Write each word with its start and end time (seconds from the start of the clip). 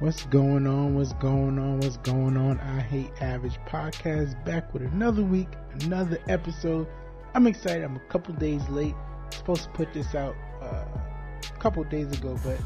What's 0.00 0.24
going 0.24 0.66
on? 0.66 0.94
What's 0.94 1.12
going 1.12 1.58
on? 1.58 1.78
What's 1.80 1.98
going 1.98 2.34
on? 2.38 2.58
I 2.58 2.80
Hate 2.80 3.10
Average 3.20 3.58
Podcast 3.68 4.42
back 4.46 4.72
with 4.72 4.82
another 4.82 5.22
week, 5.22 5.48
another 5.82 6.16
episode. 6.26 6.86
I'm 7.34 7.46
excited. 7.46 7.84
I'm 7.84 7.96
a 7.96 8.08
couple 8.08 8.32
days 8.32 8.66
late. 8.70 8.94
Supposed 9.28 9.64
to 9.64 9.68
put 9.72 9.92
this 9.92 10.14
out 10.14 10.34
uh, 10.62 10.86
a 10.86 11.58
couple 11.58 11.84
days 11.84 12.10
ago, 12.18 12.38
but 12.42 12.58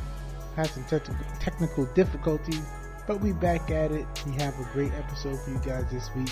had 0.54 0.68
some 0.68 0.84
te- 0.84 1.12
technical 1.40 1.86
difficulties. 1.86 2.62
But 3.08 3.20
we 3.20 3.32
back 3.32 3.68
at 3.68 3.90
it. 3.90 4.06
We 4.24 4.34
have 4.34 4.56
a 4.60 4.70
great 4.72 4.92
episode 4.92 5.40
for 5.40 5.50
you 5.50 5.58
guys 5.58 5.86
this 5.90 6.08
week. 6.14 6.30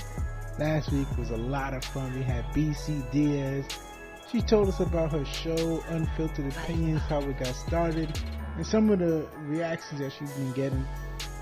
Last 0.60 0.92
week 0.92 1.08
was 1.18 1.30
a 1.30 1.36
lot 1.36 1.74
of 1.74 1.84
fun. 1.84 2.14
We 2.14 2.22
had 2.22 2.44
BC 2.54 3.10
Diaz. 3.10 3.64
She 4.30 4.40
told 4.40 4.68
us 4.68 4.78
about 4.78 5.10
her 5.10 5.24
show, 5.24 5.82
Unfiltered 5.88 6.52
Opinions, 6.52 7.02
how 7.08 7.18
it 7.22 7.38
got 7.40 7.56
started, 7.56 8.16
and 8.56 8.66
some 8.66 8.90
of 8.90 8.98
the 8.98 9.26
reactions 9.42 10.00
that 10.00 10.12
she's 10.12 10.32
been 10.32 10.52
getting. 10.52 10.86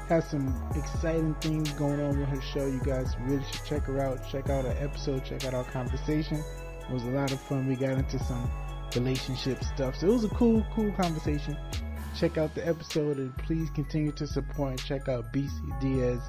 Has 0.09 0.29
some 0.29 0.53
exciting 0.75 1.35
things 1.35 1.71
going 1.75 2.01
on 2.01 2.19
with 2.19 2.29
her 2.29 2.41
show. 2.41 2.67
You 2.67 2.81
guys 2.81 3.15
really 3.21 3.45
should 3.53 3.65
check 3.65 3.85
her 3.85 4.01
out. 4.01 4.19
Check 4.29 4.51
out 4.51 4.65
her 4.65 4.77
episode. 4.81 5.25
Check 5.25 5.45
out 5.45 5.55
our 5.55 5.63
conversation. 5.63 6.43
It 6.89 6.93
was 6.93 7.05
a 7.05 7.11
lot 7.11 7.31
of 7.31 7.41
fun. 7.43 7.69
We 7.69 7.77
got 7.77 7.91
into 7.91 8.19
some 8.19 8.51
relationship 8.97 9.63
stuff. 9.63 9.95
So 9.95 10.09
it 10.09 10.13
was 10.13 10.25
a 10.25 10.29
cool, 10.31 10.67
cool 10.75 10.91
conversation. 10.93 11.57
Check 12.19 12.39
out 12.39 12.57
the 12.57 12.67
episode 12.67 13.19
and 13.19 13.37
please 13.39 13.71
continue 13.71 14.11
to 14.13 14.27
support 14.27 14.71
and 14.71 14.85
check 14.85 15.09
out 15.09 15.33
BC 15.33 15.81
Diaz 15.81 16.21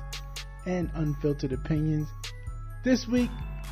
and 0.68 0.92
Unfiltered 0.94 1.52
Opinions. 1.52 2.08
This 2.84 3.08
week, 3.08 3.32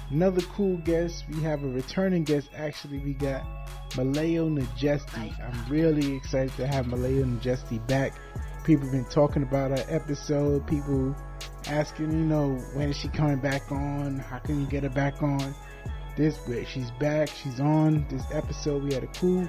another 0.10 0.42
cool 0.42 0.78
guest. 0.78 1.26
We 1.30 1.42
have 1.42 1.64
a 1.64 1.68
returning 1.68 2.24
guest. 2.24 2.50
Actually, 2.56 3.00
we 3.00 3.14
got 3.14 3.44
Milayo 3.92 4.50
Ngesti. 4.50 5.40
I'm 5.40 5.72
really 5.72 6.16
excited 6.16 6.56
to 6.58 6.68
have 6.68 6.86
Milayo 6.86 7.40
Ngesti 7.40 7.86
back. 7.88 8.14
People 8.64 8.86
have 8.86 8.92
been 8.92 9.06
talking 9.06 9.44
about 9.44 9.72
our 9.72 9.86
episode. 9.88 10.68
People 10.68 11.16
asking, 11.68 12.12
you 12.12 12.26
know, 12.26 12.56
when 12.74 12.90
is 12.90 12.98
she 12.98 13.08
coming 13.10 13.40
back 13.40 13.72
on? 13.72 14.20
How 14.20 14.40
can 14.40 14.60
you 14.60 14.68
get 14.68 14.84
her 14.84 14.90
back 14.90 15.22
on? 15.24 15.54
This 16.18 16.38
where 16.48 16.66
she's 16.66 16.92
back. 16.92 17.30
She's 17.30 17.60
on 17.60 18.06
this 18.10 18.24
episode. 18.34 18.84
We 18.84 18.94
had 18.94 19.04
a 19.04 19.08
cool. 19.08 19.48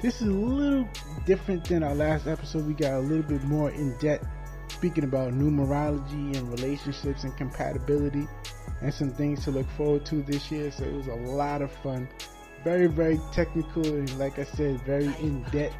This 0.00 0.20
is 0.20 0.28
a 0.28 0.32
little 0.32 0.88
different 1.26 1.64
than 1.64 1.82
our 1.82 1.94
last 1.94 2.26
episode. 2.26 2.66
We 2.66 2.74
got 2.74 2.94
a 2.94 3.00
little 3.00 3.22
bit 3.22 3.44
more 3.44 3.70
in 3.70 3.96
depth, 3.98 4.26
speaking 4.72 5.04
about 5.04 5.32
numerology 5.32 6.36
and 6.36 6.50
relationships 6.50 7.24
and 7.24 7.36
compatibility, 7.36 8.26
and 8.80 8.92
some 8.92 9.10
things 9.10 9.44
to 9.44 9.50
look 9.50 9.68
forward 9.76 10.04
to 10.06 10.22
this 10.22 10.50
year. 10.50 10.70
So 10.70 10.84
it 10.84 10.94
was 10.94 11.06
a 11.06 11.14
lot 11.14 11.62
of 11.62 11.70
fun. 11.82 12.08
Very, 12.64 12.86
very 12.86 13.20
technical, 13.32 13.84
and 13.84 14.18
like 14.18 14.38
I 14.38 14.44
said, 14.44 14.80
very 14.82 15.06
in 15.20 15.42
depth 15.50 15.74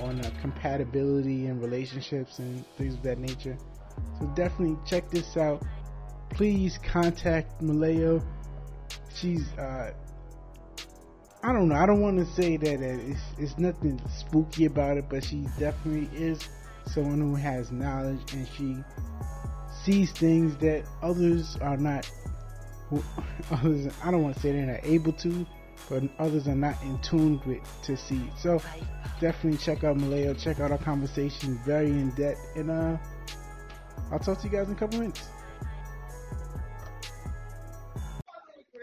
on 0.00 0.20
uh, 0.20 0.30
compatibility 0.40 1.46
and 1.46 1.60
relationships 1.60 2.38
and 2.38 2.64
things 2.76 2.94
of 2.94 3.02
that 3.02 3.18
nature. 3.18 3.56
So 4.18 4.26
definitely 4.34 4.78
check 4.86 5.10
this 5.10 5.36
out. 5.36 5.62
Please 6.30 6.78
contact 6.78 7.60
Milayo. 7.60 8.24
She's 9.14 9.46
uh, 9.58 9.92
I 11.42 11.52
don't 11.52 11.68
know. 11.68 11.74
I 11.74 11.86
don't 11.86 12.00
want 12.00 12.18
to 12.18 12.26
say 12.26 12.56
that 12.58 12.82
it's, 12.82 13.20
it's 13.38 13.58
nothing 13.58 14.00
spooky 14.14 14.66
about 14.66 14.98
it, 14.98 15.06
but 15.08 15.24
she 15.24 15.46
definitely 15.58 16.08
is 16.16 16.46
someone 16.86 17.20
who 17.20 17.34
has 17.34 17.70
knowledge 17.70 18.32
and 18.32 18.48
she 18.56 18.76
sees 19.84 20.12
things 20.12 20.56
that 20.58 20.84
others 21.02 21.56
are 21.60 21.76
not. 21.76 22.10
Others, 23.52 23.94
I 24.02 24.10
don't 24.10 24.22
want 24.22 24.34
to 24.34 24.40
say 24.40 24.50
they're 24.50 24.66
not 24.66 24.84
able 24.84 25.12
to, 25.12 25.46
but 25.88 26.02
others 26.18 26.48
are 26.48 26.56
not 26.56 26.74
in 26.82 26.98
tune 26.98 27.40
with 27.46 27.60
to 27.84 27.96
see. 27.96 28.20
So 28.36 28.60
definitely 29.20 29.58
check 29.58 29.84
out 29.84 29.96
Milayo. 29.96 30.36
Check 30.36 30.58
out 30.58 30.72
our 30.72 30.78
conversation, 30.78 31.60
very 31.64 31.86
in 31.86 32.10
depth, 32.10 32.40
and 32.56 32.68
uh, 32.68 32.96
I'll 34.10 34.18
talk 34.18 34.40
to 34.40 34.48
you 34.48 34.52
guys 34.52 34.66
in 34.66 34.72
a 34.72 34.76
couple 34.76 34.98
minutes. 34.98 35.29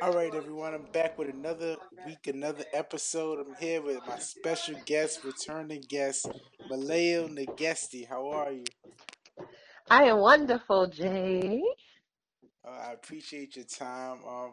All 0.08 0.14
right, 0.14 0.34
everyone. 0.34 0.74
I'm 0.74 0.86
back 0.94 1.18
with 1.18 1.28
another 1.28 1.76
week, 2.06 2.28
another 2.28 2.64
episode. 2.72 3.46
I'm 3.46 3.56
here 3.56 3.82
with 3.82 4.00
my 4.08 4.18
special 4.20 4.76
guest, 4.86 5.26
returning 5.26 5.84
guest, 5.86 6.28
Milayo 6.72 7.28
Ngesti. 7.28 8.08
How 8.08 8.30
are 8.30 8.54
you? 8.54 8.64
I 9.90 10.04
am 10.04 10.20
wonderful, 10.20 10.88
Jay. 10.88 11.62
Uh, 12.66 12.70
I 12.70 12.94
appreciate 12.94 13.58
your 13.58 13.66
time. 13.66 14.20
Um, 14.26 14.52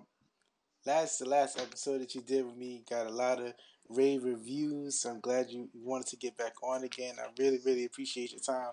last 0.84 1.20
the 1.20 1.28
last 1.28 1.60
episode 1.60 2.00
that 2.00 2.16
you 2.16 2.22
did 2.22 2.44
with 2.44 2.56
me 2.56 2.82
got 2.90 3.06
a 3.06 3.10
lot 3.10 3.40
of 3.40 3.54
rave 3.88 4.24
reviews. 4.24 5.04
I'm 5.04 5.20
glad 5.20 5.50
you 5.50 5.68
wanted 5.72 6.08
to 6.08 6.16
get 6.16 6.36
back 6.36 6.54
on 6.64 6.82
again. 6.82 7.14
I 7.20 7.28
really, 7.38 7.60
really 7.64 7.84
appreciate 7.84 8.32
your 8.32 8.40
time. 8.40 8.72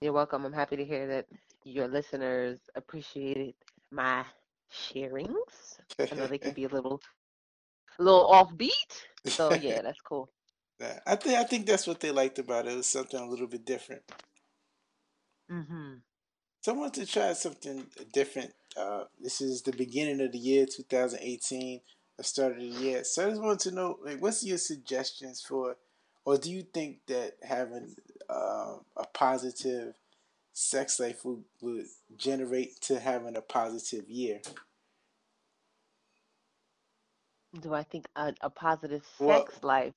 You're 0.00 0.14
welcome. 0.14 0.46
I'm 0.46 0.54
happy 0.54 0.76
to 0.76 0.84
hear 0.86 1.06
that 1.08 1.26
your 1.64 1.88
listeners 1.88 2.58
appreciated 2.74 3.54
my 3.92 4.24
sharings. 4.72 5.78
I 5.98 6.14
know 6.14 6.26
they 6.26 6.38
can 6.38 6.52
be 6.54 6.64
a 6.64 6.68
little, 6.68 7.00
a 7.98 8.02
little 8.02 8.28
offbeat. 8.30 8.70
So 9.26 9.52
yeah, 9.54 9.82
that's 9.82 10.00
cool. 10.00 10.30
I 11.06 11.14
think 11.16 11.38
I 11.38 11.44
think 11.44 11.66
that's 11.66 11.86
what 11.86 12.00
they 12.00 12.10
liked 12.10 12.38
about 12.38 12.66
it. 12.66 12.72
It 12.72 12.76
was 12.76 12.86
something 12.86 13.20
a 13.20 13.28
little 13.28 13.46
bit 13.46 13.64
different. 13.64 14.02
Mm-hmm. 15.50 15.94
So 16.62 16.72
I 16.72 16.76
wanted 16.76 17.06
to 17.06 17.12
try 17.12 17.32
something 17.32 17.86
different. 18.12 18.52
Uh, 18.76 19.04
this 19.20 19.40
is 19.40 19.62
the 19.62 19.72
beginning 19.72 20.20
of 20.20 20.32
the 20.32 20.38
year, 20.38 20.64
2018, 20.64 21.80
the 22.16 22.24
start 22.24 22.52
of 22.52 22.58
the 22.58 22.64
year. 22.64 23.04
So 23.04 23.26
I 23.26 23.30
just 23.30 23.42
wanted 23.42 23.58
to 23.60 23.74
know, 23.74 23.98
like, 24.04 24.22
what's 24.22 24.44
your 24.44 24.58
suggestions 24.58 25.42
for, 25.42 25.76
or 26.24 26.38
do 26.38 26.52
you 26.52 26.62
think 26.62 26.98
that 27.08 27.32
having 27.42 27.96
uh, 28.30 28.76
a 28.96 29.06
positive 29.12 29.94
sex 30.52 31.00
life 31.00 31.24
would, 31.24 31.44
would 31.60 31.86
generate 32.16 32.80
to 32.82 33.00
having 33.00 33.36
a 33.36 33.42
positive 33.42 34.08
year? 34.08 34.40
Do 37.60 37.74
I 37.74 37.82
think 37.82 38.06
a, 38.16 38.32
a 38.42 38.50
positive 38.50 39.04
Well, 39.18 39.44
sex 39.44 39.62
life 39.62 39.94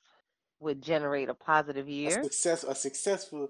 would 0.60 0.82
generate 0.82 1.30
a 1.30 1.34
positive 1.34 1.88
a 2.06 2.10
year? 2.10 2.12
success, 2.12 2.64
a 2.64 2.76
successful 2.76 3.50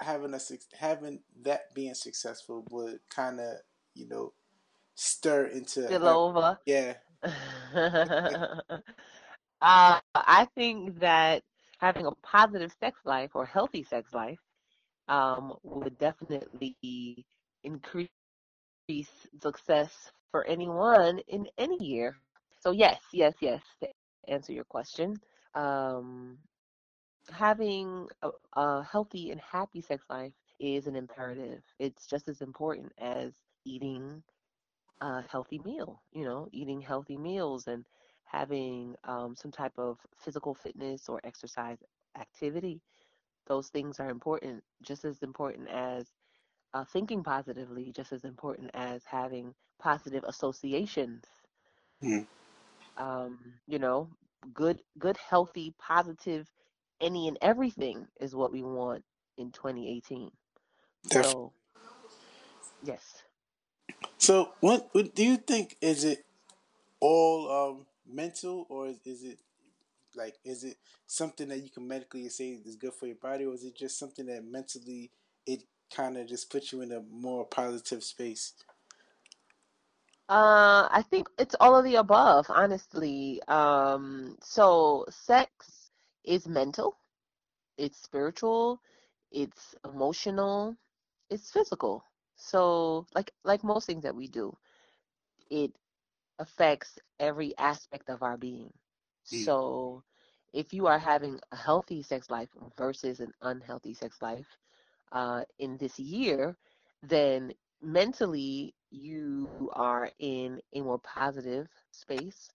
having 0.00 0.34
a 0.34 0.40
having 0.78 1.20
that 1.42 1.74
being 1.74 1.94
successful 1.94 2.64
would 2.70 3.00
kind 3.10 3.40
of 3.40 3.56
you 3.94 4.06
know 4.08 4.32
stir 4.94 5.46
into 5.46 5.82
Spill 5.82 6.00
like 6.02 6.08
over. 6.08 6.58
yeah 6.66 6.94
uh, 7.22 7.30
I 10.14 10.46
think 10.54 11.00
that 11.00 11.42
having 11.78 12.06
a 12.06 12.12
positive 12.22 12.72
sex 12.80 12.98
life 13.04 13.30
or 13.34 13.44
healthy 13.44 13.84
sex 13.84 14.14
life 14.14 14.38
um, 15.08 15.54
would 15.62 15.98
definitely 15.98 17.26
increase 17.64 18.08
success 19.42 20.12
for 20.30 20.44
anyone 20.46 21.20
in 21.28 21.46
any 21.58 21.76
year. 21.82 22.16
So 22.60 22.70
yes, 22.72 23.00
yes, 23.12 23.34
yes. 23.40 23.62
To 23.82 23.88
answer 24.28 24.52
your 24.52 24.64
question, 24.64 25.20
um, 25.54 26.38
having 27.30 28.08
a, 28.22 28.30
a 28.54 28.82
healthy 28.84 29.30
and 29.30 29.40
happy 29.40 29.80
sex 29.80 30.04
life 30.10 30.32
is 30.60 30.86
an 30.86 30.96
imperative. 30.96 31.62
It's 31.78 32.06
just 32.06 32.28
as 32.28 32.40
important 32.40 32.92
as 32.98 33.32
eating 33.64 34.22
a 35.00 35.22
healthy 35.22 35.60
meal. 35.64 36.02
You 36.12 36.24
know, 36.24 36.48
eating 36.52 36.80
healthy 36.80 37.16
meals 37.16 37.66
and 37.68 37.84
having 38.24 38.94
um, 39.04 39.34
some 39.36 39.50
type 39.50 39.72
of 39.78 39.98
physical 40.16 40.54
fitness 40.54 41.08
or 41.08 41.20
exercise 41.24 41.78
activity. 42.18 42.80
Those 43.48 43.70
things 43.70 44.00
are 44.00 44.10
important, 44.10 44.64
just 44.82 45.04
as 45.06 45.22
important 45.24 45.68
as 45.70 46.12
uh, 46.74 46.84
thinking 46.84 47.24
positively, 47.24 47.92
just 47.92 48.12
as 48.12 48.24
important 48.24 48.70
as 48.74 49.04
having 49.06 49.54
positive 49.80 50.24
associations. 50.26 51.24
Mm, 52.02 52.26
Um, 52.96 53.60
you 53.66 53.78
know, 53.78 54.10
good, 54.52 54.82
good, 54.98 55.16
healthy, 55.16 55.74
positive, 55.78 56.50
any 57.00 57.28
and 57.28 57.38
everything 57.40 58.08
is 58.20 58.34
what 58.34 58.52
we 58.52 58.62
want 58.62 59.04
in 59.36 59.52
2018. 59.52 60.30
definitely. 61.08 61.34
So 61.34 61.54
yes. 62.82 63.22
So 64.18 64.54
what, 64.60 64.88
what 64.92 65.14
do 65.14 65.24
you 65.24 65.36
think? 65.36 65.76
Is 65.80 66.04
it 66.04 66.24
all 67.00 67.50
um, 67.50 67.86
mental, 68.06 68.66
or 68.70 68.88
is, 68.88 68.98
is 69.06 69.24
it 69.24 69.38
like 70.14 70.36
is 70.44 70.64
it 70.64 70.76
something 71.06 71.48
that 71.48 71.62
you 71.62 71.70
can 71.70 71.86
medically 71.86 72.28
say 72.28 72.50
is 72.64 72.76
good 72.76 72.94
for 72.94 73.06
your 73.06 73.16
body, 73.16 73.44
or 73.44 73.54
is 73.54 73.64
it 73.64 73.76
just 73.76 73.98
something 73.98 74.26
that 74.26 74.44
mentally 74.44 75.10
it 75.46 75.64
kind 75.94 76.16
of 76.16 76.26
just 76.26 76.50
puts 76.50 76.72
you 76.72 76.82
in 76.82 76.92
a 76.92 77.00
more 77.10 77.44
positive 77.46 78.04
space? 78.04 78.54
Uh, 80.28 80.88
I 80.90 81.02
think 81.10 81.28
it's 81.38 81.56
all 81.58 81.76
of 81.76 81.84
the 81.84 81.96
above, 81.96 82.46
honestly. 82.50 83.40
Um, 83.48 84.36
so 84.42 85.06
sex 85.08 85.90
is 86.24 86.46
mental, 86.46 86.98
it's 87.78 88.02
spiritual, 88.02 88.80
it's 89.32 89.74
emotional, 89.84 90.76
it's 91.30 91.50
physical. 91.50 92.04
So 92.36 93.06
like 93.14 93.32
like 93.44 93.64
most 93.64 93.86
things 93.86 94.02
that 94.02 94.14
we 94.14 94.28
do, 94.28 94.56
it 95.50 95.72
affects 96.38 96.98
every 97.18 97.56
aspect 97.58 98.10
of 98.10 98.22
our 98.22 98.36
being. 98.36 98.72
Mm, 99.32 99.48
So 99.48 100.04
if 100.52 100.72
you 100.72 100.86
are 100.86 100.98
having 100.98 101.40
a 101.52 101.56
healthy 101.56 102.02
sex 102.02 102.30
life 102.30 102.50
versus 102.76 103.20
an 103.20 103.32
unhealthy 103.42 103.94
sex 103.94 104.22
life 104.22 104.58
uh, 105.12 105.44
in 105.58 105.78
this 105.78 105.98
year, 105.98 106.56
then 107.02 107.52
mentally 107.82 108.74
you 108.90 109.50
are 109.56 109.94
in 110.02 110.44
a 110.56 110.64
more 110.64 110.98
positive 110.98 111.68
space, 111.78 112.50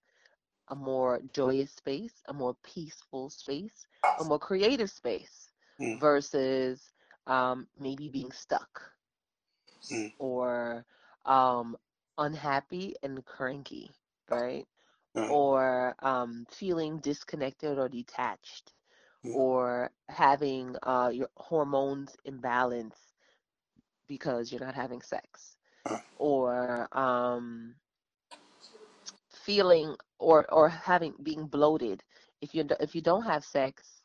a 0.67 0.75
more 0.75 1.19
joyous 1.33 1.71
space, 1.71 2.21
a 2.27 2.33
more 2.33 2.55
peaceful 2.63 3.29
space, 3.29 3.85
a 4.17 4.23
more 4.23 4.39
creative 4.39 4.89
space 4.89 5.51
Mm. 5.79 5.99
versus 5.99 6.91
um, 7.27 7.67
maybe 7.79 8.09
being 8.09 8.31
stuck 8.31 8.93
Mm. 9.91 10.11
or 10.19 10.85
um, 11.25 11.75
unhappy 12.17 12.95
and 13.03 13.25
cranky, 13.25 13.91
right? 14.29 14.65
Uh, 15.15 15.27
Or 15.27 15.95
um, 15.99 16.45
feeling 16.49 16.99
disconnected 16.99 17.77
or 17.77 17.89
detached, 17.89 18.73
Mm. 19.25 19.33
or 19.33 19.91
having 20.09 20.75
uh, 20.83 21.11
your 21.13 21.29
hormones 21.37 22.15
imbalance 22.25 23.13
because 24.07 24.51
you're 24.51 24.61
not 24.65 24.75
having 24.75 25.01
sex, 25.01 25.57
Uh. 25.85 25.97
or 26.17 26.87
um, 26.97 27.75
feeling 29.29 29.95
or 30.19 30.51
or 30.51 30.69
having 30.69 31.13
being 31.23 31.47
bloated. 31.47 32.03
If 32.41 32.53
you 32.55 32.65
if 32.79 32.95
you 32.95 33.01
don't 33.01 33.23
have 33.23 33.43
sex 33.43 34.03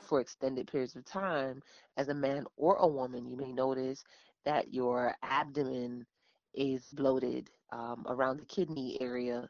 for 0.00 0.20
extended 0.20 0.66
periods 0.68 0.96
of 0.96 1.04
time, 1.04 1.62
as 1.96 2.08
a 2.08 2.14
man 2.14 2.44
or 2.56 2.76
a 2.76 2.86
woman, 2.86 3.26
you 3.26 3.36
may 3.36 3.52
notice 3.52 4.04
that 4.44 4.72
your 4.72 5.14
abdomen 5.22 6.06
is 6.54 6.88
bloated 6.92 7.50
um, 7.72 8.04
around 8.08 8.38
the 8.38 8.44
kidney 8.46 8.98
area, 9.00 9.48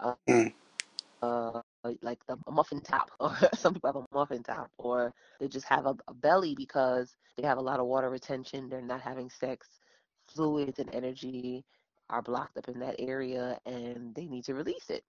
uh, 0.00 0.14
Mm. 0.28 0.52
uh, 1.22 1.60
like 2.02 2.24
the 2.26 2.36
muffin 2.50 2.80
top, 2.80 3.10
or 3.20 3.36
some 3.54 3.74
people 3.74 3.88
have 3.92 3.96
a 3.96 4.06
muffin 4.14 4.42
top, 4.42 4.70
or 4.78 5.12
they 5.40 5.48
just 5.48 5.66
have 5.66 5.86
a, 5.86 5.96
a 6.08 6.14
belly 6.14 6.54
because 6.54 7.16
they 7.36 7.46
have 7.46 7.58
a 7.58 7.62
lot 7.62 7.80
of 7.80 7.86
water 7.86 8.10
retention. 8.10 8.68
They're 8.68 8.82
not 8.82 9.00
having 9.02 9.30
sex. 9.30 9.68
Fluids 10.28 10.78
and 10.78 10.90
energy 10.94 11.64
are 12.10 12.22
blocked 12.22 12.56
up 12.58 12.68
in 12.68 12.80
that 12.80 12.96
area, 12.98 13.58
and 13.66 14.14
they 14.14 14.26
need 14.26 14.44
to 14.44 14.54
release 14.54 14.90
it. 14.90 15.04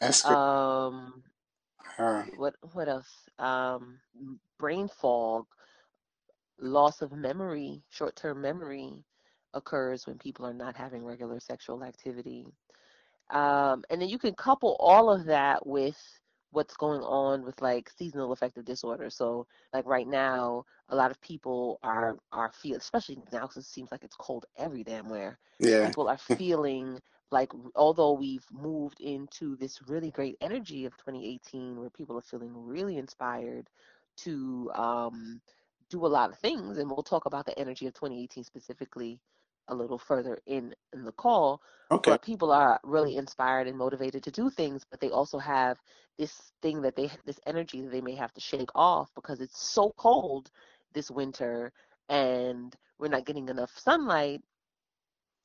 that's 0.00 0.22
good. 0.24 0.38
Um, 0.38 1.22
Uh, 1.98 2.24
what 2.36 2.54
what 2.72 2.88
else? 2.88 3.28
Um, 3.38 4.00
brain 4.58 4.88
fog, 4.88 5.46
loss 6.60 7.02
of 7.02 7.12
memory, 7.12 7.82
short-term 7.90 8.40
memory 8.42 9.04
occurs 9.54 10.06
when 10.06 10.18
people 10.18 10.46
are 10.46 10.54
not 10.54 10.76
having 10.76 11.04
regular 11.04 11.40
sexual 11.40 11.84
activity. 11.84 12.46
Um, 13.30 13.84
and 13.90 14.00
then 14.00 14.08
you 14.08 14.18
can 14.18 14.34
couple 14.34 14.76
all 14.80 15.10
of 15.10 15.24
that 15.26 15.66
with 15.66 15.98
what's 16.52 16.76
going 16.76 17.00
on 17.02 17.44
with 17.44 17.60
like 17.62 17.90
seasonal 17.96 18.32
affective 18.32 18.64
disorder. 18.64 19.08
So 19.08 19.46
like 19.72 19.86
right 19.86 20.06
now, 20.06 20.64
a 20.88 20.96
lot 20.96 21.10
of 21.10 21.20
people 21.20 21.78
are 21.82 22.16
are 22.32 22.50
feel, 22.52 22.76
especially 22.76 23.18
now 23.32 23.42
because 23.42 23.58
it 23.58 23.68
seems 23.68 23.92
like 23.92 24.02
it's 24.02 24.16
cold 24.16 24.46
every 24.56 24.82
damn 24.82 25.08
where 25.08 25.38
yeah. 25.58 25.86
people 25.86 26.08
are 26.08 26.18
feeling 26.38 26.98
like 27.30 27.52
although 27.76 28.12
we've 28.12 28.44
moved 28.52 29.00
into 29.00 29.56
this 29.56 29.80
really 29.86 30.10
great 30.10 30.36
energy 30.40 30.84
of 30.84 30.96
2018 30.96 31.78
where 31.78 31.90
people 31.90 32.18
are 32.18 32.22
feeling 32.22 32.52
really 32.54 32.98
inspired 32.98 33.68
to 34.16 34.70
um, 34.74 35.40
do 35.88 36.04
a 36.04 36.08
lot 36.08 36.30
of 36.30 36.38
things 36.38 36.78
and 36.78 36.90
we'll 36.90 37.02
talk 37.02 37.26
about 37.26 37.46
the 37.46 37.58
energy 37.58 37.86
of 37.86 37.94
2018 37.94 38.44
specifically 38.44 39.20
a 39.70 39.74
little 39.74 39.98
further 39.98 40.38
in 40.46 40.74
in 40.94 41.04
the 41.04 41.12
call 41.12 41.62
Okay. 41.92 42.12
but 42.12 42.22
people 42.22 42.52
are 42.52 42.80
really 42.84 43.16
inspired 43.16 43.68
and 43.68 43.78
motivated 43.78 44.22
to 44.24 44.32
do 44.32 44.50
things 44.50 44.84
but 44.90 45.00
they 45.00 45.10
also 45.10 45.38
have 45.38 45.78
this 46.18 46.52
thing 46.62 46.82
that 46.82 46.96
they 46.96 47.10
this 47.26 47.40
energy 47.46 47.82
that 47.82 47.92
they 47.92 48.02
may 48.02 48.14
have 48.16 48.32
to 48.34 48.40
shake 48.40 48.70
off 48.74 49.10
because 49.14 49.40
it's 49.40 49.60
so 49.62 49.92
cold 49.98 50.50
this 50.94 51.10
winter 51.10 51.72
and 52.10 52.76
we're 52.98 53.08
not 53.08 53.26
getting 53.26 53.48
enough 53.48 53.72
sunlight 53.78 54.42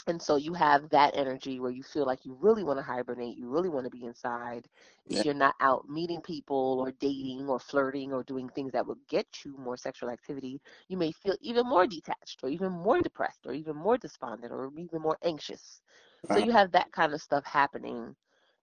and 0.08 0.22
so 0.22 0.36
you 0.36 0.54
have 0.54 0.90
that 0.90 1.18
energy 1.18 1.60
where 1.60 1.72
you 1.72 1.82
feel 1.82 2.06
like 2.06 2.26
you 2.26 2.38
really 2.40 2.64
want 2.64 2.78
to 2.78 2.84
hibernate, 2.84 3.38
you 3.38 3.50
really 3.50 3.70
want 3.70 3.86
to 3.86 3.90
be 3.90 4.06
inside. 4.06 4.68
Yeah. 5.08 5.20
If 5.20 5.26
you're 5.26 5.34
not 5.34 5.56
out 5.62 5.90
meeting 5.90 6.22
people 6.22 6.80
or 6.80 6.92
dating 7.00 7.48
or 7.48 7.60
flirting 7.60 8.14
or 8.14 8.24
doing 8.24 8.50
things 8.50 8.72
that 8.74 8.86
would 8.86 9.00
get 9.10 9.26
you 9.44 9.56
more 9.58 9.78
sexual 9.78 10.10
activity, 10.10 10.62
you 10.90 10.98
may 10.98 11.12
feel 11.12 11.36
even 11.42 11.68
more 11.68 11.88
detached 11.88 12.42
or 12.44 12.50
even 12.50 12.72
more 12.72 13.02
depressed 13.02 13.46
or 13.46 13.54
even 13.54 13.76
more 13.76 13.98
despondent 13.98 14.52
or 14.52 14.72
even 14.78 15.02
more 15.02 15.18
anxious. 15.24 15.82
So 16.28 16.38
you 16.38 16.52
have 16.52 16.72
that 16.72 16.92
kind 16.92 17.14
of 17.14 17.22
stuff 17.22 17.46
happening, 17.46 18.16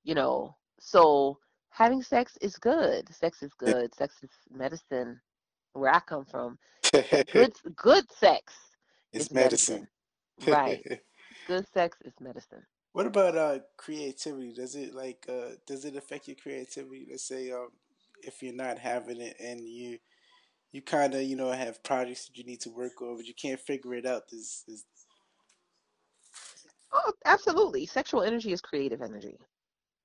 you 0.04 0.14
know. 0.14 0.56
So 0.80 1.38
having 1.70 2.02
sex 2.02 2.36
is 2.40 2.56
good. 2.56 3.12
Sex 3.14 3.42
is 3.42 3.52
yeah. 3.60 3.72
good. 3.72 3.94
Sex 3.94 4.14
is 4.22 4.30
medicine. 4.50 5.20
Where 5.74 5.94
I 5.94 6.00
come 6.00 6.26
from, 6.26 6.58
good 7.32 7.54
good 7.74 8.04
sex 8.12 8.52
it's 9.12 9.26
is 9.26 9.32
medicine. 9.32 9.88
medicine. 10.38 10.52
Right. 10.52 11.00
Good 11.46 11.66
sex 11.72 11.98
is 12.04 12.14
medicine. 12.20 12.66
What 12.92 13.06
about 13.06 13.36
uh 13.36 13.58
creativity? 13.76 14.52
Does 14.52 14.74
it 14.76 14.94
like 14.94 15.26
uh 15.28 15.56
does 15.66 15.84
it 15.84 15.96
affect 15.96 16.28
your 16.28 16.36
creativity? 16.36 17.06
Let's 17.10 17.24
say 17.26 17.50
um 17.50 17.68
if 18.22 18.42
you're 18.42 18.54
not 18.54 18.78
having 18.78 19.20
it 19.20 19.36
and 19.40 19.60
you 19.68 19.98
you 20.72 20.82
kind 20.82 21.14
of 21.14 21.22
you 21.22 21.36
know 21.36 21.50
have 21.52 21.82
projects 21.82 22.26
that 22.26 22.38
you 22.38 22.44
need 22.44 22.60
to 22.62 22.70
work 22.70 23.00
on, 23.02 23.16
but 23.16 23.26
you 23.26 23.34
can't 23.34 23.60
figure 23.60 23.94
it 23.94 24.06
out. 24.06 24.24
Is 24.32 24.64
is 24.68 24.84
Oh, 26.92 27.12
absolutely. 27.24 27.86
Sexual 27.86 28.22
energy 28.22 28.52
is 28.52 28.60
creative 28.60 29.02
energy. 29.02 29.38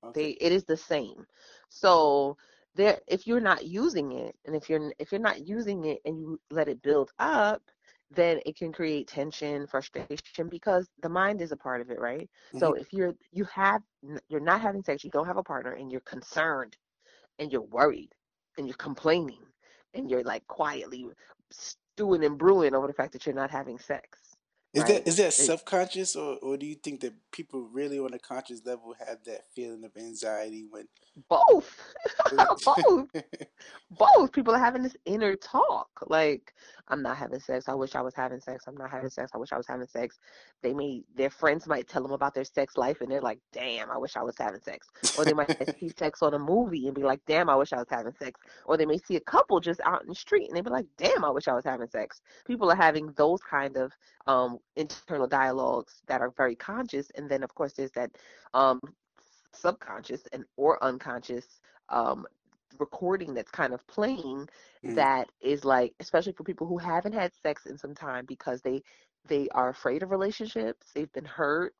okay? 0.04 0.20
They 0.22 0.30
it 0.46 0.52
is 0.52 0.64
the 0.64 0.76
same. 0.76 1.26
So 1.68 2.36
there 2.74 3.00
if 3.06 3.26
you're 3.26 3.40
not 3.40 3.66
using 3.66 4.12
it 4.12 4.36
and 4.46 4.56
if 4.56 4.68
you're 4.70 4.92
if 4.98 5.12
you're 5.12 5.20
not 5.20 5.46
using 5.46 5.84
it 5.84 6.00
and 6.04 6.18
you 6.18 6.40
let 6.50 6.68
it 6.68 6.82
build 6.82 7.12
up, 7.18 7.62
then 8.10 8.40
it 8.46 8.56
can 8.56 8.72
create 8.72 9.08
tension, 9.08 9.66
frustration 9.66 10.48
because 10.48 10.88
the 11.02 11.08
mind 11.08 11.40
is 11.42 11.52
a 11.52 11.56
part 11.56 11.80
of 11.80 11.90
it, 11.90 12.00
right? 12.00 12.28
So 12.52 12.72
hmm 12.72 12.72
if 12.74 12.92
you're 12.92 13.14
you 13.32 13.44
have 13.44 13.82
you're 14.28 14.40
not 14.40 14.60
having 14.60 14.82
sex, 14.82 15.04
you 15.04 15.10
don't 15.10 15.26
have 15.26 15.36
a 15.36 15.42
partner 15.42 15.72
and 15.72 15.90
you're 15.92 16.00
concerned 16.02 16.76
and 17.38 17.52
you're 17.52 17.62
worried 17.62 18.10
and 18.56 18.66
you're 18.66 18.76
complaining 18.76 19.42
and 19.94 20.10
you're 20.10 20.22
like 20.24 20.46
quietly 20.48 21.06
stewing 21.50 22.24
and 22.24 22.38
brewing 22.38 22.74
over 22.74 22.86
the 22.86 22.92
fact 22.92 23.12
that 23.12 23.26
you're 23.26 23.34
not 23.34 23.50
having 23.50 23.78
sex, 23.78 24.27
Is 24.78 24.84
that 24.84 24.92
right? 24.92 25.08
is 25.08 25.16
that 25.16 25.32
subconscious 25.32 26.16
or 26.16 26.38
or 26.42 26.56
do 26.56 26.66
you 26.66 26.74
think 26.74 27.00
that 27.00 27.14
people 27.32 27.60
really 27.60 27.98
on 27.98 28.14
a 28.14 28.18
conscious 28.18 28.64
level 28.64 28.94
have 29.06 29.24
that 29.24 29.50
feeling 29.54 29.84
of 29.84 29.96
anxiety 29.96 30.66
when? 30.68 30.86
both. 31.28 31.94
both. 32.64 33.08
both 33.90 34.32
people 34.32 34.54
are 34.54 34.58
having 34.58 34.82
this 34.82 34.96
inner 35.04 35.34
talk 35.36 35.88
like 36.06 36.54
i'm 36.88 37.02
not 37.02 37.16
having 37.16 37.40
sex 37.40 37.68
i 37.68 37.74
wish 37.74 37.94
i 37.94 38.00
was 38.00 38.14
having 38.14 38.40
sex 38.40 38.64
i'm 38.66 38.76
not 38.76 38.90
having 38.90 39.08
sex 39.08 39.30
i 39.34 39.38
wish 39.38 39.52
i 39.52 39.56
was 39.56 39.66
having 39.66 39.86
sex 39.86 40.18
they 40.62 40.74
may 40.74 41.02
their 41.14 41.30
friends 41.30 41.66
might 41.66 41.88
tell 41.88 42.02
them 42.02 42.12
about 42.12 42.34
their 42.34 42.44
sex 42.44 42.76
life 42.76 43.00
and 43.00 43.10
they're 43.10 43.20
like 43.20 43.38
damn 43.52 43.90
i 43.90 43.96
wish 43.96 44.16
i 44.16 44.22
was 44.22 44.36
having 44.38 44.60
sex 44.60 44.88
or 45.18 45.24
they 45.24 45.32
might 45.32 45.78
see 45.78 45.88
sex 45.98 46.22
on 46.22 46.34
a 46.34 46.38
movie 46.38 46.86
and 46.86 46.94
be 46.94 47.02
like 47.02 47.20
damn 47.26 47.48
i 47.48 47.56
wish 47.56 47.72
i 47.72 47.78
was 47.78 47.88
having 47.90 48.12
sex 48.18 48.38
or 48.66 48.76
they 48.76 48.86
may 48.86 48.98
see 48.98 49.16
a 49.16 49.20
couple 49.20 49.58
just 49.60 49.80
out 49.84 50.02
in 50.02 50.08
the 50.08 50.14
street 50.14 50.48
and 50.48 50.56
they 50.56 50.60
be 50.60 50.70
like 50.70 50.86
damn 50.96 51.24
i 51.24 51.30
wish 51.30 51.48
i 51.48 51.54
was 51.54 51.64
having 51.64 51.88
sex 51.88 52.20
people 52.46 52.70
are 52.70 52.76
having 52.76 53.12
those 53.16 53.40
kind 53.40 53.76
of 53.76 53.92
um 54.26 54.58
internal 54.76 55.26
dialogues 55.26 56.02
that 56.06 56.20
are 56.20 56.30
very 56.30 56.54
conscious 56.56 57.10
and 57.16 57.28
then 57.28 57.42
of 57.42 57.54
course 57.54 57.72
there's 57.72 57.92
that 57.92 58.10
um 58.54 58.80
subconscious 59.52 60.26
and 60.32 60.44
or 60.56 60.82
unconscious 60.82 61.60
um 61.88 62.26
recording 62.78 63.34
that's 63.34 63.50
kind 63.50 63.72
of 63.72 63.86
playing 63.86 64.48
Mm, 64.84 64.94
that 64.94 65.28
is 65.40 65.64
like 65.64 65.94
especially 66.00 66.32
for 66.32 66.44
people 66.44 66.66
who 66.66 66.78
haven't 66.78 67.12
had 67.12 67.32
sex 67.34 67.66
in 67.66 67.76
some 67.76 67.94
time 67.94 68.24
because 68.26 68.62
they 68.62 68.82
they 69.28 69.48
are 69.50 69.68
afraid 69.70 70.02
of 70.02 70.10
relationships 70.10 70.92
they've 70.94 71.12
been 71.12 71.24
hurt 71.24 71.74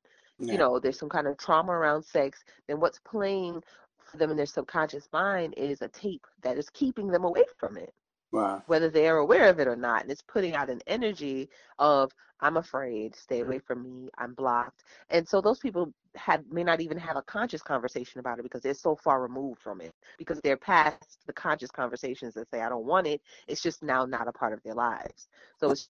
you 0.48 0.58
know 0.58 0.78
there's 0.78 0.98
some 0.98 1.08
kind 1.08 1.26
of 1.26 1.36
trauma 1.38 1.72
around 1.72 2.02
sex 2.04 2.44
then 2.66 2.80
what's 2.80 2.98
playing 3.00 3.62
for 3.98 4.16
them 4.18 4.30
in 4.30 4.36
their 4.36 4.46
subconscious 4.46 5.08
mind 5.12 5.54
is 5.56 5.82
a 5.82 5.88
tape 5.88 6.26
that 6.42 6.58
is 6.58 6.70
keeping 6.70 7.08
them 7.08 7.24
away 7.24 7.44
from 7.58 7.76
it 7.76 7.92
Wow. 8.30 8.62
whether 8.66 8.90
they 8.90 9.08
are 9.08 9.18
aware 9.18 9.48
of 9.48 9.58
it 9.58 9.66
or 9.66 9.76
not. 9.76 10.02
And 10.02 10.10
it's 10.10 10.22
putting 10.22 10.54
out 10.54 10.68
an 10.68 10.80
energy 10.86 11.48
of, 11.78 12.12
I'm 12.40 12.58
afraid, 12.58 13.16
stay 13.16 13.40
mm-hmm. 13.40 13.48
away 13.48 13.58
from 13.58 13.82
me, 13.82 14.10
I'm 14.18 14.34
blocked. 14.34 14.84
And 15.08 15.26
so 15.26 15.40
those 15.40 15.58
people 15.58 15.92
have, 16.14 16.44
may 16.50 16.62
not 16.62 16.80
even 16.80 16.98
have 16.98 17.16
a 17.16 17.22
conscious 17.22 17.62
conversation 17.62 18.20
about 18.20 18.38
it 18.38 18.42
because 18.42 18.62
they're 18.62 18.74
so 18.74 18.96
far 18.96 19.22
removed 19.22 19.60
from 19.60 19.80
it. 19.80 19.94
Because 20.18 20.40
they're 20.42 20.58
past 20.58 21.20
the 21.26 21.32
conscious 21.32 21.70
conversations 21.70 22.34
that 22.34 22.50
say, 22.50 22.60
I 22.60 22.68
don't 22.68 22.84
want 22.84 23.06
it. 23.06 23.22
It's 23.46 23.62
just 23.62 23.82
now 23.82 24.04
not 24.04 24.28
a 24.28 24.32
part 24.32 24.52
of 24.52 24.62
their 24.62 24.74
lives. 24.74 25.28
So 25.58 25.70
it's 25.70 25.88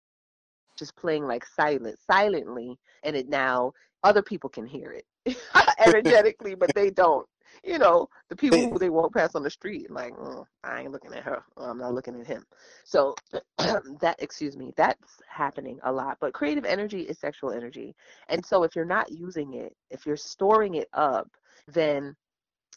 just 0.78 0.94
playing 0.96 1.26
like 1.26 1.44
silent 1.44 1.98
silently 2.06 2.78
and 3.02 3.16
it 3.16 3.28
now 3.28 3.72
other 4.04 4.22
people 4.22 4.48
can 4.48 4.64
hear 4.64 4.92
it 4.92 5.04
energetically 5.84 6.54
but 6.54 6.72
they 6.74 6.88
don't 6.88 7.26
you 7.64 7.78
know 7.78 8.08
the 8.28 8.36
people 8.36 8.68
who 8.68 8.78
they 8.78 8.90
walk 8.90 9.14
past 9.14 9.36
on 9.36 9.42
the 9.42 9.50
street 9.50 9.90
like 9.90 10.14
"Mm, 10.14 10.44
i 10.64 10.80
ain't 10.82 10.92
looking 10.92 11.14
at 11.14 11.24
her. 11.24 11.42
I'm 11.56 11.78
not 11.78 11.94
looking 11.94 12.18
at 12.20 12.26
him. 12.26 12.44
So 12.84 13.14
that 13.58 14.16
excuse 14.18 14.56
me 14.56 14.72
that's 14.76 15.20
happening 15.28 15.78
a 15.84 15.92
lot 15.92 16.18
but 16.20 16.32
creative 16.34 16.64
energy 16.64 17.02
is 17.02 17.18
sexual 17.18 17.52
energy. 17.52 17.94
And 18.28 18.44
so 18.44 18.62
if 18.64 18.74
you're 18.76 18.84
not 18.84 19.10
using 19.10 19.54
it 19.54 19.74
if 19.90 20.06
you're 20.06 20.16
storing 20.16 20.74
it 20.74 20.88
up 20.92 21.28
then 21.68 22.14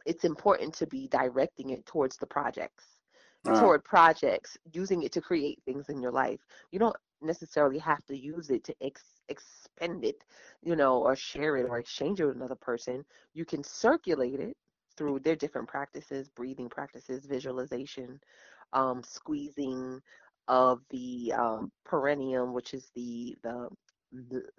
it's 0.05 0.25
important 0.25 0.73
to 0.75 0.87
be 0.87 1.07
directing 1.07 1.69
it 1.71 1.85
towards 1.85 2.17
the 2.17 2.27
projects 2.27 2.97
Uh, 3.45 3.53
toward 3.53 3.83
projects 3.83 4.57
using 4.71 5.03
it 5.03 5.11
to 5.13 5.21
create 5.21 5.59
things 5.65 5.89
in 5.89 6.01
your 6.01 6.11
life. 6.11 6.39
You 6.71 6.79
don't 6.79 6.95
necessarily 7.21 7.79
have 7.79 8.03
to 8.05 8.17
use 8.17 8.49
it 8.49 8.63
to 8.65 8.75
ex- 8.81 9.21
expend 9.29 10.03
it 10.05 10.23
you 10.61 10.75
know 10.75 10.99
or 11.01 11.15
share 11.15 11.57
it 11.57 11.67
or 11.69 11.77
exchange 11.79 12.19
it 12.21 12.25
with 12.25 12.35
another 12.35 12.55
person. 12.55 13.05
You 13.33 13.45
can 13.45 13.63
circulate 13.63 14.39
it 14.39 14.57
through 14.97 15.19
their 15.19 15.35
different 15.35 15.67
practices 15.67 16.29
breathing 16.29 16.69
practices 16.69 17.25
visualization 17.25 18.19
um, 18.73 19.01
squeezing 19.03 19.99
of 20.47 20.81
the 20.89 21.33
um, 21.37 21.71
perineum 21.85 22.53
which 22.53 22.73
is 22.73 22.91
the 22.95 23.35
the 23.43 23.69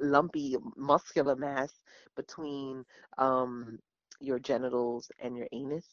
lumpy 0.01 0.57
muscular 0.77 1.37
mass 1.37 1.81
between 2.17 2.85
um, 3.19 3.79
your 4.21 4.39
genitals 4.39 5.11
and 5.21 5.37
your 5.37 5.49
anus 5.53 5.87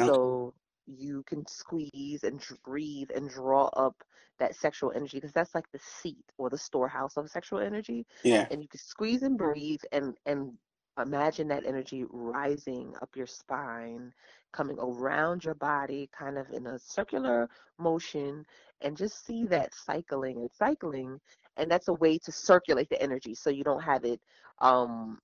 Okay. 0.00 0.08
so 0.10 0.54
you 0.86 1.22
can 1.26 1.46
squeeze 1.46 2.24
and 2.24 2.44
breathe 2.64 3.10
and 3.14 3.30
draw 3.30 3.66
up 3.76 3.96
that 4.38 4.54
sexual 4.54 4.92
energy 4.94 5.18
because 5.18 5.32
that's 5.32 5.54
like 5.54 5.70
the 5.72 5.78
seat 5.78 6.24
or 6.38 6.50
the 6.50 6.58
storehouse 6.58 7.16
of 7.16 7.28
sexual 7.30 7.58
energy 7.60 8.06
yeah. 8.22 8.46
and 8.50 8.62
you 8.62 8.68
can 8.68 8.80
squeeze 8.80 9.22
and 9.22 9.38
breathe 9.38 9.80
and 9.92 10.14
and 10.26 10.52
imagine 10.98 11.48
that 11.48 11.66
energy 11.66 12.04
rising 12.10 12.94
up 13.02 13.10
your 13.16 13.26
spine 13.26 14.12
coming 14.52 14.78
around 14.78 15.44
your 15.44 15.54
body 15.54 16.08
kind 16.18 16.38
of 16.38 16.50
in 16.50 16.66
a 16.66 16.78
circular 16.78 17.48
motion 17.78 18.44
and 18.80 18.96
just 18.96 19.26
see 19.26 19.44
that 19.46 19.74
cycling 19.74 20.36
and 20.38 20.50
cycling 20.52 21.20
and 21.56 21.70
that's 21.70 21.88
a 21.88 21.94
way 21.94 22.18
to 22.18 22.32
circulate 22.32 22.88
the 22.88 23.00
energy 23.02 23.34
so 23.34 23.50
you 23.50 23.64
don't 23.64 23.82
have 23.82 24.04
it 24.04 24.20
um 24.60 25.18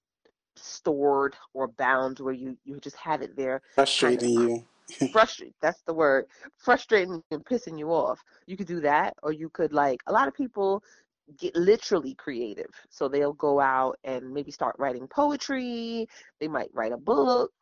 stored 0.56 1.34
or 1.54 1.68
bound 1.68 2.20
where 2.20 2.34
you 2.34 2.56
you 2.64 2.78
just 2.80 2.96
have 2.96 3.22
it 3.22 3.34
there 3.36 3.62
Frustrating 3.74 4.30
you. 4.30 4.64
frustrate 5.12 5.54
that's 5.62 5.82
the 5.82 5.94
word 5.94 6.26
frustrating 6.58 7.22
and 7.30 7.44
pissing 7.44 7.78
you 7.78 7.88
off 7.88 8.20
you 8.46 8.56
could 8.56 8.66
do 8.66 8.80
that 8.80 9.14
or 9.22 9.32
you 9.32 9.48
could 9.48 9.72
like 9.72 10.00
a 10.06 10.12
lot 10.12 10.28
of 10.28 10.34
people 10.34 10.82
get 11.38 11.54
literally 11.56 12.14
creative. 12.14 12.70
So 12.90 13.08
they'll 13.08 13.32
go 13.34 13.60
out 13.60 13.98
and 14.04 14.32
maybe 14.32 14.50
start 14.50 14.76
writing 14.78 15.08
poetry 15.08 16.08
they 16.40 16.48
might 16.48 16.70
write 16.74 16.92
a 16.92 16.96
book 16.96 17.52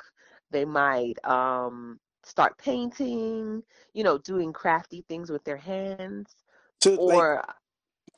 they 0.50 0.64
might 0.64 1.14
um 1.24 1.98
start 2.24 2.56
painting 2.58 3.62
you 3.94 4.04
know 4.04 4.18
doing 4.18 4.52
crafty 4.52 5.04
things 5.08 5.30
with 5.30 5.44
their 5.44 5.56
hands 5.56 6.34
So 6.82 6.96
or 6.96 7.42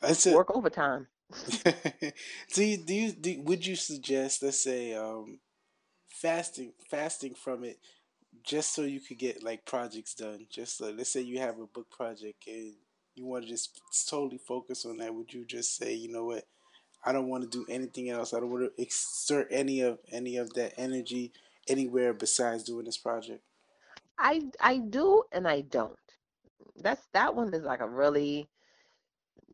I 0.02 0.12
said 0.12 0.42
work 0.42 0.50
overtime. 0.54 1.08
Do 2.54 2.64
you, 2.64 2.76
do 2.78 2.94
you 2.94 3.12
do 3.12 3.40
would 3.42 3.66
you 3.66 3.76
suggest 3.76 4.42
let's 4.42 4.62
say 4.62 4.94
um 4.94 5.40
fasting 6.11 6.72
fasting 6.90 7.34
from 7.34 7.64
it 7.64 7.78
just 8.44 8.75
so 8.75 8.82
you 8.82 9.00
could 9.00 9.18
get 9.18 9.42
like 9.42 9.66
projects 9.66 10.14
done? 10.14 10.46
Just 10.50 10.80
like 10.80 10.96
let's 10.96 11.12
say 11.12 11.22
you 11.22 11.38
have 11.40 11.58
a 11.61 11.66
book 11.66 11.90
project 11.90 12.46
and 12.49 12.75
you 13.14 13.26
want 13.26 13.45
to 13.45 13.50
just 13.50 13.81
totally 14.09 14.38
focus 14.38 14.85
on 14.85 14.99
that 14.99 15.14
would 15.14 15.33
you 15.33 15.45
just 15.45 15.76
say 15.76 15.95
you 15.95 16.11
know 16.11 16.25
what? 16.25 16.45
I 17.04 17.12
don't 17.12 17.28
want 17.28 17.42
to 17.42 17.50
do 17.50 17.66
anything 17.69 18.11
else. 18.11 18.33
I 18.33 18.38
don't 18.38 18.50
want 18.50 18.64
to 18.76 18.83
exert 18.83 19.49
any 19.50 19.81
of 19.81 19.99
any 20.11 20.37
of 20.37 20.54
that 20.54 20.75
energy 20.76 21.33
anywhere 21.69 22.12
besides 22.12 22.64
doing 22.64 22.85
this 22.85 22.99
project 22.99 23.42
i 24.23 24.40
i 24.61 24.78
do 24.78 25.23
and 25.33 25.47
i 25.47 25.61
don't. 25.61 25.97
That's 26.76 27.07
that 27.12 27.35
one 27.35 27.52
is 27.52 27.64
like 27.64 27.81
a 27.81 27.88
really 27.88 28.49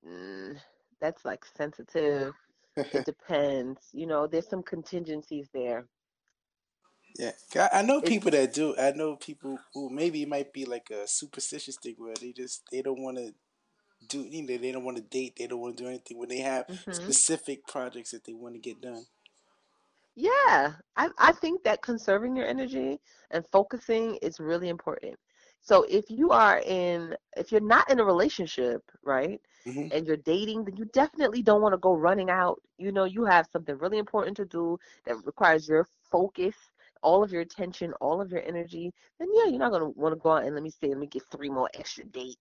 mm, 0.06 0.56
that's 1.00 1.24
like 1.24 1.44
sensitive. 1.56 2.34
It 2.76 3.04
depends 3.06 3.80
you 3.92 4.06
know 4.06 4.26
there's 4.26 4.48
some 4.48 4.62
contingencies 4.62 5.48
there. 5.52 5.86
Yeah, 7.18 7.32
I 7.72 7.82
know 7.82 8.00
people 8.00 8.30
that 8.30 8.52
do. 8.52 8.76
I 8.78 8.92
know 8.92 9.16
people 9.16 9.58
who 9.74 9.90
maybe 9.90 10.22
it 10.22 10.28
might 10.28 10.52
be 10.52 10.64
like 10.64 10.90
a 10.90 11.08
superstitious 11.08 11.76
thing 11.76 11.96
where 11.98 12.14
they 12.20 12.32
just 12.32 12.62
they 12.70 12.82
don't 12.82 13.02
want 13.02 13.16
to 13.16 13.34
do 14.08 14.22
you 14.22 14.42
know 14.42 14.58
they 14.58 14.72
don't 14.72 14.84
want 14.84 14.96
to 14.98 15.02
date, 15.02 15.36
they 15.38 15.46
don't 15.46 15.60
want 15.60 15.76
to 15.76 15.82
do 15.84 15.88
anything 15.88 16.18
when 16.18 16.28
they 16.28 16.38
have 16.40 16.66
hmm 16.68 17.12
specific 17.12 17.66
projects 17.66 18.10
that 18.12 18.24
they 18.24 18.34
want 18.34 18.54
to 18.54 18.60
get 18.60 18.80
done. 18.80 19.06
Yeah, 20.16 20.74
I, 20.96 21.10
I 21.18 21.32
think 21.32 21.62
that 21.64 21.82
conserving 21.82 22.36
your 22.36 22.46
energy 22.46 23.00
and 23.30 23.46
focusing 23.46 24.16
is 24.22 24.40
really 24.40 24.68
important. 24.68 25.16
So 25.60 25.84
if 25.88 26.10
you 26.10 26.30
are 26.30 26.58
in, 26.60 27.14
if 27.36 27.52
you're 27.52 27.60
not 27.60 27.90
in 27.90 28.00
a 28.00 28.04
relationship, 28.04 28.82
right, 29.02 29.40
hmm 29.64 29.88
and 29.90 30.06
you're 30.06 30.16
dating, 30.16 30.64
then 30.64 30.76
you 30.76 30.86
definitely 30.86 31.42
don't 31.42 31.62
want 31.62 31.72
to 31.74 31.78
go 31.78 31.94
running 31.94 32.30
out. 32.30 32.60
You 32.78 32.92
know, 32.92 33.04
you 33.04 33.24
have 33.24 33.46
something 33.52 33.76
really 33.78 33.98
important 33.98 34.36
to 34.38 34.44
do 34.46 34.78
that 35.06 35.16
requires 35.24 35.68
your 35.68 35.86
focus, 36.10 36.54
all 37.02 37.22
of 37.22 37.32
your 37.32 37.42
attention, 37.42 37.92
all 38.00 38.20
of 38.20 38.30
your 38.30 38.42
energy. 38.46 38.92
Then 39.18 39.28
yeah, 39.34 39.46
you're 39.50 39.58
not 39.58 39.72
gonna 39.72 39.88
want 39.90 40.14
to 40.14 40.20
go 40.20 40.32
out 40.32 40.44
and 40.44 40.54
let 40.54 40.62
me 40.62 40.70
say, 40.70 40.88
let 40.88 40.98
me 40.98 41.06
get 41.06 41.22
three 41.30 41.50
more 41.50 41.70
extra 41.74 42.04
dates. 42.04 42.36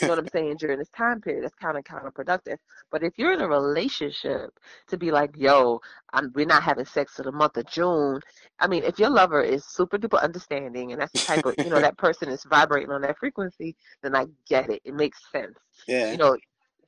You 0.00 0.06
know 0.06 0.12
what 0.12 0.18
I'm 0.20 0.28
saying? 0.32 0.56
During 0.58 0.78
this 0.78 0.88
time 0.90 1.20
period, 1.20 1.44
that's 1.44 1.54
kind 1.54 1.76
of 1.78 1.84
counterproductive. 1.84 2.56
But 2.90 3.02
if 3.02 3.18
you're 3.18 3.32
in 3.32 3.40
a 3.40 3.48
relationship, 3.48 4.50
to 4.88 4.96
be 4.96 5.10
like, 5.10 5.30
yo, 5.36 5.80
I'm, 6.12 6.32
we're 6.34 6.46
not 6.46 6.62
having 6.62 6.84
sex 6.84 7.14
for 7.14 7.22
the 7.22 7.32
month 7.32 7.56
of 7.56 7.66
June. 7.66 8.20
I 8.60 8.66
mean, 8.66 8.84
if 8.84 8.98
your 8.98 9.10
lover 9.10 9.42
is 9.42 9.64
super 9.64 9.98
duper 9.98 10.22
understanding 10.22 10.92
and 10.92 11.00
that's 11.00 11.12
the 11.12 11.20
type 11.20 11.44
of, 11.44 11.54
you 11.60 11.70
know, 11.70 11.80
that 11.80 11.96
person 11.98 12.28
is 12.28 12.44
vibrating 12.44 12.90
on 12.90 13.02
that 13.02 13.18
frequency, 13.18 13.76
then 14.02 14.14
I 14.16 14.26
get 14.48 14.70
it. 14.70 14.82
It 14.84 14.94
makes 14.94 15.30
sense. 15.30 15.58
Yeah, 15.86 16.06
You 16.08 16.18
know, 16.18 16.36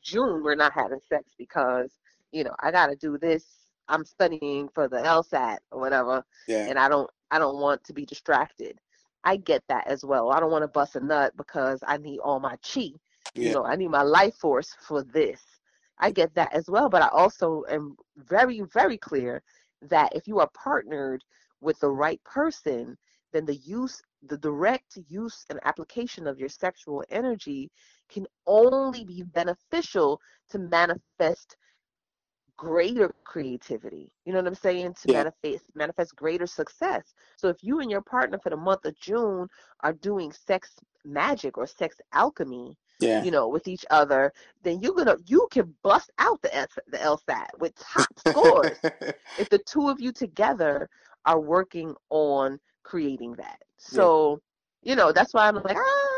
June 0.02 0.42
we're 0.42 0.54
not 0.56 0.73
having 0.73 1.00
sex 1.09 1.33
because, 1.38 1.90
you 2.33 2.44
know, 2.44 2.54
I 2.61 2.71
got 2.71 2.88
to 2.88 2.97
do 2.97 3.18
this. 3.18 3.44
I'm 3.88 4.04
studying 4.04 4.68
for 4.68 4.88
the 4.88 4.98
LSAT 4.98 5.58
or 5.70 5.80
whatever, 5.80 6.24
yeah, 6.48 6.66
and 6.68 6.78
I 6.78 6.88
don't 6.88 7.10
I 7.30 7.38
don't 7.38 7.58
want 7.58 7.84
to 7.84 7.92
be 7.92 8.04
distracted. 8.06 8.78
I 9.24 9.36
get 9.36 9.62
that 9.68 9.86
as 9.86 10.04
well. 10.04 10.30
I 10.30 10.40
don't 10.40 10.50
want 10.50 10.62
to 10.62 10.68
bust 10.68 10.96
a 10.96 11.00
nut 11.00 11.32
because 11.36 11.82
I 11.86 11.96
need 11.96 12.18
all 12.18 12.40
my 12.40 12.56
chi. 12.56 12.90
You 13.34 13.50
know, 13.52 13.64
I 13.64 13.76
need 13.76 13.90
my 13.90 14.02
life 14.02 14.36
force 14.36 14.76
for 14.80 15.02
this. 15.02 15.42
I 15.98 16.10
get 16.10 16.34
that 16.34 16.52
as 16.52 16.68
well, 16.68 16.88
but 16.88 17.02
I 17.02 17.08
also 17.08 17.64
am 17.70 17.96
very, 18.16 18.60
very 18.72 18.98
clear 18.98 19.42
that 19.82 20.14
if 20.14 20.26
you 20.28 20.38
are 20.38 20.50
partnered 20.54 21.24
with 21.60 21.78
the 21.80 21.90
right 21.90 22.22
person, 22.24 22.96
then 23.32 23.44
the 23.44 23.56
use, 23.56 24.02
the 24.22 24.38
direct 24.38 24.98
use 25.08 25.44
and 25.50 25.58
application 25.64 26.26
of 26.26 26.38
your 26.38 26.48
sexual 26.48 27.04
energy 27.10 27.70
can 28.08 28.26
only 28.46 29.04
be 29.04 29.22
beneficial 29.22 30.20
to 30.50 30.58
manifest 30.58 31.56
greater 32.56 33.14
creativity. 33.25 34.12
You 34.25 34.32
know 34.32 34.38
what 34.38 34.49
I'm 34.49 34.54
saying? 34.54 34.94
To 35.02 35.08
yeah, 35.08 35.25
manifest 35.25 35.64
manifest 35.75 36.16
greater 36.16 36.46
success. 36.46 37.14
So 37.37 37.49
if 37.49 37.62
you 37.62 37.80
and 37.80 37.90
your 37.90 38.02
partner 38.02 38.38
for 38.38 38.50
the 38.50 38.56
month 38.56 38.84
of 38.84 38.96
June 38.99 39.49
are 39.82 39.92
doing 39.92 40.32
sex 40.32 40.70
magic 41.04 41.58
or 41.58 41.66
sex 41.66 42.00
alchemy, 42.12 42.76
yeah, 43.00 43.25
you 43.25 43.30
know, 43.30 43.49
with 43.49 43.68
each 43.68 43.84
other, 43.90 44.32
then 44.62 44.80
you're 44.80 44.94
gonna 44.94 45.16
you 45.26 45.46
can 45.50 45.75
bust 45.82 46.11
out 46.18 46.40
the 46.42 46.54
S, 46.54 46.68
the 46.88 46.99
LSAT 46.99 47.46
with 47.58 47.75
top 47.76 48.08
scores 48.18 48.78
if 49.37 49.49
the 49.49 49.58
two 49.58 49.88
of 49.88 50.00
you 50.00 50.12
together 50.12 50.88
are 51.26 51.40
working 51.40 51.94
on 52.11 52.58
creating 52.82 53.32
that. 53.34 53.58
yeah, 53.90 54.08
So, 54.08 54.40
you 54.82 54.94
know, 54.96 55.12
that's 55.12 55.34
why 55.34 55.49
I'm 55.49 55.56
like, 55.56 55.76
ah, 55.76 56.13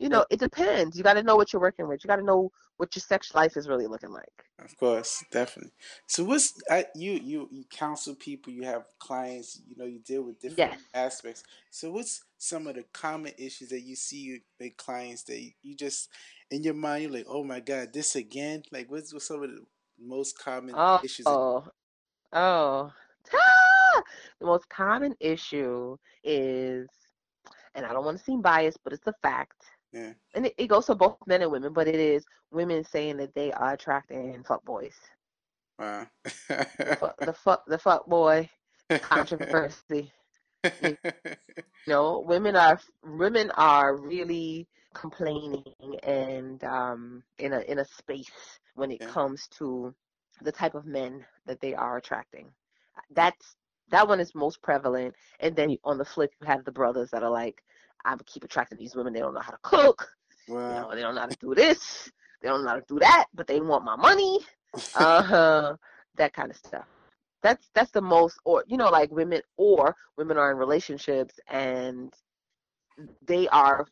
you 0.00 0.08
know, 0.08 0.26
it 0.30 0.40
depends. 0.40 0.96
You 0.96 1.04
got 1.04 1.14
to 1.14 1.22
know 1.22 1.36
what 1.36 1.52
you're 1.52 1.62
working 1.62 1.88
with. 1.88 2.04
You 2.04 2.08
got 2.08 2.16
to 2.16 2.24
know 2.24 2.50
what 2.78 2.96
your 2.96 3.02
sex 3.02 3.34
life 3.34 3.56
is 3.56 3.68
really 3.68 3.86
looking 3.86 4.10
like. 4.10 4.46
Of 4.62 4.76
course, 4.76 5.24
definitely. 5.32 5.72
So 6.06 6.24
what's 6.24 6.54
I, 6.70 6.86
you 6.94 7.12
you 7.12 7.48
you 7.50 7.64
counsel 7.70 8.14
people, 8.14 8.52
you 8.52 8.64
have 8.64 8.84
clients, 8.98 9.60
you 9.66 9.76
know, 9.76 9.86
you 9.86 10.00
deal 10.00 10.22
with 10.22 10.40
different 10.40 10.72
Yes. 10.72 10.80
aspects. 10.92 11.44
So 11.70 11.90
what's 11.92 12.24
some 12.38 12.66
of 12.66 12.74
the 12.76 12.84
common 12.92 13.32
issues 13.38 13.70
that 13.70 13.80
you 13.82 13.96
see 13.96 14.42
with 14.60 14.76
clients 14.76 15.22
that 15.24 15.40
you, 15.40 15.52
you 15.62 15.76
just 15.76 16.10
in 16.50 16.62
your 16.62 16.74
mind 16.74 17.04
you're 17.04 17.12
like, 17.12 17.26
oh 17.28 17.42
my 17.44 17.60
god, 17.60 17.94
this 17.94 18.16
again? 18.16 18.64
Like 18.70 18.90
what's, 18.90 19.14
what's 19.14 19.26
some 19.28 19.42
of 19.42 19.50
the 19.50 19.64
most 19.98 20.38
common 20.38 20.76
Oh, 20.76 21.00
issues? 21.02 21.26
That, 21.26 21.32
oh, 21.32 21.68
oh. 22.34 22.92
Ah! 23.34 24.02
The 24.40 24.46
most 24.46 24.68
common 24.68 25.14
issue 25.20 25.96
is, 26.24 26.88
and 27.74 27.86
I 27.86 27.92
don't 27.92 28.04
want 28.04 28.18
to 28.18 28.24
seem 28.24 28.42
biased, 28.42 28.78
but 28.84 28.92
it's 28.92 29.06
a 29.06 29.14
fact. 29.22 29.62
Yeah. 29.92 30.12
And 30.34 30.46
it, 30.46 30.54
it 30.56 30.66
goes 30.68 30.86
for 30.86 30.94
both 30.94 31.16
men 31.26 31.42
and 31.42 31.50
women, 31.50 31.72
but 31.72 31.88
it 31.88 31.96
is 31.96 32.24
women 32.50 32.84
saying 32.84 33.16
that 33.18 33.34
they 33.34 33.52
are 33.52 33.72
attracting 33.72 34.42
fuck 34.44 34.64
boys. 34.64 34.94
Wow. 35.78 36.06
The 36.48 36.96
fuck, 36.98 37.16
the 37.18 37.32
fuck, 37.32 37.64
the 37.66 37.78
fuck 37.78 38.06
boy 38.06 38.48
controversy. 39.00 40.12
You 41.86 41.94
know, 41.94 42.22
women 42.26 42.54
are 42.54 42.78
women 43.02 43.50
are 43.52 43.96
really 43.96 44.68
complaining 44.92 45.64
and 46.02 46.62
um, 46.64 47.22
in 47.38 47.54
a 47.54 47.60
in 47.60 47.78
a 47.78 47.84
space 47.86 48.58
when 48.74 48.90
it 48.90 48.98
yeah. 49.00 49.08
comes 49.08 49.48
to 49.58 49.94
the 50.42 50.52
type 50.52 50.74
of 50.74 50.84
men 50.84 51.24
that 51.46 51.62
they 51.62 51.74
are 51.74 51.96
attracting. 51.96 52.50
That's 53.10 53.56
that 53.90 54.06
one 54.06 54.20
is 54.20 54.34
most 54.34 54.62
prevalent. 54.62 55.14
And 55.40 55.54
then 55.54 55.76
on 55.84 55.98
the 55.98 56.04
flip, 56.04 56.32
you 56.40 56.46
have 56.46 56.64
the 56.64 56.72
brothers 56.72 57.10
that 57.10 57.22
are 57.22 57.30
like, 57.30 57.62
I 58.04 58.14
would 58.14 58.26
keep 58.26 58.44
attracting 58.44 58.78
these 58.78 58.94
women. 58.94 59.12
They 59.12 59.20
don't 59.20 59.34
know 59.34 59.40
how 59.40 59.52
to 59.52 59.58
cook. 59.62 60.08
You 60.48 60.54
know, 60.54 60.90
they 60.94 61.00
don't 61.00 61.14
know 61.14 61.22
how 61.22 61.26
to 61.26 61.36
do 61.40 61.54
this. 61.54 62.10
They 62.42 62.48
don't 62.48 62.62
know 62.64 62.70
how 62.70 62.76
to 62.76 62.84
do 62.88 62.98
that, 63.00 63.26
but 63.34 63.46
they 63.46 63.60
want 63.60 63.84
my 63.84 63.96
money. 63.96 64.40
Uh 64.94 65.22
huh. 65.22 65.76
That 66.16 66.32
kind 66.32 66.50
of 66.50 66.56
stuff. 66.56 66.86
That's 67.42 67.68
that's 67.74 67.90
the 67.90 68.00
most, 68.00 68.38
or 68.44 68.64
you 68.68 68.76
know, 68.76 68.88
like 68.88 69.10
women 69.10 69.42
or 69.56 69.96
women 70.16 70.36
are 70.36 70.52
in 70.52 70.58
relationships 70.58 71.38
and 71.48 72.14
they 73.26 73.48
are. 73.48 73.86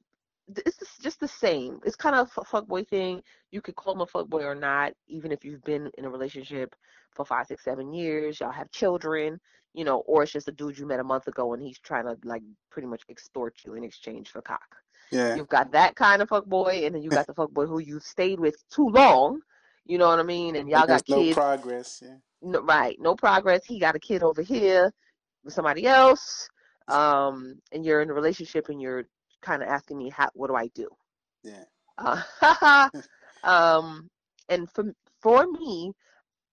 It's 0.64 0.98
just 1.02 1.20
the 1.20 1.28
same. 1.28 1.80
It's 1.84 1.96
kind 1.96 2.16
of 2.16 2.30
a 2.36 2.42
fuckboy 2.42 2.88
thing. 2.88 3.22
You 3.50 3.60
could 3.60 3.76
call 3.76 3.94
him 3.94 4.00
a 4.00 4.06
fuckboy 4.06 4.44
or 4.44 4.54
not, 4.54 4.92
even 5.06 5.32
if 5.32 5.44
you've 5.44 5.62
been 5.64 5.90
in 5.98 6.04
a 6.04 6.10
relationship 6.10 6.74
for 7.12 7.24
five, 7.24 7.46
six, 7.46 7.64
seven 7.64 7.92
years. 7.92 8.40
Y'all 8.40 8.50
have 8.50 8.70
children, 8.70 9.40
you 9.74 9.84
know, 9.84 9.98
or 10.06 10.22
it's 10.22 10.32
just 10.32 10.48
a 10.48 10.52
dude 10.52 10.78
you 10.78 10.86
met 10.86 11.00
a 11.00 11.04
month 11.04 11.26
ago 11.26 11.52
and 11.52 11.62
he's 11.62 11.78
trying 11.78 12.04
to 12.04 12.16
like 12.24 12.42
pretty 12.70 12.88
much 12.88 13.02
extort 13.08 13.56
you 13.64 13.74
in 13.74 13.84
exchange 13.84 14.30
for 14.30 14.40
cock. 14.40 14.76
Yeah. 15.10 15.34
You've 15.36 15.48
got 15.48 15.72
that 15.72 15.94
kind 15.96 16.22
of 16.22 16.28
fuckboy, 16.28 16.86
and 16.86 16.94
then 16.94 17.02
you 17.02 17.10
got 17.10 17.26
the 17.26 17.34
fuckboy 17.34 17.66
who 17.66 17.78
you 17.78 17.98
stayed 18.00 18.40
with 18.40 18.56
too 18.70 18.88
long. 18.88 19.40
You 19.86 19.98
know 19.98 20.08
what 20.08 20.18
I 20.18 20.22
mean? 20.22 20.56
And 20.56 20.68
y'all 20.68 20.86
got 20.86 21.02
no 21.08 21.16
kids. 21.16 21.36
No 21.36 21.42
progress. 21.42 22.02
Yeah. 22.04 22.16
No, 22.42 22.60
right, 22.60 22.96
no 23.00 23.14
progress. 23.14 23.64
He 23.64 23.78
got 23.78 23.96
a 23.96 23.98
kid 23.98 24.22
over 24.22 24.42
here 24.42 24.92
with 25.44 25.54
somebody 25.54 25.86
else, 25.86 26.48
um, 26.88 27.58
and 27.72 27.84
you're 27.84 28.02
in 28.02 28.10
a 28.10 28.14
relationship, 28.14 28.68
and 28.68 28.80
you're 28.80 29.04
kind 29.42 29.62
of 29.62 29.68
asking 29.68 29.98
me, 29.98 30.10
how, 30.10 30.28
what 30.34 30.48
do 30.48 30.56
I 30.56 30.68
do? 30.68 30.88
Yeah. 31.42 31.64
Uh, 31.98 32.22
um, 33.42 34.08
and 34.48 34.70
for 34.70 34.92
for 35.20 35.46
me, 35.50 35.92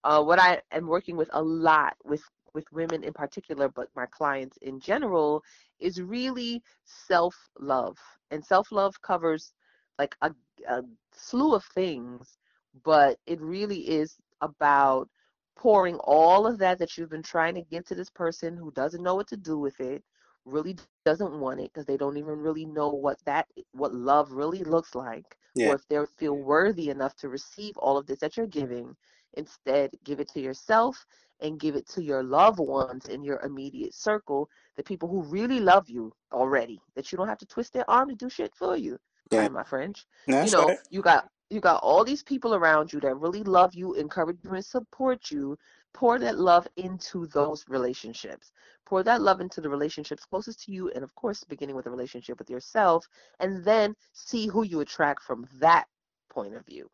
uh, 0.04 0.24
what 0.24 0.40
I 0.40 0.62
am 0.72 0.88
working 0.88 1.16
with 1.18 1.30
a 1.34 1.42
lot 1.42 1.96
with 2.04 2.24
with 2.56 2.72
women 2.72 3.04
in 3.04 3.14
particular, 3.14 3.70
but 3.70 3.90
my 3.96 4.08
clients 4.08 4.58
in 4.62 4.80
general, 4.80 5.44
is 5.80 6.02
really 6.02 6.64
self 6.86 7.36
love. 7.60 7.98
And 8.32 8.44
self 8.44 8.72
love 8.72 9.00
covers 9.02 9.54
like 10.00 10.16
a, 10.22 10.32
a 10.68 10.82
slew 11.12 11.54
of 11.54 11.64
things, 11.76 12.38
but 12.84 13.18
it 13.28 13.40
really 13.42 13.82
is 13.90 14.16
about 14.42 15.10
pouring 15.56 15.96
all 16.04 16.48
of 16.48 16.58
that 16.58 16.80
that 16.80 16.98
you've 16.98 17.10
been 17.10 17.24
trying 17.24 17.56
to 17.56 17.62
give 17.62 17.86
to 17.86 17.96
this 17.96 18.10
person 18.10 18.58
who 18.58 18.72
doesn't 18.72 19.04
know 19.04 19.16
what 19.16 19.28
to 19.28 19.38
do 19.38 19.58
with 19.58 19.80
it 19.80 20.04
really 20.46 20.78
doesn't 21.06 21.40
want 21.40 21.60
it 21.60 21.72
because 21.74 21.86
they 21.86 21.98
don't 21.98 22.18
even 22.18 22.40
really 22.40 22.66
know 22.66 22.90
what 22.90 23.18
that 23.26 23.48
what 23.74 23.94
love 23.94 24.32
really 24.32 24.64
looks 24.64 24.96
like 24.96 25.38
Yeah. 25.56 25.70
or 25.70 25.76
if 25.76 25.88
they 25.88 25.98
feel 26.18 26.36
worthy 26.36 26.90
enough 26.90 27.16
to 27.18 27.30
receive 27.30 27.76
all 27.78 27.98
of 27.98 28.06
this 28.06 28.20
that 28.20 28.38
you're 28.38 28.48
giving 28.48 28.96
instead 29.34 29.92
give 30.04 30.20
it 30.20 30.30
to 30.30 30.40
yourself 30.40 31.06
and 31.42 31.60
give 31.60 31.76
it 31.76 31.88
to 31.90 32.02
your 32.02 32.24
loved 32.24 32.60
ones 32.60 33.08
in 33.08 33.24
your 33.24 33.40
immediate 33.42 33.94
circle 33.94 34.50
the 34.78 34.84
people 34.84 35.10
who 35.10 35.22
really 35.24 35.60
love 35.60 35.90
you 35.90 36.14
already 36.32 36.80
that 36.96 37.12
you 37.12 37.18
don't 37.18 37.28
have 37.28 37.38
to 37.38 37.46
twist 37.46 37.74
their 37.74 37.90
arm 37.90 38.10
to 38.10 38.16
do 38.16 38.30
shit 38.30 38.54
for 38.56 38.78
you 38.78 38.98
Yeah. 39.32 39.48
My 39.50 39.64
french 39.64 40.06
That's 40.28 40.52
you 40.52 40.58
know 40.58 40.68
right. 40.68 40.78
you 40.90 41.02
got 41.02 41.28
you 41.50 41.60
got 41.60 41.82
all 41.84 42.04
these 42.04 42.24
people 42.24 42.56
around 42.56 42.92
you 42.92 43.00
that 43.02 43.16
really 43.16 43.44
love 43.44 43.74
you 43.74 43.94
encourage 43.94 44.38
you 44.44 44.52
and 44.52 44.66
support 44.66 45.30
you 45.32 45.58
pour 45.96 46.20
that 46.20 46.38
love 46.38 46.68
into 46.76 47.26
those 47.28 47.64
relationships. 47.70 48.52
Pour 48.86 49.02
that 49.04 49.22
love 49.22 49.40
into 49.40 49.62
the 49.62 49.70
relationships 49.70 50.26
closest 50.26 50.62
to 50.66 50.72
you 50.72 50.92
and 50.94 51.04
of 51.04 51.16
course 51.16 51.44
beginning 51.46 51.76
with 51.76 51.88
a 51.88 51.90
relationship 51.90 52.38
with 52.38 52.50
yourself 52.50 53.08
and 53.40 53.64
then 53.64 53.96
see 54.12 54.46
who 54.48 54.64
you 54.64 54.82
attract 54.82 55.24
from 55.24 55.48
that 55.60 55.86
point 56.30 56.54
of 56.54 56.66
view. 56.66 56.90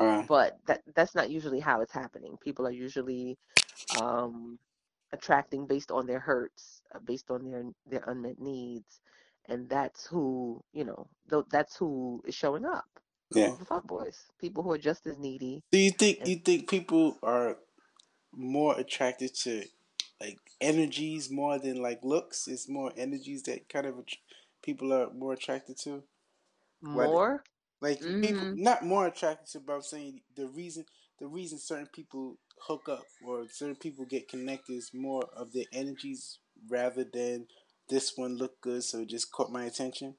Right. 0.00 0.26
but 0.26 0.58
that 0.66 0.80
that's 0.96 1.14
not 1.14 1.30
usually 1.30 1.60
how 1.60 1.80
it's 1.82 1.92
happening. 1.92 2.36
People 2.42 2.66
are 2.66 2.72
usually 2.86 3.38
um 4.00 4.58
attracting 5.12 5.66
based 5.66 5.90
on 5.90 6.06
their 6.06 6.18
hurts 6.20 6.82
uh, 6.94 6.98
based 7.04 7.30
on 7.30 7.44
their 7.50 7.64
their 7.86 8.04
unmet 8.10 8.38
needs 8.40 9.00
and 9.48 9.68
that's 9.68 10.06
who 10.06 10.60
you 10.72 10.84
know 10.84 11.06
th- 11.30 11.44
that's 11.50 11.76
who 11.76 12.20
is 12.26 12.34
showing 12.34 12.64
up. 12.64 12.84
Yeah. 13.32 13.54
fuck 13.64 13.86
boys. 13.86 14.18
People 14.40 14.64
who 14.64 14.72
are 14.72 14.78
just 14.90 15.06
as 15.06 15.16
needy 15.18 15.62
Do 15.70 15.78
you 15.78 15.92
think 15.92 16.18
And- 16.20 16.28
you 16.28 16.36
think 16.36 16.68
people 16.68 17.16
are 17.22 17.56
more 18.32 18.78
attracted 18.78 19.34
to 19.34 19.64
like 20.20 20.38
energies 20.60 21.30
more 21.30 21.58
than 21.58 21.82
like 21.82 22.00
looks? 22.04 22.48
It's 22.48 22.68
more 22.68 22.92
energies 22.96 23.42
that 23.44 23.68
kind 23.68 23.86
of 23.86 23.98
att- 23.98 24.18
people 24.62 24.92
are 24.92 25.10
more 25.12 25.34
attracted 25.34 25.78
to. 25.84 26.04
More 26.82 27.42
Like 27.80 28.00
people, 28.20 28.48
Mhm. 28.48 28.56
not 28.56 28.84
more 28.84 29.06
attracted 29.06 29.48
to, 29.52 29.60
but 29.60 29.74
I'm 29.74 29.82
saying 29.82 30.22
the 30.36 30.48
reason 30.48 30.86
the 31.18 31.28
reason 31.28 31.58
certain 31.58 31.88
people 31.88 32.38
hook 32.60 32.88
up 32.88 33.04
or 33.26 33.48
certain 33.48 33.76
people 33.76 34.04
get 34.06 34.28
connected 34.28 34.74
is 34.74 34.92
more 34.94 35.24
of 35.36 35.52
their 35.52 35.66
energies 35.72 36.38
rather 36.68 37.04
than 37.04 37.48
this 37.88 38.16
one 38.16 38.36
looked 38.36 38.60
good, 38.62 38.84
so 38.84 39.00
it 39.00 39.08
just 39.08 39.32
caught 39.32 39.52
my 39.52 39.64
attention. 39.64 40.16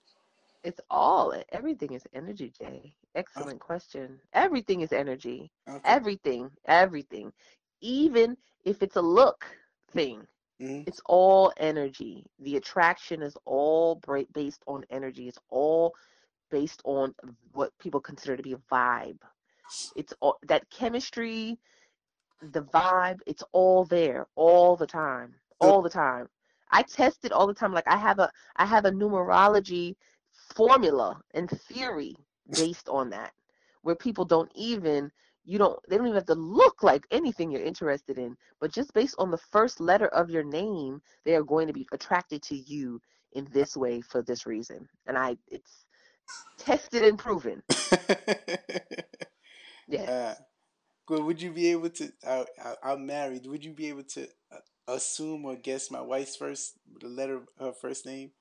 it's 0.64 0.82
all 0.90 1.34
everything 1.52 1.94
is 1.94 2.04
energy 2.14 2.52
jay 2.60 2.96
excellent 3.16 3.60
question 3.60 4.20
everything 4.34 4.82
is 4.82 4.92
energy 4.94 5.52
Okay. 5.68 5.82
everything 5.86 6.50
everything 6.68 7.32
even 7.82 8.38
if 8.66 8.84
it's 8.84 8.98
a 8.98 9.02
look 9.02 9.46
thing 9.92 10.26
hmm 10.60 10.84
it's 10.86 11.02
all 11.08 11.54
energy. 11.58 12.26
The 12.40 12.58
attraction 12.58 13.22
is 13.22 13.38
all 13.46 14.02
based 14.34 14.64
on 14.68 14.84
energy. 14.92 15.28
It's 15.28 15.40
all 15.50 15.94
based 16.52 16.82
on 16.86 17.14
what 17.54 17.78
people 17.80 18.02
consider 18.02 18.38
to 18.38 18.44
be 18.44 18.54
a 18.54 18.58
vibe. 18.72 19.20
It's 19.96 20.14
all 20.22 20.40
that 20.48 20.70
chemistry 20.72 21.60
the 22.54 22.64
vibe 22.64 23.20
it's 23.28 23.44
all 23.54 23.86
there 23.86 24.28
all 24.36 24.76
the 24.76 24.88
time 24.88 25.36
all 25.60 25.82
the 25.82 25.90
time. 25.90 26.28
I 26.72 26.84
test 26.84 27.26
it 27.26 27.32
all 27.34 27.48
the 27.48 27.54
time. 27.54 27.74
Like 27.74 27.88
i 27.88 27.98
have 27.98 28.20
a 28.20 28.32
i 28.58 28.66
have 28.66 28.86
a 28.86 28.92
numerology 28.92 29.96
formula 30.56 31.22
and 31.34 31.50
theory 31.50 32.16
based 32.56 32.90
on 32.90 33.10
that 33.12 33.34
where 33.84 33.96
people 33.96 34.26
don't 34.26 34.52
even 34.56 35.12
you 35.44 35.58
don't 35.58 35.80
they 35.90 35.98
don't 35.98 36.08
even 36.08 36.16
have 36.16 36.26
to 36.26 36.36
look 36.36 36.84
like 36.84 37.06
anything 37.12 37.52
you're 37.52 37.64
interested 37.64 38.18
in 38.18 38.36
but 38.60 38.72
just 38.72 38.94
based 38.94 39.16
on 39.18 39.32
the 39.32 39.38
first 39.38 39.80
letter 39.80 40.08
of 40.08 40.30
your 40.30 40.44
name 40.44 41.02
they 41.26 41.36
are 41.36 41.44
going 41.44 41.68
to 41.68 41.74
be 41.74 41.88
attracted 41.92 42.42
to 42.42 42.56
you 42.56 43.00
in 43.34 43.48
this 43.54 43.76
way 43.76 44.02
for 44.02 44.22
this 44.22 44.46
reason 44.46 44.88
and 45.08 45.18
i 45.18 45.36
it's 45.48 45.86
tested 46.58 47.04
and 47.04 47.18
proven 47.18 47.62
yes 49.88 50.08
uh, 50.08 50.36
good. 51.08 51.24
Would 51.24 51.42
you 51.42 51.52
be 51.52 51.72
able 51.72 51.90
to? 51.90 52.12
I, 52.26 52.46
I, 52.64 52.76
I'm 52.84 53.06
married. 53.06 53.46
Would 53.46 53.66
you 53.66 53.74
be 53.74 53.90
able 53.90 54.04
to 54.04 54.28
uh, 54.52 54.60
assume 54.88 55.44
or 55.44 55.58
guess 55.58 55.92
my 55.92 56.00
wife's 56.00 56.38
first 56.38 56.74
the 57.02 57.10
letter 57.10 57.36
of 57.36 57.48
her 57.60 57.74
first 57.74 58.06
name? 58.06 58.32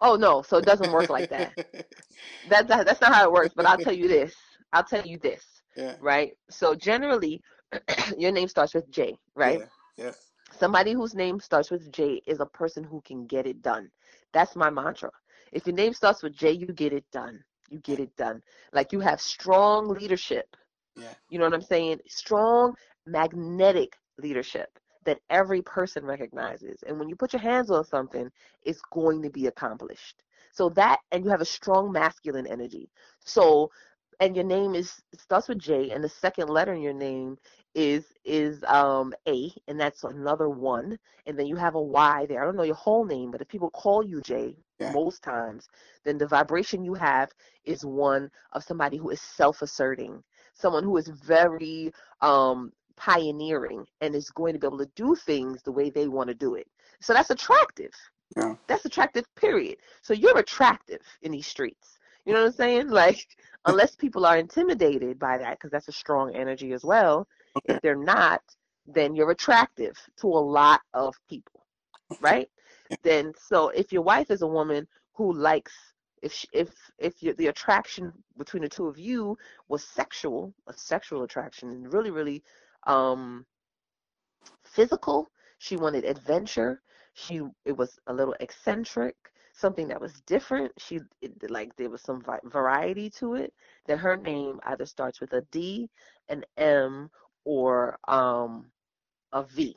oh 0.00 0.16
no 0.16 0.42
so 0.42 0.58
it 0.58 0.64
doesn't 0.64 0.92
work 0.92 1.08
like 1.08 1.30
that 1.30 1.52
that, 2.48 2.68
that 2.68 2.86
that's 2.86 3.00
not 3.00 3.14
how 3.14 3.24
it 3.24 3.32
works 3.32 3.54
but 3.54 3.66
i'll 3.66 3.78
tell 3.78 3.92
you 3.92 4.08
this 4.08 4.34
i'll 4.72 4.84
tell 4.84 5.04
you 5.06 5.18
this 5.18 5.55
yeah. 5.76 5.96
right? 6.00 6.32
So 6.50 6.74
generally 6.74 7.42
your 8.18 8.32
name 8.32 8.48
starts 8.48 8.74
with 8.74 8.90
j 8.90 9.16
right? 9.34 9.60
Yeah. 9.60 10.06
Yeah. 10.06 10.12
somebody 10.52 10.92
whose 10.92 11.14
name 11.14 11.40
starts 11.40 11.70
with 11.70 11.90
j 11.92 12.20
is 12.26 12.40
a 12.40 12.46
person 12.46 12.84
who 12.84 13.00
can 13.02 13.26
get 13.26 13.46
it 13.46 13.62
done. 13.62 13.90
That's 14.32 14.56
my 14.56 14.70
mantra. 14.70 15.10
If 15.52 15.66
your 15.66 15.76
name 15.76 15.94
starts 15.94 16.22
with 16.22 16.34
j 16.36 16.52
you 16.52 16.66
get 16.68 16.92
it 16.92 17.04
done. 17.12 17.44
You 17.70 17.78
get 17.80 18.00
it 18.00 18.14
done. 18.16 18.42
Like 18.72 18.92
you 18.92 19.00
have 19.00 19.20
strong 19.20 19.88
leadership. 19.88 20.56
Yeah. 20.96 21.14
you 21.28 21.38
know 21.38 21.44
what 21.44 21.54
i'm 21.54 21.60
saying? 21.62 22.00
Strong 22.06 22.74
magnetic 23.06 23.96
leadership 24.18 24.68
that 25.04 25.20
every 25.30 25.62
person 25.62 26.04
recognizes. 26.04 26.82
And 26.86 26.98
when 26.98 27.08
you 27.08 27.16
put 27.16 27.32
your 27.32 27.42
hands 27.42 27.70
on 27.70 27.84
something 27.84 28.30
it's 28.62 28.80
going 28.92 29.22
to 29.22 29.30
be 29.30 29.46
accomplished. 29.46 30.22
So 30.52 30.68
that 30.70 31.00
and 31.12 31.24
you 31.24 31.30
have 31.30 31.40
a 31.40 31.44
strong 31.46 31.92
masculine 31.92 32.46
energy. 32.46 32.90
So 33.24 33.70
and 34.20 34.34
your 34.36 34.44
name 34.44 34.74
is 34.74 35.02
starts 35.18 35.48
with 35.48 35.58
j 35.58 35.90
and 35.90 36.02
the 36.02 36.08
second 36.08 36.48
letter 36.48 36.72
in 36.74 36.80
your 36.82 36.92
name 36.92 37.36
is 37.74 38.04
is 38.24 38.62
um 38.64 39.12
a 39.28 39.50
and 39.68 39.78
that's 39.78 40.04
another 40.04 40.48
one 40.48 40.98
and 41.26 41.38
then 41.38 41.46
you 41.46 41.56
have 41.56 41.74
a 41.74 41.82
y 41.82 42.26
there. 42.26 42.42
I 42.42 42.44
don't 42.44 42.56
know 42.56 42.62
your 42.62 42.74
whole 42.74 43.04
name 43.04 43.30
but 43.30 43.40
if 43.40 43.48
people 43.48 43.70
call 43.70 44.02
you 44.04 44.20
j 44.22 44.56
Yeah. 44.78 44.92
most 44.92 45.22
times 45.22 45.68
then 46.04 46.18
the 46.18 46.26
vibration 46.26 46.84
you 46.84 46.94
have 46.94 47.30
is 47.64 47.84
one 47.84 48.30
of 48.52 48.64
somebody 48.64 48.96
who 48.96 49.10
is 49.10 49.20
self-asserting 49.20 50.22
someone 50.54 50.84
who 50.84 50.96
is 50.96 51.08
very 51.08 51.92
um 52.22 52.72
pioneering 52.96 53.84
and 54.00 54.14
is 54.14 54.30
going 54.30 54.54
to 54.54 54.58
be 54.58 54.66
able 54.66 54.78
to 54.78 54.90
do 54.96 55.14
things 55.14 55.62
the 55.62 55.72
way 55.72 55.90
they 55.90 56.08
want 56.08 56.28
to 56.28 56.34
do 56.34 56.54
it. 56.54 56.66
So 57.00 57.12
that's 57.12 57.30
attractive. 57.30 57.92
Yeah. 58.36 58.54
that's 58.66 58.86
attractive 58.86 59.24
period. 59.36 59.76
So 60.02 60.14
you're 60.14 60.38
attractive 60.38 61.02
in 61.22 61.32
these 61.32 61.46
streets 61.46 61.95
you 62.26 62.34
know 62.34 62.40
what 62.42 62.48
i'm 62.48 62.52
saying? 62.54 62.88
Like 62.90 63.26
unless 63.66 63.96
people 63.96 64.26
are 64.26 64.38
intimidated 64.38 65.18
by 65.18 65.38
that 65.38 65.52
because 65.58 65.70
that's 65.72 65.88
a 65.88 65.92
strong 65.92 66.34
energy 66.34 66.72
as 66.72 66.84
well 66.84 67.28
Okay. 67.56 67.74
if 67.74 67.80
they're 67.82 67.96
not 67.96 68.42
then 68.86 69.14
you're 69.16 69.32
attractive 69.32 69.96
to 70.18 70.28
a 70.28 70.46
lot 70.58 70.82
of 70.94 71.14
people 71.28 71.66
right? 72.20 72.48
Then 73.02 73.32
so 73.38 73.70
if 73.70 73.92
your 73.92 74.02
wife 74.02 74.30
is 74.30 74.42
a 74.42 74.46
woman 74.46 74.86
who 75.14 75.32
likes 75.32 75.72
if 76.22 76.32
she, 76.32 76.48
if 76.52 76.70
if 76.98 77.22
you, 77.22 77.34
the 77.34 77.48
attraction 77.48 78.12
between 78.38 78.62
the 78.62 78.68
two 78.68 78.86
of 78.86 78.98
you 78.98 79.36
was 79.68 79.84
sexual 79.84 80.54
a 80.68 80.72
sexual 80.72 81.22
attraction 81.24 81.70
and 81.70 81.92
really 81.92 82.10
really 82.10 82.42
um 82.86 83.46
physical 84.64 85.30
she 85.58 85.76
wanted 85.76 86.04
adventure 86.04 86.82
she 87.14 87.42
it 87.64 87.76
was 87.76 87.98
a 88.06 88.12
little 88.12 88.34
eccentric 88.40 89.16
something 89.56 89.88
that 89.88 90.00
was 90.00 90.20
different 90.22 90.72
she 90.78 91.00
it, 91.22 91.50
like 91.50 91.74
there 91.76 91.90
was 91.90 92.02
some 92.02 92.22
variety 92.44 93.10
to 93.10 93.34
it 93.34 93.52
then 93.86 93.98
her 93.98 94.16
name 94.16 94.60
either 94.64 94.86
starts 94.86 95.20
with 95.20 95.32
a 95.32 95.42
d 95.52 95.88
an 96.28 96.44
m 96.58 97.10
or 97.44 97.98
um 98.08 98.66
a 99.32 99.42
v. 99.44 99.76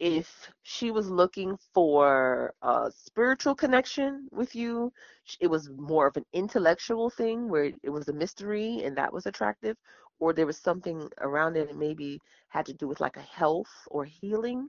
If 0.00 0.52
she 0.62 0.90
was 0.90 1.08
looking 1.10 1.56
for 1.74 2.54
a 2.62 2.90
spiritual 2.94 3.54
connection 3.54 4.28
with 4.32 4.54
you, 4.54 4.92
it 5.40 5.46
was 5.48 5.70
more 5.70 6.06
of 6.06 6.16
an 6.16 6.26
intellectual 6.34 7.08
thing 7.10 7.48
where 7.48 7.72
it 7.82 7.90
was 7.90 8.08
a 8.08 8.12
mystery 8.12 8.82
and 8.84 8.96
that 8.96 9.12
was 9.12 9.26
attractive, 9.26 9.76
or 10.18 10.32
there 10.32 10.46
was 10.46 10.58
something 10.58 11.08
around 11.20 11.56
it 11.56 11.70
and 11.70 11.78
maybe 11.78 12.20
had 12.48 12.66
to 12.66 12.74
do 12.74 12.86
with 12.88 13.00
like 13.00 13.16
a 13.16 13.20
health 13.22 13.70
or 13.90 14.04
healing, 14.04 14.68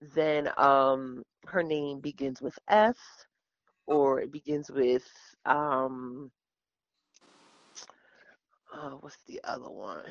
then 0.00 0.48
um, 0.58 1.24
her 1.46 1.62
name 1.62 2.00
begins 2.00 2.40
with 2.40 2.58
F 2.68 2.96
or 3.88 4.20
it 4.20 4.30
begins 4.30 4.70
with 4.70 5.04
um, 5.46 6.30
oh, 8.74 8.98
what's 9.00 9.16
the 9.26 9.40
other 9.44 9.70
one? 9.70 10.02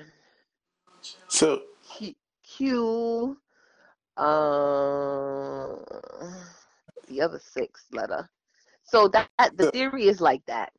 So 1.28 1.62
Q, 1.96 2.16
Q 2.44 3.38
uh, 4.18 5.76
the 7.08 7.22
other 7.22 7.40
six 7.40 7.86
letter. 7.92 8.28
So 8.84 9.08
that 9.10 9.30
the 9.56 9.66
So- 9.66 9.72
theory 9.72 10.08
is 10.08 10.20
like 10.22 10.44
that. 10.48 10.74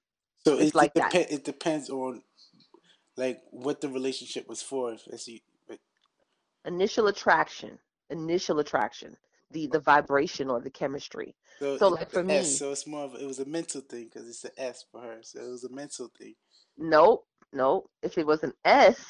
so 0.44 0.54
It's 0.58 0.70
it, 0.70 0.74
like 0.74 0.92
it, 0.96 1.00
that. 1.00 1.14
it 1.14 1.44
depends 1.44 1.88
on 1.90 2.22
like 3.16 3.40
what 3.50 3.80
the 3.80 3.88
relationship 3.88 4.48
was 4.48 4.60
for. 4.60 4.96
See. 5.16 5.42
but- 5.68 5.78
Initial 6.64 7.06
attraction, 7.06 7.78
initial 8.10 8.58
attraction, 8.58 9.16
the 9.50 9.66
the 9.68 9.80
vibration 9.80 10.50
or 10.50 10.60
the 10.60 10.70
chemistry. 10.70 11.34
So, 11.58 11.76
So, 11.78 11.88
like, 11.88 12.10
for 12.10 12.22
the 12.22 12.34
S, 12.34 12.46
me- 12.46 12.56
so 12.58 12.72
it's 12.72 12.86
more 12.86 13.04
of 13.04 13.14
it 13.14 13.26
was 13.26 13.38
a 13.38 13.44
mental 13.44 13.80
thing 13.80 14.04
because 14.04 14.28
it's 14.28 14.44
an 14.44 14.52
S 14.56 14.84
for 14.90 15.00
her. 15.00 15.18
So 15.22 15.40
it 15.40 15.48
was 15.50 15.64
a 15.64 15.70
mental 15.72 16.08
thing. 16.18 16.34
Nope, 16.76 17.24
nope. 17.52 17.90
If 18.02 18.18
it 18.18 18.26
was 18.26 18.42
an 18.44 18.52
S, 18.64 19.04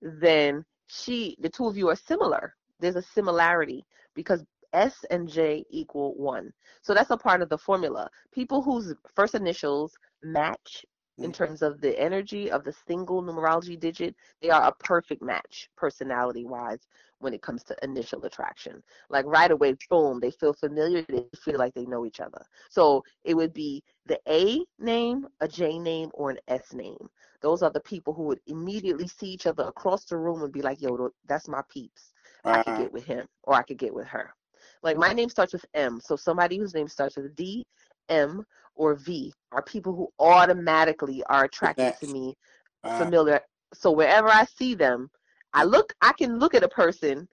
then 0.00 0.64
she, 0.88 1.36
the 1.40 1.48
two 1.48 1.66
of 1.66 1.76
you 1.76 1.88
are 1.88 1.96
similar. 1.96 2.54
There's 2.80 2.96
a 2.96 3.02
similarity 3.02 3.84
because 4.14 4.44
S 4.72 5.04
and 5.10 5.28
J 5.28 5.64
equal 5.70 6.14
one. 6.16 6.52
So 6.82 6.94
that's 6.94 7.10
a 7.10 7.16
part 7.16 7.42
of 7.42 7.48
the 7.48 7.58
formula. 7.58 8.08
People 8.32 8.62
whose 8.62 8.94
first 9.14 9.34
initials 9.34 9.92
match 10.22 10.84
in 11.22 11.32
Mhm. 11.32 11.32
terms 11.32 11.62
of 11.62 11.80
the 11.80 11.98
energy 11.98 12.50
of 12.50 12.64
the 12.64 12.72
single 12.72 13.22
numerology 13.22 13.78
digit, 13.78 14.14
they 14.42 14.50
are 14.50 14.68
a 14.68 14.74
perfect 14.84 15.22
match 15.22 15.68
personality 15.76 16.44
wise 16.44 16.86
when 17.20 17.32
it 17.32 17.42
comes 17.42 17.64
to 17.64 17.76
initial 17.82 18.24
attraction. 18.24 18.82
Like 19.08 19.26
right 19.26 19.50
away, 19.50 19.76
boom, 19.90 20.20
they 20.20 20.30
feel 20.30 20.52
familiar, 20.52 21.02
they 21.08 21.24
feel 21.36 21.58
like 21.58 21.74
they 21.74 21.86
know 21.86 22.04
each 22.04 22.20
other. 22.20 22.44
So 22.68 23.02
it 23.24 23.34
would 23.34 23.52
be 23.52 23.82
the 24.06 24.20
A 24.28 24.64
name, 24.78 25.26
a 25.40 25.48
J 25.48 25.78
name, 25.78 26.10
or 26.14 26.30
an 26.30 26.38
S 26.48 26.72
name. 26.74 27.08
Those 27.40 27.62
are 27.62 27.70
the 27.70 27.80
people 27.80 28.12
who 28.12 28.24
would 28.24 28.40
immediately 28.46 29.06
see 29.08 29.28
each 29.28 29.46
other 29.46 29.64
across 29.64 30.04
the 30.04 30.16
room 30.16 30.42
and 30.42 30.52
be 30.52 30.62
like, 30.62 30.80
yo, 30.80 31.10
that's 31.26 31.48
my 31.48 31.62
peeps. 31.68 32.12
I 32.44 32.58
could 32.58 32.74
get 32.74 32.92
with 32.92 33.04
him 33.04 33.26
or 33.44 33.54
I 33.54 33.62
could 33.62 33.78
get 33.78 33.94
with 33.94 34.06
her. 34.08 34.34
Like 34.82 34.96
my 34.96 35.12
name 35.12 35.28
starts 35.28 35.52
with 35.52 35.64
M. 35.74 36.00
So 36.00 36.16
somebody 36.16 36.58
whose 36.58 36.74
name 36.74 36.88
starts 36.88 37.16
with 37.16 37.34
D, 37.34 37.64
M, 38.08 38.44
or 38.76 38.94
V 38.96 39.32
are 39.52 39.62
people 39.62 39.94
who 39.94 40.08
automatically 40.20 41.22
are 41.24 41.44
attracted 41.44 41.94
to 42.00 42.06
me, 42.06 42.36
uh, 42.84 42.90
familiar. 42.90 43.40
So 43.74 43.90
wherever 43.92 44.28
I 44.28 44.44
see 44.44 44.74
them, 44.74 45.10
I 45.54 45.64
look 45.64 45.94
I 46.02 46.12
can 46.12 46.38
look 46.38 46.54
at 46.54 46.64
a 46.64 46.68
person 46.68 47.28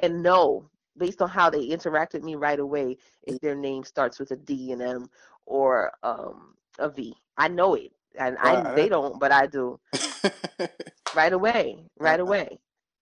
and 0.00 0.22
know 0.22 0.70
based 0.98 1.22
on 1.22 1.28
how 1.28 1.50
they 1.50 1.62
interact 1.64 2.14
with 2.14 2.24
me 2.24 2.36
right 2.36 2.60
away 2.60 2.96
if 3.24 3.40
their 3.40 3.54
name 3.56 3.84
starts 3.84 4.18
with 4.18 4.30
a 4.32 4.36
D 4.36 4.72
and 4.72 4.82
M 4.82 5.08
or 5.46 5.92
um 6.02 6.54
a 6.78 6.88
V. 6.90 7.14
I 7.38 7.48
know 7.48 7.74
it. 7.74 7.92
And 8.18 8.36
I 8.40 8.62
they 8.74 8.88
don't, 8.88 9.18
but 9.20 9.32
I 9.32 9.46
do. 9.46 9.78
Right 11.14 11.32
away. 11.32 11.84
Right 11.98 12.20
Uh-uh. 12.20 12.20
away. 12.20 12.58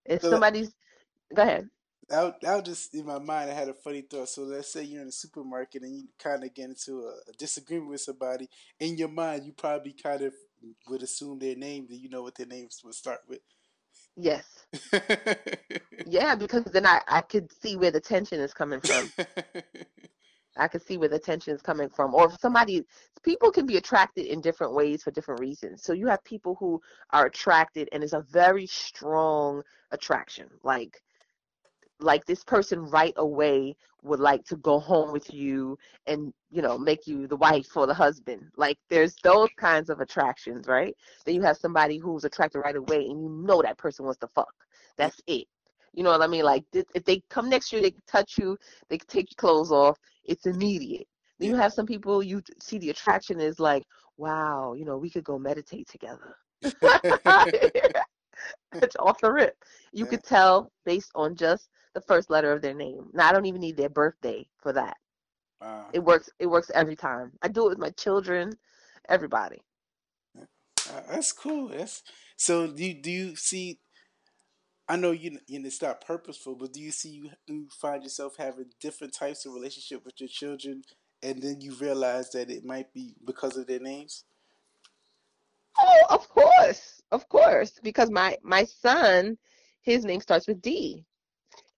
If 0.07 0.23
So 0.23 0.29
somebody's 0.29 0.75
go 1.35 1.43
ahead. 1.43 1.69
I, 2.11 2.25
was- 2.25 2.35
I 2.47 2.55
was 2.57 2.65
just 2.65 2.95
in 2.95 3.07
my 3.07 3.19
mind. 3.19 3.51
I 3.51 3.55
had 3.55 3.69
a 3.69 3.75
funny 3.75 4.03
thought. 4.03 4.29
So 4.29 4.43
let's 4.43 4.73
say 4.73 4.85
you're 4.85 5.03
in 5.03 5.09
a 5.09 5.13
supermarket 5.13 5.83
and 5.83 5.97
you 5.97 6.09
kind 6.19 6.45
of 6.45 6.55
get 6.55 6.69
into 6.71 7.01
a, 7.03 7.31
a 7.31 7.33
disagreement 7.39 7.91
with 7.91 8.01
somebody. 8.01 8.49
In 8.81 8.97
your 8.97 9.09
mind, 9.09 9.45
you 9.45 9.53
probably 9.53 9.93
kind 9.93 10.23
of 10.23 10.35
would 10.89 11.03
assume 11.03 11.39
their 11.39 11.57
name. 11.57 11.87
Do 11.87 11.97
you 11.97 12.09
know 12.09 12.23
what 12.23 12.37
their 12.37 12.47
names 12.47 12.81
would 12.85 12.95
start 12.95 13.21
with? 13.29 13.41
Yes. 14.17 14.67
Yeah, 16.05 16.35
because 16.35 16.65
then 16.65 16.87
I, 16.87 17.01
I 17.09 17.21
could 17.23 17.53
see 17.63 17.77
where 17.77 17.91
the 17.91 18.01
tension 18.01 18.41
is 18.41 18.55
coming 18.55 18.81
from. 18.81 19.13
I 20.57 20.69
could 20.69 20.83
see 20.83 20.97
where 20.99 21.09
the 21.09 21.19
tension 21.19 21.55
is 21.55 21.63
coming 21.63 21.89
from. 21.91 22.15
Or 22.15 22.27
if 22.27 22.39
somebody, 22.41 22.85
people 23.25 23.51
can 23.51 23.67
be 23.67 23.77
attracted 23.77 24.27
in 24.27 24.41
different 24.41 24.75
ways 24.75 25.03
for 25.03 25.11
different 25.11 25.41
reasons. 25.41 25.83
So 25.83 25.93
you 25.93 26.07
have 26.09 26.23
people 26.25 26.57
who 26.61 26.81
are 27.11 27.27
attracted, 27.27 27.89
and 27.93 28.05
it's 28.05 28.13
a 28.13 28.21
very 28.31 28.67
strong 28.67 29.63
attraction. 29.91 30.49
Like, 30.63 31.03
like 32.01 32.25
this 32.27 32.45
person 32.45 32.81
right 32.87 33.15
away 33.17 33.77
would 34.03 34.21
like 34.21 34.45
to 34.45 34.57
go 34.57 34.79
home 34.79 35.13
with 35.13 35.33
you 35.33 35.79
and 36.07 36.33
you 36.51 36.61
know 36.61 36.77
make 36.77 37.07
you 37.07 37.27
the 37.27 37.37
wife 37.37 37.77
or 37.77 37.87
the 37.87 37.95
husband. 37.95 38.43
Like 38.57 38.79
there's 38.91 39.15
those 39.23 39.49
kinds 39.59 39.91
of 39.91 40.01
attractions, 40.01 40.67
right? 40.67 40.95
Then 41.25 41.35
you 41.35 41.43
have 41.43 41.57
somebody 41.57 41.99
who's 41.99 42.25
attracted 42.25 42.61
right 42.61 42.77
away, 42.77 43.07
and 43.07 43.21
you 43.23 43.29
know 43.29 43.63
that 43.63 43.79
person 43.79 44.05
wants 44.05 44.21
to 44.21 44.29
fuck. 44.29 44.53
That's 44.97 45.21
it. 45.27 45.47
You 45.93 46.03
know 46.03 46.11
what 46.11 46.23
I 46.23 46.27
mean? 46.27 46.45
Like 46.45 46.65
if 46.73 47.05
they 47.05 47.23
come 47.31 47.49
next 47.49 47.71
to 47.71 47.77
you, 47.77 47.83
they 47.83 47.95
touch 48.07 48.37
you, 48.39 48.59
they 48.89 48.99
take 48.99 49.31
your 49.31 49.37
clothes 49.37 49.71
off. 49.73 49.99
It's 50.25 50.47
immediate. 50.47 51.07
Then 51.39 51.51
you 51.51 51.57
have 51.57 51.73
some 51.73 51.87
people 51.87 52.23
you 52.23 52.43
see 52.61 52.79
the 52.79 52.91
attraction 52.91 53.41
is 53.41 53.59
like, 53.61 53.85
wow, 54.17 54.75
you 54.75 54.85
know, 54.85 54.99
we 54.99 55.11
could 55.11 55.25
go 55.25 55.39
meditate 55.39 55.89
together. 55.89 56.37
it's 58.75 58.97
off 58.99 59.21
the 59.21 59.33
rip. 59.33 59.57
You 59.93 60.05
Yeah. 60.05 60.11
could 60.11 60.25
tell 60.25 60.73
based 60.85 61.11
on 61.15 61.37
just 61.37 61.69
the 61.95 62.01
first 62.01 62.31
letter 62.31 62.53
of 62.53 62.61
their 62.61 62.75
name. 62.75 63.09
Now 63.13 63.29
I 63.29 63.33
don't 63.33 63.47
even 63.47 63.61
need 63.61 63.77
their 63.77 63.89
birthday 63.89 64.47
for 64.59 64.73
that. 64.73 64.97
Wow. 65.61 65.87
It 65.93 66.01
works. 66.01 66.29
It 66.39 66.47
works 66.47 66.71
every 66.75 66.97
time. 66.97 67.33
I 67.43 67.49
do 67.49 67.67
it 67.67 67.71
with 67.71 67.79
my 67.79 67.91
children, 67.91 68.53
everybody. 69.09 69.63
Uh, 70.39 71.01
that's 71.09 71.33
cool. 71.33 71.69
That's 71.69 72.03
so. 72.37 72.67
Do 72.67 72.85
you, 72.85 72.95
do 73.01 73.11
you 73.11 73.37
see? 73.37 73.79
I 74.89 74.97
know 74.97 75.13
you. 75.13 75.39
You 75.47 75.61
know, 75.61 75.67
it's 75.67 75.81
not 75.81 76.05
purposeful, 76.05 76.57
but 76.57 76.73
do 76.73 76.81
you 76.81 76.91
see 76.91 77.09
you, 77.11 77.31
you 77.47 77.69
find 77.81 78.03
yourself 78.03 78.37
having 78.37 78.67
different 78.81 79.15
types 79.15 79.47
of 79.47 79.55
relationship 79.55 80.05
with 80.05 80.21
your 80.21 80.29
children, 80.29 80.83
and 81.23 81.41
then 81.41 81.61
you 81.61 81.73
realize 81.75 82.31
that 82.33 82.51
it 82.51 82.65
might 82.65 82.93
be 82.93 83.15
because 83.25 83.57
of 83.57 83.67
their 83.67 83.81
names? 83.81 84.25
Oh, 85.79 86.01
of 86.11 86.29
course, 86.29 87.01
of 87.11 87.29
course, 87.29 87.81
because 87.83 88.11
my 88.11 88.37
my 88.43 88.65
son, 88.65 89.39
his 89.81 90.05
name 90.05 90.21
starts 90.21 90.47
with 90.47 90.61
D, 90.61 91.07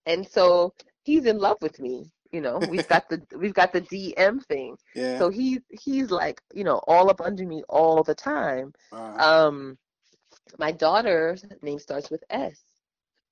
and 0.07 0.27
so 0.27 0.75
he's 1.03 1.27
in 1.27 1.39
love 1.39 1.59
with 1.63 1.81
me. 1.81 2.11
You 2.33 2.41
know, 2.41 2.61
we've 2.61 2.87
got 2.87 3.09
the 3.09 3.23
we've 3.39 3.55
got 3.55 3.73
the 3.73 3.81
DM 3.83 4.41
thing. 4.41 4.77
Yeah. 4.95 5.19
So 5.19 5.31
he's 5.31 5.61
he's 5.71 6.11
like 6.11 6.41
you 6.55 6.65
know 6.65 6.81
all 6.87 7.11
up 7.11 7.21
under 7.21 7.47
me 7.47 7.63
all 7.69 8.03
the 8.03 8.15
time. 8.15 8.73
Wow. 8.93 9.19
Um, 9.19 9.79
my 10.59 10.73
daughter's 10.73 11.45
name 11.57 11.79
starts 11.79 12.11
with 12.11 12.19
S, 12.25 12.63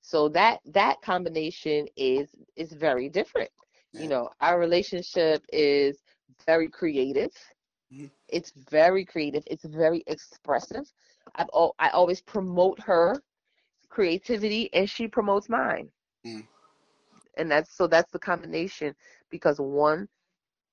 so 0.01 0.29
that 0.29 0.61
that 0.67 1.01
combination 1.03 1.87
is 1.97 2.35
is 2.57 2.73
very 2.73 3.09
different. 3.09 3.51
Yeah. 3.93 4.03
You 4.03 4.09
know, 4.09 4.31
our 4.41 4.59
relationship 4.59 5.45
is 5.53 6.03
very 6.47 6.69
creative. 6.69 7.33
Mhm. 7.91 8.11
It's 8.29 8.53
very 8.71 9.05
creative. 9.05 9.45
It's 9.47 9.65
very 9.65 10.03
expressive. 10.07 10.93
I've 11.35 11.51
al- 11.55 11.75
I 11.79 11.91
always 11.91 12.21
promote 12.23 12.81
her 12.83 13.23
creativity, 13.89 14.73
and 14.73 14.89
she 14.89 15.09
promotes 15.09 15.49
mine. 15.49 15.91
Mm. 16.25 16.47
And 17.37 17.51
that's 17.51 17.75
so 17.75 17.87
that's 17.87 18.11
the 18.11 18.19
combination 18.19 18.95
because 19.31 19.59
one, 19.59 20.09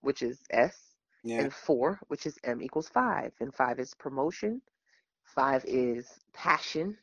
which 0.01 0.21
is 0.21 0.39
S, 0.51 0.77
yeah. 1.23 1.41
and 1.41 1.53
four, 1.53 1.99
which 2.07 2.25
is 2.25 2.37
M 2.43 2.61
equals 2.61 2.89
five, 2.89 3.31
and 3.39 3.53
five 3.53 3.79
is 3.79 3.93
promotion, 3.93 4.61
five 5.23 5.63
is 5.65 6.07
passion. 6.33 6.97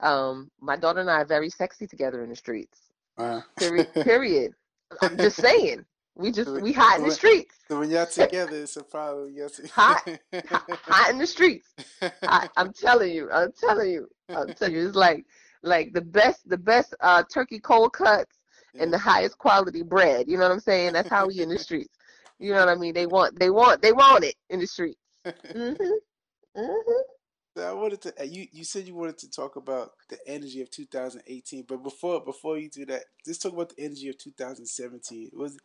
Um, 0.00 0.50
my 0.60 0.76
daughter 0.76 1.00
and 1.00 1.10
I 1.10 1.20
are 1.20 1.24
very 1.24 1.50
sexy 1.50 1.86
together 1.86 2.22
in 2.24 2.30
the 2.30 2.36
streets. 2.36 2.80
Wow. 3.16 3.44
Period. 3.56 3.92
period. 3.94 4.52
I'm 5.00 5.16
just 5.16 5.36
saying, 5.40 5.84
we 6.14 6.32
just 6.32 6.50
we 6.50 6.72
hot 6.72 6.98
in 6.98 7.06
the 7.06 7.10
streets, 7.10 7.56
so 7.68 7.78
when 7.78 7.90
y'all 7.90 8.06
together, 8.06 8.56
it's 8.56 8.76
a 8.76 8.84
problem. 8.84 9.34
Y'all 9.34 9.48
Hot. 9.72 10.06
hot 10.34 11.10
in 11.10 11.18
the 11.18 11.26
streets. 11.26 11.74
I, 12.22 12.48
I'm 12.56 12.72
telling 12.72 13.12
you, 13.12 13.30
I'm 13.30 13.52
telling 13.52 13.90
you, 13.90 14.08
I'm 14.28 14.52
telling 14.54 14.74
you, 14.74 14.88
it's 14.88 14.96
like 14.96 15.24
like 15.62 15.92
the 15.92 16.02
best 16.02 16.48
the 16.48 16.58
best 16.58 16.94
uh 17.00 17.22
turkey 17.32 17.58
cold 17.58 17.94
cuts 17.94 18.41
and 18.78 18.92
the 18.92 18.98
highest 18.98 19.38
quality 19.38 19.82
bread. 19.82 20.28
You 20.28 20.36
know 20.36 20.44
what 20.44 20.52
I'm 20.52 20.60
saying? 20.60 20.92
That's 20.94 21.08
how 21.08 21.26
we 21.26 21.40
in 21.40 21.48
the 21.48 21.58
streets. 21.68 21.94
You 22.38 22.52
know 22.52 22.60
what 22.60 22.68
I 22.68 22.74
mean? 22.74 22.94
They 22.94 23.06
want 23.06 23.38
they 23.38 23.50
want 23.50 23.82
they 23.82 23.92
want 23.92 24.24
it 24.24 24.34
in 24.50 24.60
the 24.60 24.66
streets. 24.66 24.98
Mm-hmm. 25.54 26.60
Mm-hmm. 26.60 27.60
I 27.60 27.72
wanted 27.72 28.00
to. 28.02 28.20
uh, 28.20 28.24
You 28.24 28.46
you 28.52 28.64
said 28.64 28.86
you 28.86 28.94
wanted 28.94 29.18
to 29.18 29.30
talk 29.30 29.56
about 29.56 29.92
the 30.08 30.18
energy 30.26 30.62
of 30.62 30.70
2018, 30.70 31.64
but 31.68 31.82
before 31.82 32.24
before 32.24 32.58
you 32.58 32.68
do 32.68 32.84
that, 32.86 33.04
let's 33.26 33.38
talk 33.38 33.52
about 33.52 33.70
the 33.76 33.84
energy 33.84 34.08
of 34.08 34.18
2017. 34.18 35.30
Was 35.34 35.58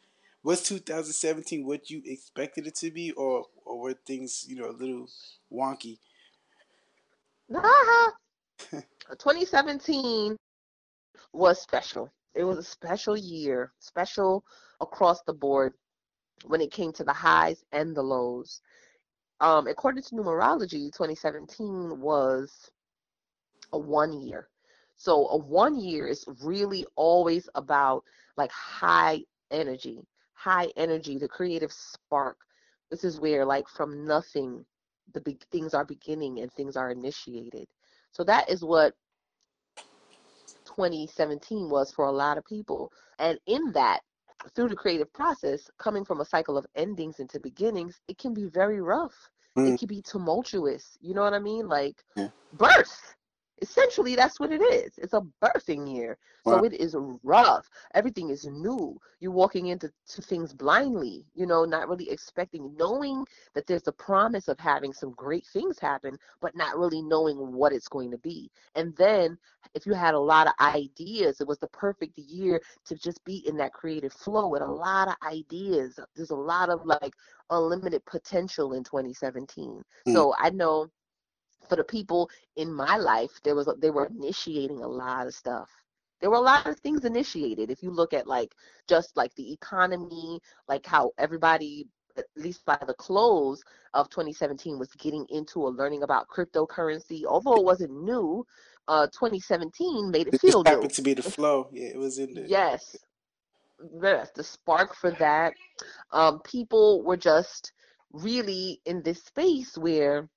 was 0.43 0.61
2017 0.63 1.65
what 1.65 1.89
you 1.89 2.01
expected 2.05 2.67
it 2.67 2.75
to 2.75 2.91
be, 2.91 3.11
or 3.11 3.45
or 3.65 3.79
were 3.79 3.93
things 3.93 4.45
you 4.47 4.55
know 4.55 4.69
a 4.69 4.71
little 4.71 5.07
wonky? 5.51 5.97
Nah. 7.49 8.11
2017 8.71 10.35
was 11.33 11.61
special. 11.61 12.11
It 12.37 12.43
was 12.43 12.57
a 12.59 12.63
special 12.63 13.17
year, 13.17 13.73
special 13.79 14.45
across 14.79 15.21
the 15.23 15.33
board 15.33 15.73
when 16.45 16.61
it 16.61 16.71
came 16.71 16.93
to 16.93 17.03
the 17.03 17.13
highs 17.13 17.63
and 17.71 17.95
the 17.95 18.01
lows. 18.01 18.61
Um, 19.39 19.67
according 19.67 20.03
to 20.03 20.15
numerology, 20.15 20.91
2017 20.91 21.99
was 21.99 22.71
a 23.73 23.77
one 23.77 24.21
year. 24.21 24.49
So 24.95 25.27
a 25.29 25.37
one 25.37 25.79
year 25.79 26.07
is 26.07 26.25
really 26.43 26.85
always 26.95 27.49
about 27.55 28.03
like 28.35 28.51
high 28.51 29.21
energy, 29.51 30.05
high 30.33 30.71
energy, 30.75 31.17
the 31.17 31.27
creative 31.27 31.71
spark. 31.71 32.37
This 32.91 33.03
is 33.03 33.19
where 33.19 33.45
like 33.45 33.67
from 33.67 34.05
nothing, 34.05 34.63
the 35.13 35.21
big 35.21 35.43
things 35.51 35.73
are 35.73 35.85
beginning 35.85 36.39
and 36.39 36.51
things 36.51 36.75
are 36.77 36.91
initiated. 36.91 37.67
So 38.11 38.23
that 38.23 38.49
is 38.49 38.63
what 38.63 38.93
2017 40.77 41.69
was 41.69 41.91
for 41.91 42.05
a 42.05 42.11
lot 42.11 42.37
of 42.37 42.45
people. 42.45 42.91
And 43.17 43.39
in 43.47 43.71
that, 43.73 44.01
through 44.55 44.69
the 44.69 44.75
creative 44.75 45.11
process, 45.11 45.69
coming 45.79 46.05
from 46.05 46.21
a 46.21 46.25
cycle 46.25 46.57
of 46.57 46.67
endings 46.75 47.19
into 47.19 47.39
beginnings, 47.39 47.99
it 48.07 48.19
can 48.19 48.33
be 48.33 48.45
very 48.45 48.79
rough. 48.79 49.15
Mm. 49.57 49.73
It 49.73 49.79
can 49.79 49.87
be 49.87 50.03
tumultuous. 50.03 50.97
You 51.01 51.15
know 51.15 51.23
what 51.23 51.33
I 51.33 51.39
mean? 51.39 51.67
Like 51.67 52.03
yeah. 52.15 52.29
Essentially 53.61 54.15
that's 54.15 54.39
what 54.39 54.51
it 54.51 54.61
is. 54.61 54.91
It's 54.97 55.13
a 55.13 55.21
birthing 55.43 55.93
year. 55.93 56.17
Wow. 56.45 56.59
so 56.59 56.65
it 56.65 56.73
is 56.73 56.95
rough. 57.23 57.69
Everything 57.93 58.29
is 58.29 58.45
new. 58.45 58.97
You're 59.19 59.31
walking 59.31 59.67
into 59.67 59.91
things 60.07 60.53
blindly 60.53 61.25
you 61.33 61.45
know 61.45 61.65
not 61.65 61.87
really 61.87 62.09
expecting 62.09 62.73
knowing 62.77 63.25
that 63.53 63.65
there's 63.67 63.87
a 63.87 63.91
promise 63.91 64.47
of 64.47 64.59
having 64.59 64.93
some 64.93 65.11
great 65.11 65.45
things 65.47 65.79
happen 65.79 66.17
but 66.41 66.55
not 66.55 66.77
really 66.77 67.01
knowing 67.01 67.37
what 67.53 67.73
it's 67.73 67.87
going 67.87 68.11
to 68.11 68.17
be. 68.19 68.49
And 68.75 68.95
then 68.97 69.37
if 69.73 69.85
you 69.85 69.93
had 69.93 70.13
a 70.13 70.19
lot 70.19 70.47
of 70.47 70.53
ideas 70.61 71.41
it 71.41 71.47
was 71.47 71.59
the 71.59 71.67
perfect 71.67 72.17
year 72.17 72.61
to 72.85 72.95
just 72.95 73.23
be 73.23 73.47
in 73.47 73.57
that 73.57 73.73
creative 73.73 74.13
flow 74.13 74.47
with 74.47 74.61
a 74.61 74.65
lot 74.65 75.07
of 75.07 75.15
ideas. 75.27 75.99
There's 76.15 76.31
a 76.31 76.35
lot 76.35 76.69
of 76.69 76.85
like 76.85 77.13
unlimited 77.49 78.03
potential 78.05 78.73
in 78.73 78.83
2017 78.83 79.81
mm. 80.07 80.13
so 80.13 80.33
i 80.37 80.49
know 80.49 80.89
for 81.69 81.75
the 81.75 81.83
people 81.83 82.29
in 82.55 82.71
my 82.71 82.97
life, 82.97 83.39
there 83.43 83.55
was 83.55 83.69
they 83.79 83.89
were 83.89 84.07
initiating 84.07 84.79
a 84.79 84.87
lot 84.87 85.27
of 85.27 85.33
stuff. 85.33 85.69
There 86.19 86.29
were 86.29 86.37
a 86.37 86.41
lot 86.41 86.65
of 86.65 86.79
things 86.79 87.05
initiated. 87.05 87.69
If 87.69 87.83
you 87.83 87.91
look 87.91 88.13
at 88.13 88.27
like 88.27 88.53
just 88.87 89.15
like 89.15 89.33
the 89.35 89.53
economy, 89.53 90.39
like 90.67 90.85
how 90.85 91.11
everybody 91.17 91.87
at 92.17 92.25
least 92.35 92.65
by 92.65 92.77
the 92.87 92.93
close 92.95 93.61
of 93.93 94.09
2017 94.09 94.79
was 94.79 94.89
getting 94.97 95.25
into 95.29 95.61
or 95.61 95.71
learning 95.71 96.03
about 96.03 96.27
cryptocurrency 96.27 97.25
although 97.25 97.55
it 97.55 97.63
wasn't 97.63 98.03
new 98.03 98.45
uh 98.87 99.05
2017 99.07 100.09
made 100.09 100.27
it, 100.27 100.33
it 100.33 100.41
feel 100.41 100.63
happened 100.63 100.83
new. 100.83 100.89
to 100.89 101.01
be 101.01 101.13
the 101.13 101.21
flow 101.21 101.69
yeah 101.71 101.89
it 101.89 101.97
was 101.97 102.17
in 102.17 102.33
there 102.33 102.45
yes 102.47 102.95
yes 104.01 104.31
the 104.35 104.43
spark 104.43 104.95
for 104.95 105.11
that 105.11 105.53
um 106.11 106.39
people 106.39 107.03
were 107.03 107.17
just 107.17 107.71
really 108.11 108.81
in 108.85 109.03
this 109.03 109.23
space 109.23 109.77
where 109.77 110.27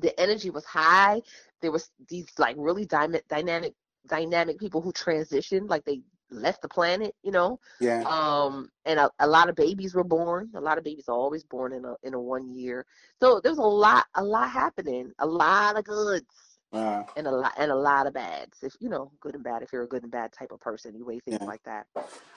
the 0.00 0.18
energy 0.20 0.50
was 0.50 0.64
high. 0.64 1.22
There 1.60 1.72
was 1.72 1.90
these 2.08 2.26
like 2.38 2.56
really 2.58 2.84
dy- 2.86 3.20
dynamic 3.28 3.74
dynamic 4.06 4.58
people 4.58 4.80
who 4.80 4.92
transitioned, 4.92 5.68
like 5.68 5.84
they 5.84 6.02
left 6.30 6.62
the 6.62 6.68
planet, 6.68 7.14
you 7.22 7.30
know. 7.30 7.60
Yeah. 7.80 8.02
Um, 8.02 8.68
and 8.84 8.98
a, 8.98 9.10
a 9.18 9.26
lot 9.26 9.48
of 9.48 9.54
babies 9.54 9.94
were 9.94 10.04
born. 10.04 10.50
A 10.54 10.60
lot 10.60 10.78
of 10.78 10.84
babies 10.84 11.08
are 11.08 11.14
always 11.14 11.44
born 11.44 11.72
in 11.72 11.84
a 11.84 11.94
in 12.02 12.14
a 12.14 12.20
one 12.20 12.52
year. 12.52 12.84
So 13.20 13.40
there's 13.42 13.58
a 13.58 13.62
lot 13.62 14.06
a 14.14 14.24
lot 14.24 14.50
happening. 14.50 15.12
A 15.18 15.26
lot 15.26 15.78
of 15.78 15.84
goods. 15.84 16.26
Wow. 16.72 17.06
And 17.16 17.28
a 17.28 17.30
lot 17.30 17.52
and 17.56 17.70
a 17.70 17.76
lot 17.76 18.06
of 18.06 18.14
bads. 18.14 18.58
If 18.62 18.74
you 18.80 18.88
know, 18.88 19.12
good 19.20 19.34
and 19.34 19.44
bad. 19.44 19.62
If 19.62 19.72
you're 19.72 19.84
a 19.84 19.88
good 19.88 20.02
and 20.02 20.12
bad 20.12 20.32
type 20.32 20.50
of 20.50 20.60
person, 20.60 20.96
you 20.96 21.04
weigh 21.04 21.20
things 21.20 21.38
yeah. 21.40 21.46
like 21.46 21.62
that. 21.64 21.86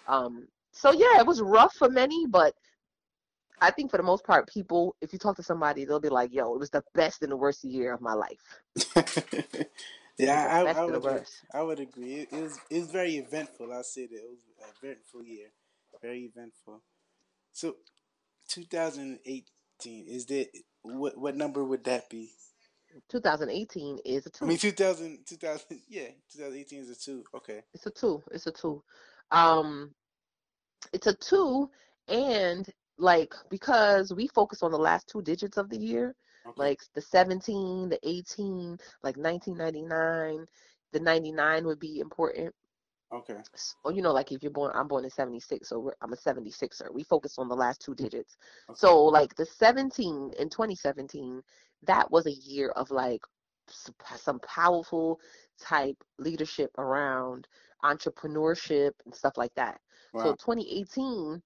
Um. 0.07 0.47
So 0.71 0.91
yeah, 0.91 1.19
it 1.19 1.25
was 1.25 1.41
rough 1.41 1.73
for 1.73 1.89
many, 1.89 2.27
but 2.27 2.53
I 3.59 3.71
think 3.71 3.91
for 3.91 3.97
the 3.97 4.03
most 4.03 4.23
part, 4.23 4.47
people, 4.47 4.95
if 5.01 5.13
you 5.13 5.19
talk 5.19 5.35
to 5.37 5.43
somebody, 5.43 5.85
they'll 5.85 5.99
be 5.99 6.09
like, 6.09 6.33
"Yo, 6.33 6.53
it 6.53 6.59
was 6.59 6.69
the 6.69 6.83
best 6.93 7.23
and 7.23 7.31
the 7.31 7.37
worst 7.37 7.63
year 7.63 7.93
of 7.93 8.01
my 8.01 8.13
life." 8.13 8.61
yeah, 10.17 10.47
I, 10.49 10.79
I, 10.79 10.85
would. 10.85 11.25
I 11.53 11.61
would 11.61 11.79
agree. 11.79 12.15
It, 12.15 12.29
it, 12.31 12.41
was. 12.41 12.59
It 12.69 12.79
was 12.79 12.91
very 12.91 13.15
eventful. 13.15 13.73
I 13.73 13.81
say 13.81 14.05
that 14.05 14.15
it 14.15 14.29
was 14.29 14.39
an 14.59 14.73
eventful 14.81 15.23
year, 15.23 15.47
very 16.01 16.31
eventful. 16.35 16.83
So, 17.51 17.77
2018 18.49 20.05
is 20.07 20.25
that 20.27 20.47
what? 20.83 21.17
What 21.17 21.35
number 21.35 21.63
would 21.63 21.83
that 21.85 22.09
be? 22.09 22.29
2018 23.09 23.99
is 24.05 24.25
a 24.25 24.29
two. 24.29 24.45
I 24.45 24.47
mean, 24.47 24.57
2000, 24.57 25.19
2000, 25.25 25.81
yeah, 25.89 26.07
2018 26.33 26.79
is 26.79 26.89
a 26.89 26.95
two. 26.95 27.23
Okay. 27.35 27.61
It's 27.73 27.85
a 27.85 27.91
two. 27.91 28.23
It's 28.31 28.47
a 28.47 28.51
two. 28.51 28.83
Um, 29.31 29.93
it's 30.93 31.07
a 31.07 31.13
two, 31.13 31.69
and 32.07 32.67
like 32.97 33.33
because 33.49 34.13
we 34.13 34.27
focus 34.27 34.63
on 34.63 34.71
the 34.71 34.77
last 34.77 35.07
two 35.07 35.21
digits 35.21 35.57
of 35.57 35.69
the 35.69 35.77
year, 35.77 36.15
okay. 36.45 36.53
like 36.57 36.79
the 36.95 37.01
17, 37.01 37.89
the 37.89 37.99
18, 38.03 38.77
like 39.03 39.17
1999, 39.17 40.45
the 40.93 40.99
99 40.99 41.65
would 41.65 41.79
be 41.79 41.99
important. 41.99 42.53
Okay. 43.13 43.35
So, 43.55 43.75
oh, 43.85 43.89
you 43.91 44.01
know, 44.01 44.11
like 44.11 44.31
if 44.31 44.43
you're 44.43 44.51
born, 44.51 44.71
I'm 44.75 44.87
born 44.87 45.05
in 45.05 45.09
76, 45.09 45.69
so 45.69 45.91
I'm 46.01 46.11
a 46.11 46.17
76er. 46.17 46.93
We 46.93 47.03
focus 47.03 47.35
on 47.37 47.47
the 47.47 47.55
last 47.55 47.81
two 47.81 47.95
digits. 47.95 48.35
Okay. 48.69 48.77
So, 48.77 49.05
like 49.05 49.33
the 49.35 49.45
17 49.45 50.33
in 50.37 50.49
2017, 50.49 51.41
that 51.83 52.11
was 52.11 52.25
a 52.25 52.31
year 52.31 52.71
of 52.71 52.91
like 52.91 53.21
some 54.15 54.39
powerful 54.39 55.19
type 55.59 55.97
leadership 56.19 56.71
around 56.77 57.47
entrepreneurship 57.83 58.91
and 59.05 59.15
stuff 59.15 59.37
like 59.37 59.53
that. 59.55 59.79
Wow. 60.13 60.23
So, 60.23 60.31
2018 60.33 61.41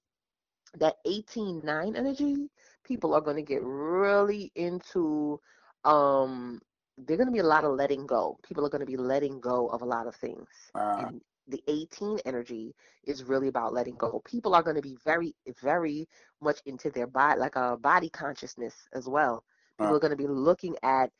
that 0.78 0.96
18-9 1.06 1.96
energy, 1.96 2.48
people 2.84 3.14
are 3.14 3.20
going 3.20 3.36
to 3.36 3.42
get 3.42 3.62
really 3.62 4.50
into 4.54 5.40
um 5.84 6.60
they're 6.98 7.16
going 7.16 7.26
to 7.26 7.32
be 7.32 7.38
a 7.38 7.44
lot 7.44 7.64
of 7.64 7.72
letting 7.72 8.06
go. 8.06 8.38
People 8.46 8.64
are 8.66 8.68
going 8.68 8.80
to 8.80 8.86
be 8.86 8.96
letting 8.96 9.40
go 9.40 9.68
of 9.68 9.82
a 9.82 9.84
lot 9.84 10.06
of 10.06 10.14
things. 10.14 10.46
Uh, 10.74 11.06
and 11.06 11.20
the 11.48 11.62
18 11.66 12.18
energy 12.26 12.74
is 13.04 13.24
really 13.24 13.48
about 13.48 13.72
letting 13.72 13.96
go. 13.96 14.20
People 14.24 14.54
are 14.54 14.62
going 14.62 14.76
to 14.76 14.82
be 14.82 14.96
very, 15.04 15.34
very 15.60 16.06
much 16.40 16.60
into 16.66 16.90
their 16.90 17.06
body, 17.06 17.40
like 17.40 17.56
a 17.56 17.76
body 17.78 18.08
consciousness 18.10 18.74
as 18.92 19.08
well. 19.08 19.42
People 19.78 19.94
uh, 19.94 19.96
are 19.96 20.00
going 20.00 20.10
to 20.10 20.16
be 20.16 20.28
looking 20.28 20.76
at 20.82 21.10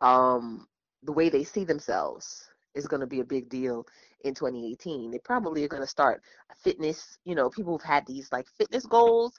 um, 0.00 0.66
the 1.02 1.12
way 1.12 1.28
they 1.28 1.44
see 1.44 1.64
themselves 1.64 2.50
is 2.78 2.86
going 2.86 3.00
to 3.00 3.06
be 3.06 3.20
a 3.20 3.24
big 3.24 3.48
deal 3.48 3.86
in 4.24 4.34
2018. 4.34 5.10
They 5.10 5.18
probably 5.18 5.64
are 5.64 5.68
going 5.68 5.82
to 5.82 5.88
start 5.88 6.22
fitness. 6.62 7.18
You 7.24 7.34
know, 7.34 7.50
people 7.50 7.72
who've 7.72 7.82
had 7.82 8.06
these 8.06 8.28
like 8.32 8.46
fitness 8.56 8.86
goals 8.86 9.34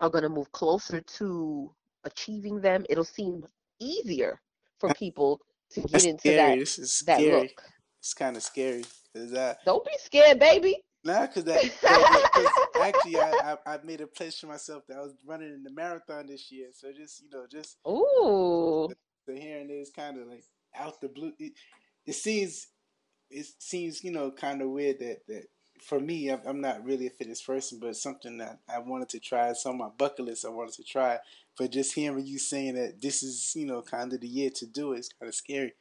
are 0.00 0.10
going 0.10 0.22
to 0.22 0.28
move 0.28 0.50
closer 0.52 1.00
to 1.00 1.70
achieving 2.04 2.60
them. 2.60 2.84
It'll 2.88 3.04
seem 3.04 3.44
easier 3.78 4.40
for 4.78 4.92
people 4.94 5.40
to 5.72 5.82
get 5.82 6.04
into 6.04 6.20
scary. 6.20 6.36
that, 6.36 6.58
this 6.58 6.78
is 6.78 7.02
that 7.06 7.20
scary. 7.20 7.42
look. 7.42 7.62
It's 8.00 8.14
kind 8.14 8.36
of 8.36 8.42
scary. 8.42 8.84
Is 9.14 9.32
that 9.32 9.58
don't 9.64 9.84
be 9.84 9.92
scared, 9.98 10.38
baby. 10.38 10.82
Nah, 11.04 11.26
cause 11.26 11.44
that, 11.44 11.60
cause 11.82 12.82
actually 12.82 13.18
I, 13.18 13.56
I, 13.66 13.74
I 13.74 13.78
made 13.84 14.00
a 14.00 14.06
pledge 14.06 14.38
to 14.40 14.46
myself 14.46 14.84
that 14.88 14.98
I 14.98 15.00
was 15.00 15.14
running 15.26 15.52
in 15.52 15.62
the 15.62 15.72
marathon 15.72 16.26
this 16.26 16.52
year. 16.52 16.68
So 16.72 16.92
just 16.92 17.22
you 17.22 17.30
know 17.30 17.46
just 17.50 17.78
ooh, 17.88 18.88
the, 18.88 19.32
the 19.32 19.40
hearing 19.40 19.70
is 19.70 19.90
kind 19.90 20.18
of 20.18 20.28
like 20.28 20.44
out 20.76 21.00
the 21.00 21.08
blue. 21.08 21.32
It, 21.38 21.52
it 22.10 22.16
seems 22.16 22.66
it 23.30 23.46
seems 23.60 24.02
you 24.02 24.10
know 24.10 24.32
kind 24.32 24.60
of 24.60 24.70
weird 24.70 24.98
that 24.98 25.18
that 25.28 25.44
for 25.80 26.00
me 26.00 26.28
I'm, 26.28 26.60
not 26.60 26.84
really 26.84 27.06
a 27.06 27.10
fitness 27.10 27.40
person, 27.40 27.78
but 27.80 27.96
something 27.96 28.36
that 28.38 28.58
I 28.68 28.80
wanted 28.80 29.08
to 29.10 29.20
try. 29.20 29.52
Some 29.54 29.76
of 29.76 29.78
my 29.78 29.88
bucket 29.96 30.26
list 30.26 30.44
I 30.44 30.48
wanted 30.48 30.74
to 30.74 30.82
try, 30.82 31.18
but 31.56 31.70
just 31.70 31.94
hearing 31.94 32.26
you 32.26 32.38
saying 32.38 32.74
that 32.74 33.00
this 33.00 33.22
is 33.22 33.52
you 33.54 33.64
know 33.64 33.80
kind 33.80 34.12
of 34.12 34.20
the 34.20 34.26
year 34.26 34.50
to 34.56 34.66
do 34.66 34.92
it 34.92 34.98
is 34.98 35.08
kind 35.08 35.28
of 35.28 35.34
scary. 35.36 35.72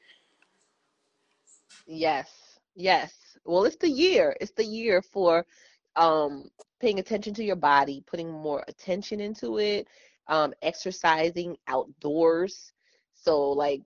Yes, 1.88 2.30
yes. 2.76 3.12
Well, 3.44 3.66
it's 3.66 3.78
the 3.78 3.90
year. 3.90 4.38
It's 4.40 4.54
the 4.54 4.64
year 4.64 5.02
for 5.02 5.48
um, 5.96 6.52
paying 6.80 7.00
attention 7.00 7.34
to 7.34 7.44
your 7.44 7.56
body, 7.56 8.04
putting 8.06 8.32
more 8.32 8.64
attention 8.68 9.20
into 9.20 9.58
it, 9.58 9.88
um, 10.28 10.54
exercising 10.62 11.58
outdoors. 11.68 12.72
So, 13.16 13.50
like 13.50 13.82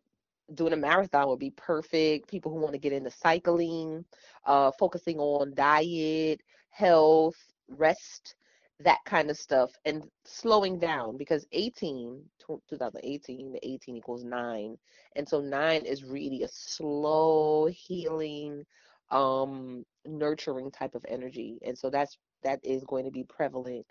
doing 0.54 0.74
a 0.74 0.78
marathon 0.78 1.28
would 1.30 1.40
be 1.40 1.52
perfect. 1.52 2.30
People 2.30 2.52
who 2.52 2.60
want 2.60 2.74
to 2.74 2.80
get 2.80 2.94
into 2.94 3.12
cycling, 3.12 4.06
uh, 4.46 4.72
focusing 4.80 5.20
on 5.20 5.54
diet, 5.54 6.42
health, 6.70 7.36
rest, 7.70 8.36
that 8.80 9.00
kind 9.06 9.30
of 9.30 9.38
stuff, 9.38 9.72
and 9.86 10.04
slowing 10.26 10.80
down 10.80 11.18
because 11.18 11.46
18, 11.52 12.22
2018, 12.70 13.54
the 13.54 13.68
18 13.68 13.96
equals 13.96 14.24
9. 14.24 14.78
And 15.16 15.28
so 15.28 15.42
9 15.42 15.86
is 15.86 16.04
really 16.04 16.44
a 16.44 16.48
slow, 16.50 17.68
healing, 17.68 18.64
um, 19.12 19.86
nurturing 20.06 20.72
type 20.72 20.96
of 20.96 21.06
energy. 21.08 21.60
And 21.66 21.78
so 21.78 21.90
that's 21.90 22.18
that 22.44 22.60
is 22.64 22.84
going 22.84 23.06
to 23.06 23.12
be 23.12 23.24
prevalent 23.24 23.86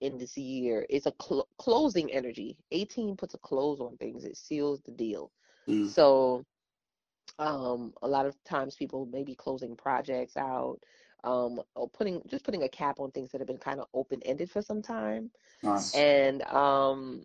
in 0.00 0.18
this 0.18 0.36
year. 0.36 0.84
It's 0.90 1.06
a 1.06 1.12
cl- 1.22 1.48
closing 1.58 2.12
energy. 2.12 2.58
18 2.72 3.16
puts 3.16 3.34
a 3.34 3.38
close 3.38 3.80
on 3.80 3.96
things. 3.96 4.24
It 4.24 4.36
seals 4.36 4.80
the 4.84 4.92
deal. 4.92 5.30
Mm. 5.68 5.88
So 5.90 6.44
Um, 7.38 7.94
a 8.02 8.08
lot 8.08 8.26
of 8.26 8.36
times 8.44 8.76
people 8.76 9.06
may 9.06 9.24
be 9.24 9.34
closing 9.34 9.76
projects 9.76 10.36
out, 10.36 10.78
um, 11.24 11.60
or 11.74 11.88
putting 11.90 12.22
just 12.28 12.44
putting 12.44 12.62
a 12.64 12.68
cap 12.68 13.00
on 13.00 13.10
things 13.10 13.32
that 13.32 13.40
have 13.40 13.48
been 13.48 13.58
kind 13.58 13.80
of 13.80 13.88
open 13.94 14.22
ended 14.24 14.50
for 14.50 14.62
some 14.62 14.82
time. 14.82 15.30
Nice. 15.62 15.94
And 15.94 16.42
um, 16.44 17.24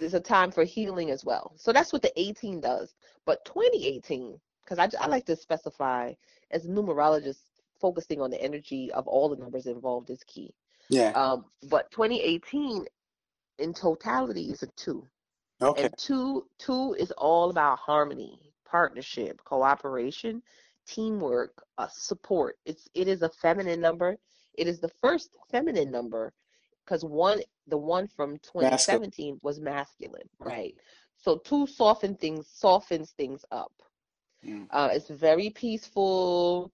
there's 0.00 0.14
a 0.14 0.20
time 0.20 0.50
for 0.52 0.64
healing 0.64 1.10
as 1.10 1.24
well. 1.24 1.52
So 1.56 1.72
that's 1.72 1.92
what 1.92 2.02
the 2.02 2.12
18 2.20 2.60
does. 2.60 2.94
But 3.26 3.44
2018, 3.46 4.40
because 4.64 4.78
I, 4.78 4.88
I 5.04 5.08
like 5.08 5.26
to 5.26 5.36
specify 5.36 6.14
as 6.52 6.66
a 6.66 6.68
numerologist, 6.68 7.40
focusing 7.80 8.20
on 8.22 8.30
the 8.30 8.42
energy 8.42 8.90
of 8.92 9.06
all 9.08 9.28
the 9.28 9.36
numbers 9.36 9.66
involved 9.66 10.10
is 10.10 10.24
key. 10.24 10.54
Yeah. 10.90 11.12
Um, 11.12 11.46
but 11.70 11.90
2018 11.90 12.86
in 13.58 13.74
totality 13.74 14.50
is 14.50 14.62
a 14.62 14.68
two. 14.76 15.06
Okay. 15.62 15.84
And 15.84 15.94
two 15.96 16.46
two 16.58 16.94
is 16.98 17.10
all 17.12 17.50
about 17.50 17.78
harmony, 17.78 18.52
partnership, 18.68 19.42
cooperation, 19.44 20.42
teamwork, 20.86 21.62
uh, 21.78 21.88
support. 21.88 22.58
It's 22.64 22.88
it 22.94 23.08
is 23.08 23.22
a 23.22 23.28
feminine 23.28 23.80
number. 23.80 24.16
It 24.54 24.68
is 24.68 24.80
the 24.80 24.90
first 25.00 25.30
feminine 25.50 25.90
number 25.90 26.32
because 26.84 27.04
one 27.04 27.40
the 27.66 27.76
one 27.76 28.06
from 28.06 28.38
2017 28.38 29.38
was 29.42 29.60
masculine, 29.60 30.28
right? 30.38 30.74
So 31.16 31.38
two 31.38 31.66
soften 31.66 32.14
things 32.16 32.48
softens 32.52 33.12
things 33.12 33.44
up. 33.50 33.72
Mm. 34.44 34.66
Uh, 34.70 34.90
it's 34.92 35.08
very 35.08 35.50
peaceful. 35.50 36.70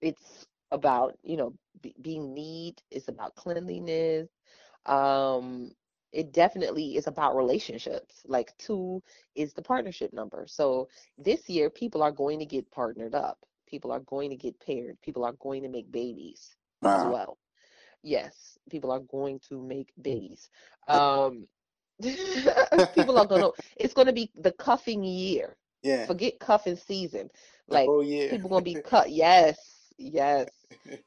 It's 0.00 0.46
about 0.72 1.16
you 1.22 1.36
know 1.36 1.54
be, 1.80 1.94
being 2.00 2.34
neat. 2.34 2.82
It's 2.90 3.08
about 3.08 3.34
cleanliness. 3.36 4.28
Um, 4.86 5.70
it 6.12 6.32
definitely 6.32 6.96
is 6.96 7.06
about 7.06 7.36
relationships. 7.36 8.22
Like 8.26 8.56
two 8.58 9.02
is 9.34 9.52
the 9.52 9.62
partnership 9.62 10.12
number. 10.12 10.44
So 10.48 10.88
this 11.18 11.48
year, 11.48 11.70
people 11.70 12.02
are 12.02 12.12
going 12.12 12.38
to 12.38 12.46
get 12.46 12.70
partnered 12.70 13.14
up. 13.14 13.38
People 13.66 13.92
are 13.92 14.00
going 14.00 14.30
to 14.30 14.36
get 14.36 14.58
paired. 14.60 15.00
People 15.02 15.24
are 15.24 15.32
going 15.32 15.62
to 15.62 15.68
make 15.68 15.90
babies 15.90 16.56
as 16.84 17.04
well. 17.04 17.38
Yes, 18.02 18.58
people 18.70 18.90
are 18.90 19.00
going 19.00 19.40
to 19.48 19.60
make 19.62 19.92
babies. 20.00 20.48
Um, 20.88 21.46
people 22.92 23.18
are 23.18 23.26
gonna. 23.26 23.50
It's 23.76 23.94
gonna 23.94 24.12
be 24.12 24.30
the 24.36 24.52
cuffing 24.52 25.02
year. 25.02 25.56
Yeah. 25.82 26.06
Forget 26.06 26.38
cuffing 26.38 26.76
season. 26.76 27.30
Like 27.68 27.94
people 28.28 28.48
gonna 28.48 28.62
be 28.62 28.76
cut. 28.84 29.10
Yes, 29.10 29.75
yes. 29.98 30.48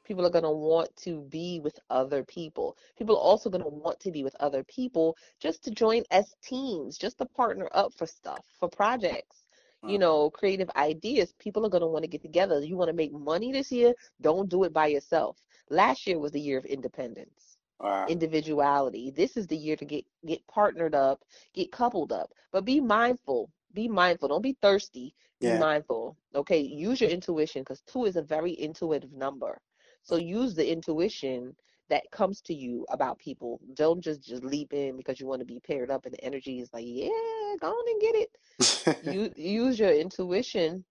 People 0.04 0.26
are 0.26 0.30
gonna 0.30 0.52
want 0.52 0.94
to 0.96 1.22
be 1.22 1.60
with 1.60 1.78
other 1.90 2.24
people. 2.24 2.76
People 2.96 3.16
are 3.16 3.22
also 3.22 3.50
gonna 3.50 3.68
want 3.68 4.00
to 4.00 4.10
be 4.10 4.22
with 4.24 4.36
other 4.40 4.62
people 4.64 5.16
just 5.40 5.62
to 5.64 5.70
join 5.70 6.04
as 6.10 6.34
teams, 6.42 6.98
just 6.98 7.18
to 7.18 7.26
partner 7.26 7.68
up 7.72 7.92
for 7.94 8.06
stuff, 8.06 8.44
for 8.58 8.68
projects. 8.68 9.46
You 9.82 9.96
uh-huh. 9.96 9.98
know, 9.98 10.30
creative 10.30 10.70
ideas. 10.76 11.32
People 11.38 11.64
are 11.66 11.70
gonna 11.70 11.88
want 11.88 12.04
to 12.04 12.08
get 12.08 12.22
together. 12.22 12.60
You 12.62 12.76
want 12.76 12.88
to 12.88 12.96
make 12.96 13.12
money 13.12 13.52
this 13.52 13.70
year? 13.72 13.94
Don't 14.20 14.48
do 14.48 14.64
it 14.64 14.72
by 14.72 14.86
yourself. 14.88 15.38
Last 15.70 16.06
year 16.06 16.18
was 16.18 16.32
the 16.32 16.40
year 16.40 16.58
of 16.58 16.64
independence 16.66 17.58
Wow. 17.80 18.06
individuality. 18.06 19.10
This 19.10 19.36
is 19.36 19.46
the 19.46 19.56
year 19.56 19.76
to 19.76 19.84
get 19.84 20.04
get 20.26 20.46
partnered 20.46 20.94
up, 20.94 21.24
get 21.54 21.72
coupled 21.72 22.12
up. 22.12 22.32
But 22.52 22.64
be 22.64 22.80
mindful. 22.80 23.50
Be 23.74 23.88
mindful. 23.88 24.28
Don't 24.28 24.42
be 24.42 24.56
thirsty. 24.62 25.14
Be 25.40 25.48
Yeah. 25.48 25.58
mindful. 25.58 26.16
Okay, 26.34 26.60
use 26.60 27.00
your 27.00 27.10
intuition 27.10 27.62
because 27.62 27.82
two 27.82 28.04
is 28.06 28.16
a 28.16 28.22
very 28.22 28.58
intuitive 28.60 29.12
number. 29.12 29.60
So 30.02 30.16
use 30.16 30.54
the 30.54 30.70
intuition 30.70 31.56
that 31.88 32.04
comes 32.12 32.40
to 32.42 32.54
you 32.54 32.86
about 32.90 33.18
people. 33.18 33.60
Don't 33.74 34.00
just 34.00 34.22
just 34.22 34.44
leap 34.44 34.72
in 34.72 34.96
because 34.96 35.20
you 35.20 35.26
want 35.26 35.40
to 35.40 35.46
be 35.46 35.60
paired 35.60 35.90
up 35.90 36.06
and 36.06 36.14
the 36.14 36.24
energy 36.24 36.60
is 36.60 36.72
like, 36.72 36.84
yeah, 36.86 37.56
go 37.60 37.68
on 37.68 37.88
and 37.90 38.00
get 38.00 38.14
it. 38.16 38.30
You 39.00 39.32
use 39.36 39.78
your 39.78 39.92
intuition 39.92 40.84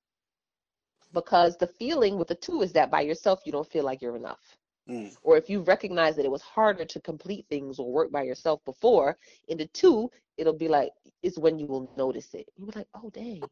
because 1.13 1.57
the 1.57 1.67
feeling 1.67 2.17
with 2.17 2.27
the 2.27 2.35
two 2.35 2.61
is 2.61 2.73
that 2.73 2.91
by 2.91 3.01
yourself 3.01 3.41
you 3.45 3.51
don't 3.51 3.69
feel 3.69 3.85
like 3.85 4.01
you're 4.01 4.17
enough 4.17 4.58
Mm. 4.89 5.15
or 5.23 5.37
if 5.37 5.49
you 5.49 5.61
recognize 5.61 6.15
that 6.17 6.25
it 6.25 6.31
was 6.31 6.41
harder 6.41 6.85
to 6.85 7.01
complete 7.01 7.45
things 7.49 7.79
or 7.79 7.91
work 7.91 8.11
by 8.11 8.23
yourself 8.23 8.63
before, 8.65 9.17
in 9.47 9.57
the 9.57 9.67
two, 9.67 10.11
it'll 10.37 10.53
be 10.53 10.67
like 10.69 10.91
it's 11.23 11.37
when 11.37 11.59
you 11.59 11.67
will 11.67 11.91
notice 11.97 12.33
it. 12.33 12.47
You'll 12.57 12.67
be 12.71 12.79
like, 12.79 12.87
oh 12.95 13.09
dang, 13.11 13.43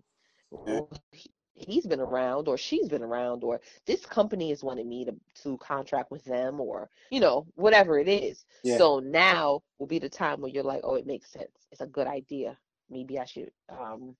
Yeah. 0.66 0.80
well, 0.80 0.90
he, 1.12 1.32
he's 1.56 1.88
been 1.88 2.00
around 2.02 2.48
or 2.48 2.58
she's 2.58 2.90
been 2.90 3.04
around 3.04 3.44
or 3.44 3.62
this 3.88 4.06
company 4.06 4.50
has 4.50 4.64
wanted 4.64 4.88
me 4.88 5.06
to 5.06 5.16
to 5.44 5.58
contract 5.60 6.12
with 6.12 6.24
them 6.26 6.62
or 6.62 6.90
you 7.12 7.20
know 7.20 7.48
whatever 7.56 8.00
it 8.00 8.08
is. 8.08 8.46
Yeah. 8.64 8.78
So 8.78 9.00
now 9.00 9.62
will 9.80 9.88
be 9.88 10.00
the 10.00 10.10
time 10.10 10.42
where 10.42 10.52
you're 10.52 10.64
like, 10.64 10.82
oh, 10.84 10.96
it 10.96 11.08
makes 11.08 11.32
sense. 11.32 11.52
It's 11.72 11.82
a 11.82 11.88
good 11.88 12.08
idea. 12.08 12.58
Maybe 12.90 13.20
I 13.20 13.26
should 13.26 13.52
um 13.70 14.16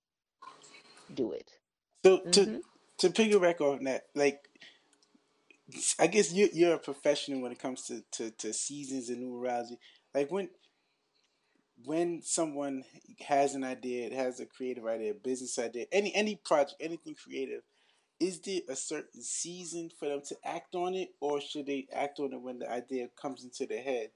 do 1.14 1.32
it. 1.32 1.50
So 2.04 2.20
to 2.32 2.46
hmm 2.46 2.58
to 2.98 3.10
piggyback 3.10 3.60
on 3.60 3.84
that, 3.84 4.04
like 4.14 4.40
I 5.98 6.06
guess 6.06 6.32
you 6.32 6.48
you're 6.52 6.74
a 6.74 6.78
professional 6.78 7.40
when 7.42 7.52
it 7.52 7.58
comes 7.58 7.82
to, 7.86 8.02
to, 8.12 8.30
to 8.30 8.52
seasons 8.52 9.10
and 9.10 9.22
numerology. 9.22 9.78
Like 10.14 10.30
when 10.30 10.48
when 11.84 12.22
someone 12.22 12.84
has 13.26 13.54
an 13.54 13.64
idea, 13.64 14.14
has 14.14 14.40
a 14.40 14.46
creative 14.46 14.86
idea, 14.86 15.12
a 15.12 15.14
business 15.14 15.58
idea, 15.58 15.86
any 15.92 16.14
any 16.14 16.36
project, 16.36 16.76
anything 16.80 17.14
creative, 17.22 17.62
is 18.18 18.40
there 18.40 18.62
a 18.68 18.76
certain 18.76 19.22
season 19.22 19.90
for 19.98 20.08
them 20.08 20.22
to 20.28 20.36
act 20.44 20.74
on 20.74 20.94
it, 20.94 21.10
or 21.20 21.40
should 21.40 21.66
they 21.66 21.86
act 21.92 22.18
on 22.18 22.32
it 22.32 22.40
when 22.40 22.58
the 22.60 22.70
idea 22.70 23.08
comes 23.20 23.44
into 23.44 23.66
their 23.66 23.82
head? 23.82 24.10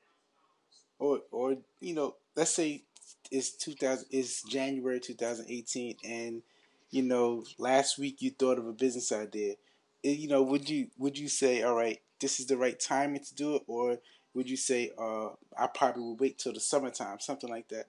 Or 0.98 1.20
or 1.30 1.56
you 1.80 1.94
know, 1.94 2.16
let's 2.36 2.52
say 2.52 2.84
it's 3.30 3.50
two 3.52 3.72
thousand 3.74 4.08
it's 4.10 4.42
January 4.42 5.00
two 5.00 5.14
thousand 5.14 5.46
eighteen 5.50 5.96
and 6.04 6.42
you 6.90 7.02
know, 7.02 7.44
last 7.58 7.98
week 7.98 8.20
you 8.20 8.30
thought 8.30 8.58
of 8.58 8.66
a 8.66 8.72
business 8.72 9.12
idea. 9.12 9.54
You 10.02 10.28
know, 10.28 10.42
would 10.42 10.68
you 10.68 10.88
would 10.98 11.18
you 11.18 11.28
say, 11.28 11.62
all 11.62 11.74
right, 11.74 12.00
this 12.20 12.40
is 12.40 12.46
the 12.46 12.56
right 12.56 12.78
timing 12.78 13.22
to 13.24 13.34
do 13.34 13.54
it, 13.56 13.62
or 13.66 13.98
would 14.34 14.48
you 14.50 14.56
say, 14.56 14.90
uh, 14.98 15.30
I 15.56 15.66
probably 15.68 16.02
would 16.04 16.20
wait 16.20 16.38
till 16.38 16.52
the 16.52 16.60
summertime, 16.60 17.20
something 17.20 17.50
like 17.50 17.68
that? 17.68 17.88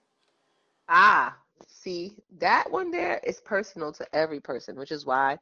Ah, 0.88 1.36
see, 1.66 2.16
that 2.38 2.70
one 2.70 2.90
there 2.90 3.18
is 3.24 3.40
personal 3.40 3.92
to 3.92 4.14
every 4.14 4.40
person, 4.40 4.76
which 4.76 4.92
is 4.92 5.04
why 5.06 5.38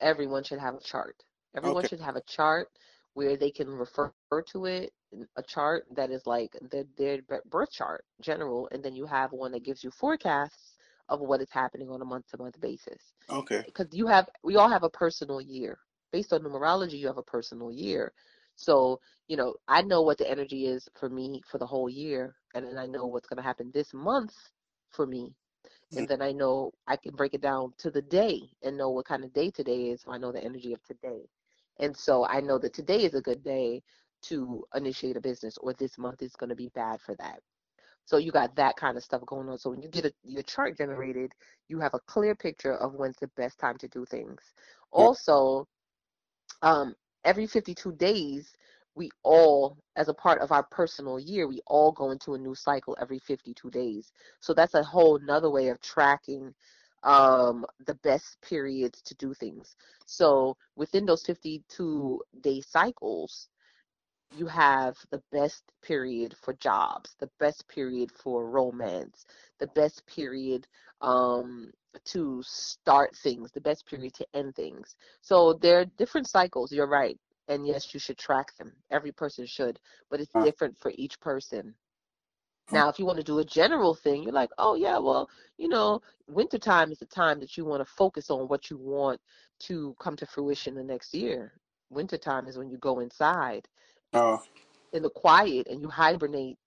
everyone 0.00 0.44
should 0.44 0.58
have 0.60 0.74
a 0.76 0.80
chart. 0.80 1.24
Everyone 1.54 1.84
Okay, 1.84 1.86
should 1.86 2.00
have 2.00 2.16
a 2.16 2.22
chart 2.22 2.70
where 3.14 3.36
they 3.36 3.50
can 3.50 3.68
refer 3.70 4.12
to 4.48 4.66
it, 4.66 4.92
a 5.36 5.42
chart 5.42 5.86
that 5.92 6.10
is 6.10 6.26
like 6.26 6.56
their, 6.70 6.84
their 6.96 7.20
birth 7.46 7.70
chart, 7.72 8.04
general, 8.20 8.68
and 8.72 8.82
then 8.84 8.94
you 8.96 9.06
have 9.06 9.32
one 9.32 9.52
that 9.52 9.64
gives 9.64 9.84
you 9.84 9.90
forecasts 9.90 10.74
of 11.08 11.20
what 11.20 11.42
is 11.42 11.50
happening 11.50 11.90
on 11.90 12.02
a 12.02 12.04
month 12.06 12.28
to 12.30 12.38
month 12.38 12.60
basis. 12.60 13.14
okay, 13.28 13.66
Because 13.66 13.88
you 13.92 14.06
have, 14.06 14.28
we 14.42 14.56
all 14.56 14.70
have 14.70 14.84
a 14.84 14.90
personal 14.90 15.40
year. 15.40 15.78
Based 16.12 16.32
on 16.32 16.42
numerology, 16.42 16.98
you 16.98 17.08
have 17.08 17.18
a 17.18 17.22
personal 17.22 17.72
year. 17.72 18.12
So, 18.56 19.00
you 19.28 19.36
know, 19.36 19.54
I 19.68 19.82
know 19.82 20.02
what 20.02 20.18
the 20.18 20.30
energy 20.30 20.66
is 20.66 20.88
for 20.98 21.08
me 21.10 21.42
for 21.46 21.58
the 21.58 21.66
whole 21.66 21.88
year, 21.90 22.36
and 22.54 22.66
then 22.66 22.78
I 22.78 22.86
know 22.86 23.06
what's 23.06 23.28
going 23.28 23.38
to 23.38 23.42
happen 23.42 23.70
this 23.74 23.94
month 23.94 24.34
for 24.90 25.06
me 25.06 25.34
and 25.96 26.06
Mm, 26.06 26.08
then 26.08 26.22
I 26.22 26.32
know 26.32 26.72
I 26.86 26.96
can 26.96 27.14
break 27.14 27.34
it 27.34 27.42
down 27.42 27.72
to 27.78 27.90
the 27.90 28.02
day 28.02 28.40
and 28.62 28.76
know 28.76 28.90
what 28.90 29.06
kind 29.06 29.24
of 29.24 29.32
day 29.32 29.50
today 29.50 29.90
is. 29.90 30.02
So 30.02 30.12
I 30.12 30.18
know 30.18 30.32
the 30.32 30.42
energy 30.44 30.72
of 30.72 30.82
today. 30.84 31.22
And 31.80 31.96
so 31.96 32.26
I 32.26 32.40
know 32.40 32.58
that 32.58 32.74
today 32.74 33.04
is 33.04 33.14
a 33.14 33.20
good 33.22 33.42
day 33.42 33.82
to 34.22 34.64
initiate 34.74 35.16
a 35.16 35.20
business 35.20 35.58
or 35.58 35.74
this 35.74 35.98
month 35.98 36.22
is 36.22 36.36
going 36.36 36.50
to 36.50 36.56
be 36.56 36.68
bad 36.74 37.00
for 37.00 37.14
that. 37.16 37.40
So 38.04 38.16
you 38.18 38.32
got 38.32 38.54
that 38.56 38.76
kind 38.76 38.96
of 38.96 39.04
stuff 39.04 39.24
going 39.26 39.48
on. 39.48 39.58
So 39.58 39.70
when 39.70 39.82
you 39.82 39.88
get 39.88 40.06
a, 40.06 40.12
your 40.22 40.42
chart 40.42 40.76
generated, 40.78 41.32
you 41.68 41.80
have 41.80 41.94
a 41.94 42.00
clear 42.00 42.34
picture 42.34 42.74
of 42.76 42.94
when's 42.94 43.16
the 43.18 43.28
best 43.36 43.58
time 43.58 43.78
to 43.78 43.88
do 43.88 44.04
things. 44.06 44.40
Also, 44.92 45.66
um, 46.62 46.94
every 47.24 47.46
52 47.46 47.92
days, 47.92 48.52
we 48.94 49.10
all, 49.22 49.78
as 49.96 50.08
a 50.08 50.14
part 50.14 50.40
of 50.40 50.52
our 50.52 50.62
personal 50.64 51.18
year, 51.18 51.48
we 51.48 51.60
all 51.66 51.92
go 51.92 52.10
into 52.10 52.34
a 52.34 52.38
new 52.38 52.54
cycle 52.54 52.96
every 53.00 53.18
52 53.18 53.70
days. 53.70 54.12
So 54.40 54.52
that's 54.52 54.74
a 54.74 54.82
whole 54.82 55.18
nother 55.18 55.50
way 55.50 55.68
of 55.68 55.80
tracking 55.80 56.54
um, 57.02 57.64
the 57.86 57.94
best 57.96 58.40
periods 58.42 59.02
to 59.02 59.14
do 59.14 59.34
things. 59.34 59.76
So 60.06 60.56
within 60.76 61.06
those 61.06 61.22
52 61.24 62.20
day 62.42 62.60
cycles, 62.60 63.48
you 64.36 64.46
have 64.46 64.96
the 65.10 65.22
best 65.32 65.64
period 65.82 66.34
for 66.42 66.54
jobs, 66.54 67.16
the 67.18 67.30
best 67.38 67.66
period 67.68 68.10
for 68.12 68.48
romance, 68.48 69.26
the 69.58 69.66
best 69.68 70.06
period 70.06 70.66
um, 71.00 71.72
to 72.04 72.42
start 72.44 73.14
things, 73.16 73.50
the 73.52 73.60
best 73.60 73.86
period 73.86 74.14
to 74.14 74.26
end 74.34 74.54
things. 74.54 74.96
So 75.20 75.54
there 75.54 75.80
are 75.80 75.84
different 75.98 76.28
cycles, 76.28 76.72
you're 76.72 76.86
right. 76.86 77.18
And 77.48 77.66
yes, 77.66 77.92
you 77.92 78.00
should 78.00 78.18
track 78.18 78.56
them. 78.56 78.72
Every 78.90 79.12
person 79.12 79.46
should, 79.46 79.78
but 80.10 80.20
it's 80.20 80.32
different 80.44 80.78
for 80.78 80.92
each 80.94 81.18
person. 81.20 81.74
Now, 82.70 82.88
if 82.88 82.98
you 82.98 83.04
want 83.04 83.18
to 83.18 83.24
do 83.24 83.40
a 83.40 83.44
general 83.44 83.94
thing, 83.94 84.22
you're 84.22 84.32
like, 84.32 84.50
oh, 84.56 84.74
yeah, 84.76 84.98
well, 84.98 85.28
you 85.58 85.68
know, 85.68 86.00
wintertime 86.28 86.90
is 86.90 86.98
the 86.98 87.06
time 87.06 87.38
that 87.40 87.56
you 87.56 87.64
want 87.66 87.86
to 87.86 87.92
focus 87.92 88.30
on 88.30 88.48
what 88.48 88.70
you 88.70 88.78
want 88.78 89.20
to 89.60 89.94
come 90.00 90.16
to 90.16 90.26
fruition 90.26 90.74
the 90.74 90.82
next 90.82 91.12
year. 91.12 91.52
Wintertime 91.90 92.46
is 92.46 92.56
when 92.56 92.70
you 92.70 92.78
go 92.78 93.00
inside 93.00 93.68
oh, 94.14 94.42
in 94.92 95.02
the 95.02 95.10
quiet 95.10 95.66
and 95.68 95.80
you 95.80 95.88
hibernate 95.88 96.58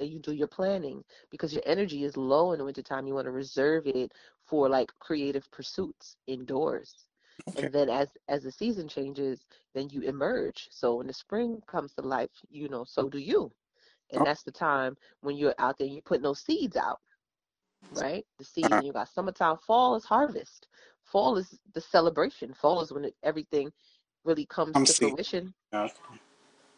and 0.00 0.10
you 0.10 0.18
do 0.18 0.32
your 0.32 0.48
planning 0.48 1.04
because 1.30 1.52
your 1.52 1.62
energy 1.66 2.04
is 2.04 2.16
low 2.16 2.52
in 2.52 2.58
the 2.58 2.64
wintertime. 2.64 3.06
You 3.06 3.14
want 3.14 3.26
to 3.26 3.32
reserve 3.32 3.86
it 3.86 4.12
for 4.46 4.68
like 4.68 4.90
creative 5.00 5.50
pursuits 5.50 6.16
indoors. 6.26 7.06
Okay. 7.48 7.56
And 7.56 7.72
then 7.72 7.88
as 7.88 8.08
as 8.28 8.42
the 8.44 8.52
season 8.52 8.88
changes, 8.88 9.46
then 9.74 9.88
you 9.90 10.02
emerge. 10.02 10.68
So 10.70 10.96
when 10.96 11.06
the 11.06 11.12
spring 11.14 11.62
comes 11.66 11.94
to 11.94 12.02
life, 12.02 12.30
you 12.50 12.68
know, 12.68 12.84
so 12.84 13.08
do 13.08 13.18
you. 13.18 13.50
And 14.12 14.24
Oh. 14.24 14.26
that's 14.26 14.42
the 14.42 14.52
time 14.52 14.96
when 15.22 15.36
you're 15.36 15.54
out 15.58 15.78
there, 15.78 15.88
you're 15.88 16.02
putting 16.02 16.22
those 16.24 16.40
seeds 16.40 16.76
out, 16.76 17.00
right? 17.90 18.24
The 18.38 18.44
season 18.44 18.80
Uh-huh. 18.80 18.82
you 18.82 18.92
got 18.92 19.08
summertime. 19.08 19.58
Fall 19.58 19.96
is 19.96 20.04
harvest. 20.04 20.68
Fall 21.04 21.36
is 21.36 21.58
the 21.74 21.80
celebration. 21.80 22.54
Fall 22.54 22.80
is 22.82 22.92
when 22.92 23.06
it, 23.06 23.14
everything 23.22 23.72
really 24.24 24.46
comes 24.46 24.76
I'm 24.76 24.84
to 24.84 24.94
seeing. 24.94 25.14
fruition 25.14 25.54
Okay. 25.74 25.92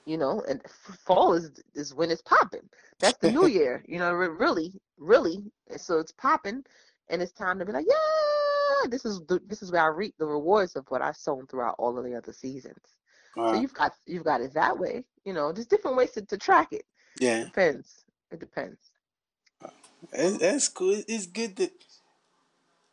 You 0.06 0.18
know, 0.18 0.42
and 0.48 0.60
fall 1.04 1.34
is 1.34 1.50
is 1.74 1.94
when 1.94 2.10
it's 2.10 2.22
popping. 2.22 2.68
That's 3.00 3.18
the 3.18 3.30
new 3.30 3.46
year, 3.46 3.84
you 3.86 3.98
know, 3.98 4.12
really, 4.12 4.72
really. 4.98 5.44
So 5.76 5.98
it's 5.98 6.12
popping, 6.12 6.64
and 7.08 7.22
it's 7.22 7.32
time 7.32 7.58
to 7.58 7.64
be 7.64 7.72
like, 7.72 7.86
yeah, 7.88 8.88
this 8.90 9.04
is 9.04 9.20
the, 9.28 9.40
this 9.46 9.62
is 9.62 9.72
where 9.72 9.82
I 9.82 9.88
reap 9.88 10.14
the 10.18 10.26
rewards 10.26 10.76
of 10.76 10.84
what 10.88 11.02
I've 11.02 11.16
sown 11.16 11.46
throughout 11.46 11.76
all 11.78 11.98
of 11.98 12.04
the 12.04 12.14
other 12.14 12.32
seasons. 12.32 12.78
So 13.36 13.54
you've 13.54 13.74
got 13.74 13.92
you've 14.06 14.24
got 14.24 14.40
it 14.40 14.54
that 14.54 14.78
way, 14.78 15.04
you 15.24 15.32
know. 15.32 15.50
There's 15.50 15.66
different 15.66 15.96
ways 15.96 16.12
to, 16.12 16.22
to 16.22 16.38
track 16.38 16.72
it. 16.72 16.84
Yeah. 17.18 17.40
it 17.40 17.44
Depends. 17.46 18.04
It 18.30 18.38
depends. 18.38 18.78
That's, 20.12 20.38
that's 20.38 20.68
cool. 20.68 21.02
It's 21.08 21.26
good 21.26 21.56
that 21.56 21.72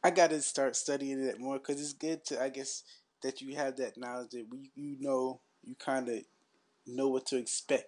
I 0.04 0.10
got 0.10 0.32
to 0.32 0.42
start 0.42 0.76
studying 0.76 1.24
it 1.24 1.40
more 1.40 1.60
because 1.60 1.80
it's 1.80 1.94
good 1.94 2.26
to, 2.26 2.42
I 2.42 2.50
guess, 2.50 2.84
that 3.22 3.42
you 3.42 3.56
have 3.56 3.78
that 3.78 3.98
knowledge 3.98 4.32
that 4.32 4.48
we, 4.50 4.72
you 4.76 4.98
know, 5.00 5.42
you 5.64 5.76
kind 5.76 6.10
of 6.10 6.24
know 6.88 7.08
what 7.08 7.26
to 7.28 7.38
expect. 7.38 7.86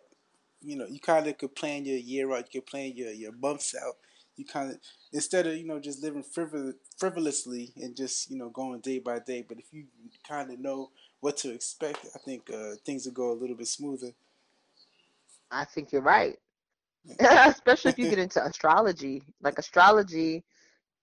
You 0.61 0.77
know, 0.77 0.85
you 0.87 0.99
kind 0.99 1.27
of 1.27 1.37
could 1.37 1.55
plan 1.55 1.85
your 1.85 1.97
year 1.97 2.31
out, 2.31 2.53
you 2.53 2.61
could 2.61 2.69
plan 2.69 2.93
your, 2.95 3.11
your 3.11 3.33
months 3.33 3.75
out. 3.75 3.95
You 4.35 4.45
kind 4.45 4.71
of, 4.71 4.77
instead 5.11 5.45
of, 5.45 5.55
you 5.57 5.65
know, 5.65 5.79
just 5.79 6.01
living 6.01 6.23
frivol- 6.23 6.73
frivolously 6.97 7.71
and 7.75 7.95
just, 7.95 8.31
you 8.31 8.37
know, 8.37 8.49
going 8.49 8.79
day 8.79 8.99
by 8.99 9.19
day. 9.19 9.45
But 9.47 9.59
if 9.59 9.65
you 9.71 9.85
kind 10.27 10.51
of 10.51 10.59
know 10.59 10.89
what 11.19 11.37
to 11.37 11.51
expect, 11.51 12.05
I 12.15 12.19
think 12.19 12.49
uh, 12.51 12.75
things 12.85 13.05
will 13.05 13.13
go 13.13 13.31
a 13.31 13.39
little 13.39 13.55
bit 13.55 13.67
smoother. 13.67 14.11
I 15.51 15.65
think 15.65 15.91
you're 15.91 16.01
right. 16.01 16.37
Especially 17.19 17.91
if 17.91 17.99
you 17.99 18.07
get 18.07 18.19
into 18.19 18.43
astrology. 18.43 19.21
Like 19.41 19.59
astrology 19.59 20.43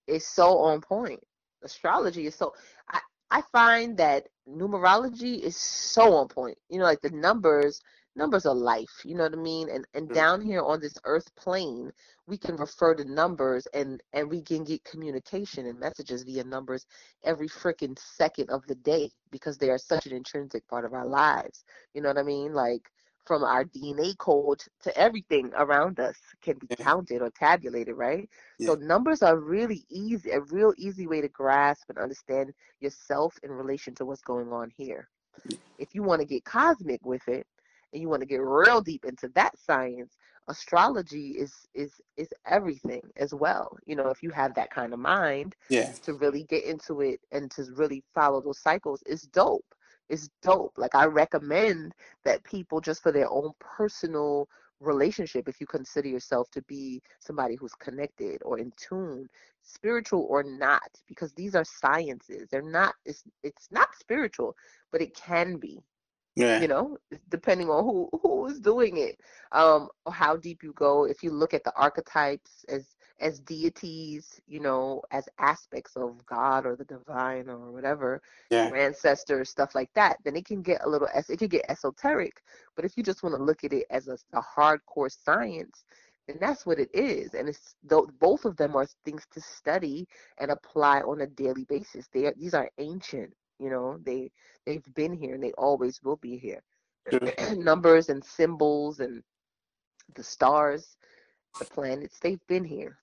is 0.07 0.25
so 0.27 0.57
on 0.59 0.81
point. 0.81 1.21
Astrology 1.63 2.25
is 2.27 2.35
so 2.35 2.53
I 2.89 2.99
I 3.31 3.41
find 3.41 3.97
that 3.97 4.29
numerology 4.47 5.39
is 5.39 5.57
so 5.57 6.13
on 6.15 6.27
point. 6.29 6.57
You 6.69 6.79
know, 6.79 6.85
like 6.85 7.01
the 7.01 7.09
numbers 7.11 7.81
numbers 8.15 8.45
are 8.45 8.55
life, 8.55 9.01
you 9.05 9.15
know 9.15 9.23
what 9.23 9.33
I 9.33 9.37
mean? 9.37 9.69
And 9.69 9.85
and 9.93 10.11
True. 10.11 10.13
down 10.13 10.41
here 10.41 10.61
on 10.61 10.81
this 10.81 10.97
earth 11.05 11.35
plane, 11.35 11.91
we 12.27 12.37
can 12.37 12.57
refer 12.57 12.95
to 12.95 13.05
numbers 13.05 13.67
and 13.73 14.01
and 14.13 14.29
we 14.29 14.41
can 14.43 14.63
get 14.65 14.83
communication 14.83 15.65
and 15.67 15.79
messages 15.79 16.23
via 16.23 16.43
numbers 16.43 16.85
every 17.23 17.47
freaking 17.49 17.97
second 17.99 18.49
of 18.51 18.67
the 18.67 18.75
day 18.75 19.11
because 19.31 19.57
they 19.57 19.69
are 19.69 19.79
such 19.79 20.05
an 20.07 20.13
intrinsic 20.13 20.67
part 20.67 20.85
of 20.85 20.93
our 20.93 21.07
lives. 21.07 21.63
You 21.93 22.01
know 22.01 22.09
what 22.09 22.17
I 22.19 22.23
mean? 22.23 22.53
Like 22.53 22.91
from 23.25 23.43
our 23.43 23.63
DNA 23.65 24.15
code 24.15 24.61
to 24.81 24.95
everything 24.97 25.51
around 25.55 25.99
us 25.99 26.17
can 26.41 26.57
be 26.57 26.69
counted 26.77 27.21
or 27.21 27.29
tabulated, 27.31 27.95
right? 27.95 28.29
So 28.57 28.75
numbers 28.75 29.21
are 29.21 29.37
really 29.37 29.85
easy, 29.89 30.31
a 30.31 30.41
real 30.41 30.73
easy 30.77 31.07
way 31.07 31.21
to 31.21 31.29
grasp 31.29 31.89
and 31.89 31.97
understand 31.97 32.53
yourself 32.79 33.35
in 33.43 33.51
relation 33.51 33.95
to 33.95 34.05
what's 34.05 34.21
going 34.21 34.51
on 34.51 34.69
here. 34.75 35.09
If 35.77 35.93
you 35.93 36.03
want 36.03 36.21
to 36.21 36.27
get 36.27 36.43
cosmic 36.45 37.03
with 37.05 37.27
it 37.27 37.47
and 37.93 38.01
you 38.01 38.09
want 38.09 38.21
to 38.21 38.27
get 38.27 38.41
real 38.41 38.81
deep 38.81 39.05
into 39.05 39.29
that 39.35 39.57
science, 39.57 40.17
astrology 40.47 41.31
is 41.37 41.53
is 41.73 41.99
is 42.17 42.33
everything 42.45 43.01
as 43.17 43.33
well. 43.33 43.77
You 43.85 43.95
know, 43.95 44.09
if 44.09 44.21
you 44.23 44.29
have 44.31 44.53
that 44.55 44.71
kind 44.71 44.93
of 44.93 44.99
mind 44.99 45.55
Yeah. 45.69 45.93
to 46.03 46.13
really 46.13 46.43
get 46.43 46.63
into 46.65 47.01
it 47.01 47.19
and 47.31 47.49
to 47.51 47.65
really 47.75 48.03
follow 48.13 48.41
those 48.41 48.59
cycles, 48.59 49.03
it's 49.05 49.23
dope. 49.27 49.65
It's 50.11 50.29
dope. 50.41 50.73
Like 50.77 50.93
I 50.93 51.05
recommend 51.05 51.93
that 52.25 52.43
people 52.43 52.81
just 52.81 53.01
for 53.01 53.13
their 53.13 53.29
own 53.31 53.51
personal 53.59 54.47
relationship 54.81 55.47
if 55.47 55.61
you 55.61 55.67
consider 55.67 56.09
yourself 56.09 56.49
to 56.51 56.61
be 56.63 57.01
somebody 57.19 57.55
who's 57.55 57.73
connected 57.75 58.41
or 58.43 58.57
in 58.59 58.73
tune 58.77 59.29
spiritual 59.61 60.25
or 60.29 60.43
not 60.43 60.89
because 61.07 61.31
these 61.33 61.53
are 61.53 61.63
sciences 61.63 62.47
they're 62.49 62.63
not 62.63 62.95
it's 63.05 63.23
it's 63.43 63.67
not 63.71 63.89
spiritual 63.99 64.55
but 64.91 64.99
it 64.99 65.15
can 65.15 65.57
be 65.57 65.79
Yeah. 66.35 66.63
you 66.63 66.67
know 66.67 66.97
depending 67.29 67.69
on 67.69 67.83
who 67.83 68.09
who 68.21 68.45
is 68.47 68.59
doing 68.59 68.97
it 68.97 69.19
um 69.51 69.89
how 70.09 70.35
deep 70.35 70.63
you 70.63 70.73
go 70.73 71.05
if 71.05 71.23
you 71.23 71.31
look 71.31 71.53
at 71.53 71.63
the 71.63 71.73
archetypes 71.75 72.65
as 72.69 72.95
as 73.19 73.39
deities 73.39 74.39
you 74.47 74.59
know 74.59 75.01
as 75.11 75.27
aspects 75.39 75.95
of 75.95 76.25
god 76.25 76.65
or 76.65 76.75
the 76.75 76.85
divine 76.85 77.49
or 77.49 77.71
whatever 77.71 78.21
Yeah. 78.49 78.71
ancestors 78.75 79.49
stuff 79.49 79.75
like 79.75 79.89
that 79.93 80.17
then 80.23 80.35
it 80.35 80.45
can 80.45 80.61
get 80.61 80.83
a 80.83 80.89
little 80.89 81.07
es- 81.13 81.29
it 81.29 81.39
can 81.39 81.47
get 81.47 81.65
esoteric 81.69 82.41
but 82.75 82.85
if 82.85 82.97
you 82.97 83.03
just 83.03 83.23
want 83.23 83.35
to 83.35 83.41
look 83.41 83.63
at 83.63 83.73
it 83.73 83.85
as 83.89 84.07
a, 84.07 84.17
a 84.33 84.41
hardcore 84.41 85.11
science 85.11 85.83
then 86.27 86.37
that's 86.39 86.65
what 86.65 86.79
it 86.79 86.89
is 86.93 87.33
and 87.33 87.47
it's 87.49 87.75
though 87.83 88.07
both 88.19 88.45
of 88.45 88.55
them 88.57 88.75
are 88.75 88.85
things 89.05 89.25
to 89.31 89.39
study 89.41 90.07
and 90.39 90.51
apply 90.51 91.01
on 91.01 91.21
a 91.21 91.27
daily 91.27 91.65
basis 91.65 92.07
they 92.13 92.25
are 92.25 92.33
these 92.37 92.53
are 92.53 92.69
ancient 92.77 93.33
you 93.61 93.69
know 93.69 93.97
they 94.05 94.31
they've 94.65 94.93
been 94.95 95.13
here 95.13 95.35
and 95.35 95.43
they 95.43 95.51
always 95.53 96.01
will 96.03 96.17
be 96.17 96.37
here 96.37 96.61
numbers 97.55 98.09
and 98.09 98.23
symbols 98.23 98.99
and 98.99 99.23
the 100.15 100.23
stars 100.23 100.97
the 101.59 101.65
planets 101.65 102.19
they've 102.19 102.45
been 102.47 102.63
here 102.63 102.97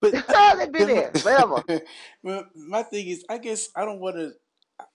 But 0.00 0.14
oh, 0.28 0.56
they've 0.58 0.72
been 0.72 0.88
there 0.88 1.10
whatever 1.22 1.62
well, 2.22 2.46
my 2.54 2.82
thing 2.82 3.08
is, 3.08 3.24
I 3.28 3.38
guess 3.38 3.68
I 3.76 3.84
don't 3.84 4.00
want 4.00 4.16
to. 4.16 4.32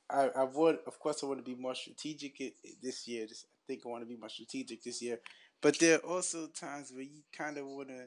I, 0.10 0.30
I 0.36 0.44
would, 0.44 0.80
of 0.88 1.00
course, 1.00 1.24
I 1.24 1.28
want 1.28 1.40
to 1.40 1.50
be 1.50 1.60
more 1.60 1.76
strategic 1.76 2.38
this 2.82 3.08
year. 3.08 3.26
This, 3.28 3.46
I 3.46 3.62
think 3.68 3.84
I 3.86 3.90
want 3.90 4.04
to 4.04 4.08
be 4.08 4.18
more 4.18 4.30
strategic 4.30 4.84
this 4.84 5.02
year. 5.02 5.20
But 5.62 5.80
there 5.80 5.98
are 5.98 6.00
also 6.00 6.48
times 6.48 6.92
where 6.94 7.04
you 7.04 7.22
kind 7.36 7.58
of 7.58 7.66
want 7.66 7.90
to. 7.90 8.06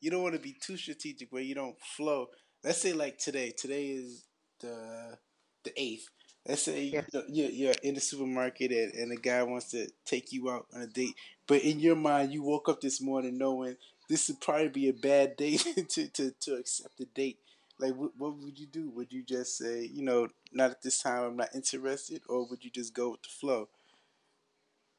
You 0.00 0.10
don't 0.10 0.22
want 0.22 0.34
to 0.34 0.40
be 0.40 0.56
too 0.60 0.76
strategic 0.76 1.32
where 1.32 1.42
you 1.42 1.54
don't 1.54 1.78
flow. 1.80 2.28
Let's 2.64 2.80
say 2.80 2.92
like 2.92 3.18
today. 3.18 3.52
Today 3.56 3.88
is 3.88 4.26
the 4.60 5.18
the 5.64 5.72
eighth. 5.80 6.08
Let's 6.46 6.62
say 6.62 6.82
Yes. 6.92 7.06
you 7.12 7.22
you're 7.28 7.50
you're 7.50 7.74
in 7.82 7.94
the 7.94 8.00
supermarket 8.00 8.72
and, 8.72 8.92
and 8.94 9.12
a 9.12 9.16
guy 9.16 9.42
wants 9.44 9.70
to 9.72 9.88
take 10.04 10.32
you 10.32 10.50
out 10.50 10.66
on 10.74 10.82
a 10.82 10.86
date, 10.86 11.14
but 11.46 11.62
in 11.62 11.78
your 11.80 11.96
mind 11.96 12.32
you 12.32 12.42
woke 12.42 12.68
up 12.68 12.80
this 12.80 13.00
morning 13.00 13.38
knowing 13.38 13.76
this 14.08 14.28
would 14.28 14.40
probably 14.40 14.68
be 14.68 14.88
a 14.88 14.92
bad 14.92 15.36
day 15.42 15.56
to, 15.88 16.08
to, 16.08 16.32
to 16.40 16.54
accept 16.54 17.00
a 17.00 17.04
date. 17.06 17.38
Like, 17.78 17.94
what, 17.94 18.12
what 18.16 18.36
would 18.38 18.58
you 18.58 18.66
do? 18.66 18.90
Would 18.90 19.12
you 19.12 19.22
just 19.24 19.56
say, 19.56 19.84
you 19.92 20.02
know, 20.02 20.28
not 20.52 20.70
at 20.70 20.82
this 20.82 21.02
time, 21.02 21.24
I'm 21.24 21.36
not 21.36 21.54
interested, 21.54 22.22
or 22.28 22.46
would 22.48 22.64
you 22.64 22.70
just 22.70 22.94
go 22.94 23.10
with 23.12 23.22
the 23.22 23.28
flow? 23.28 23.68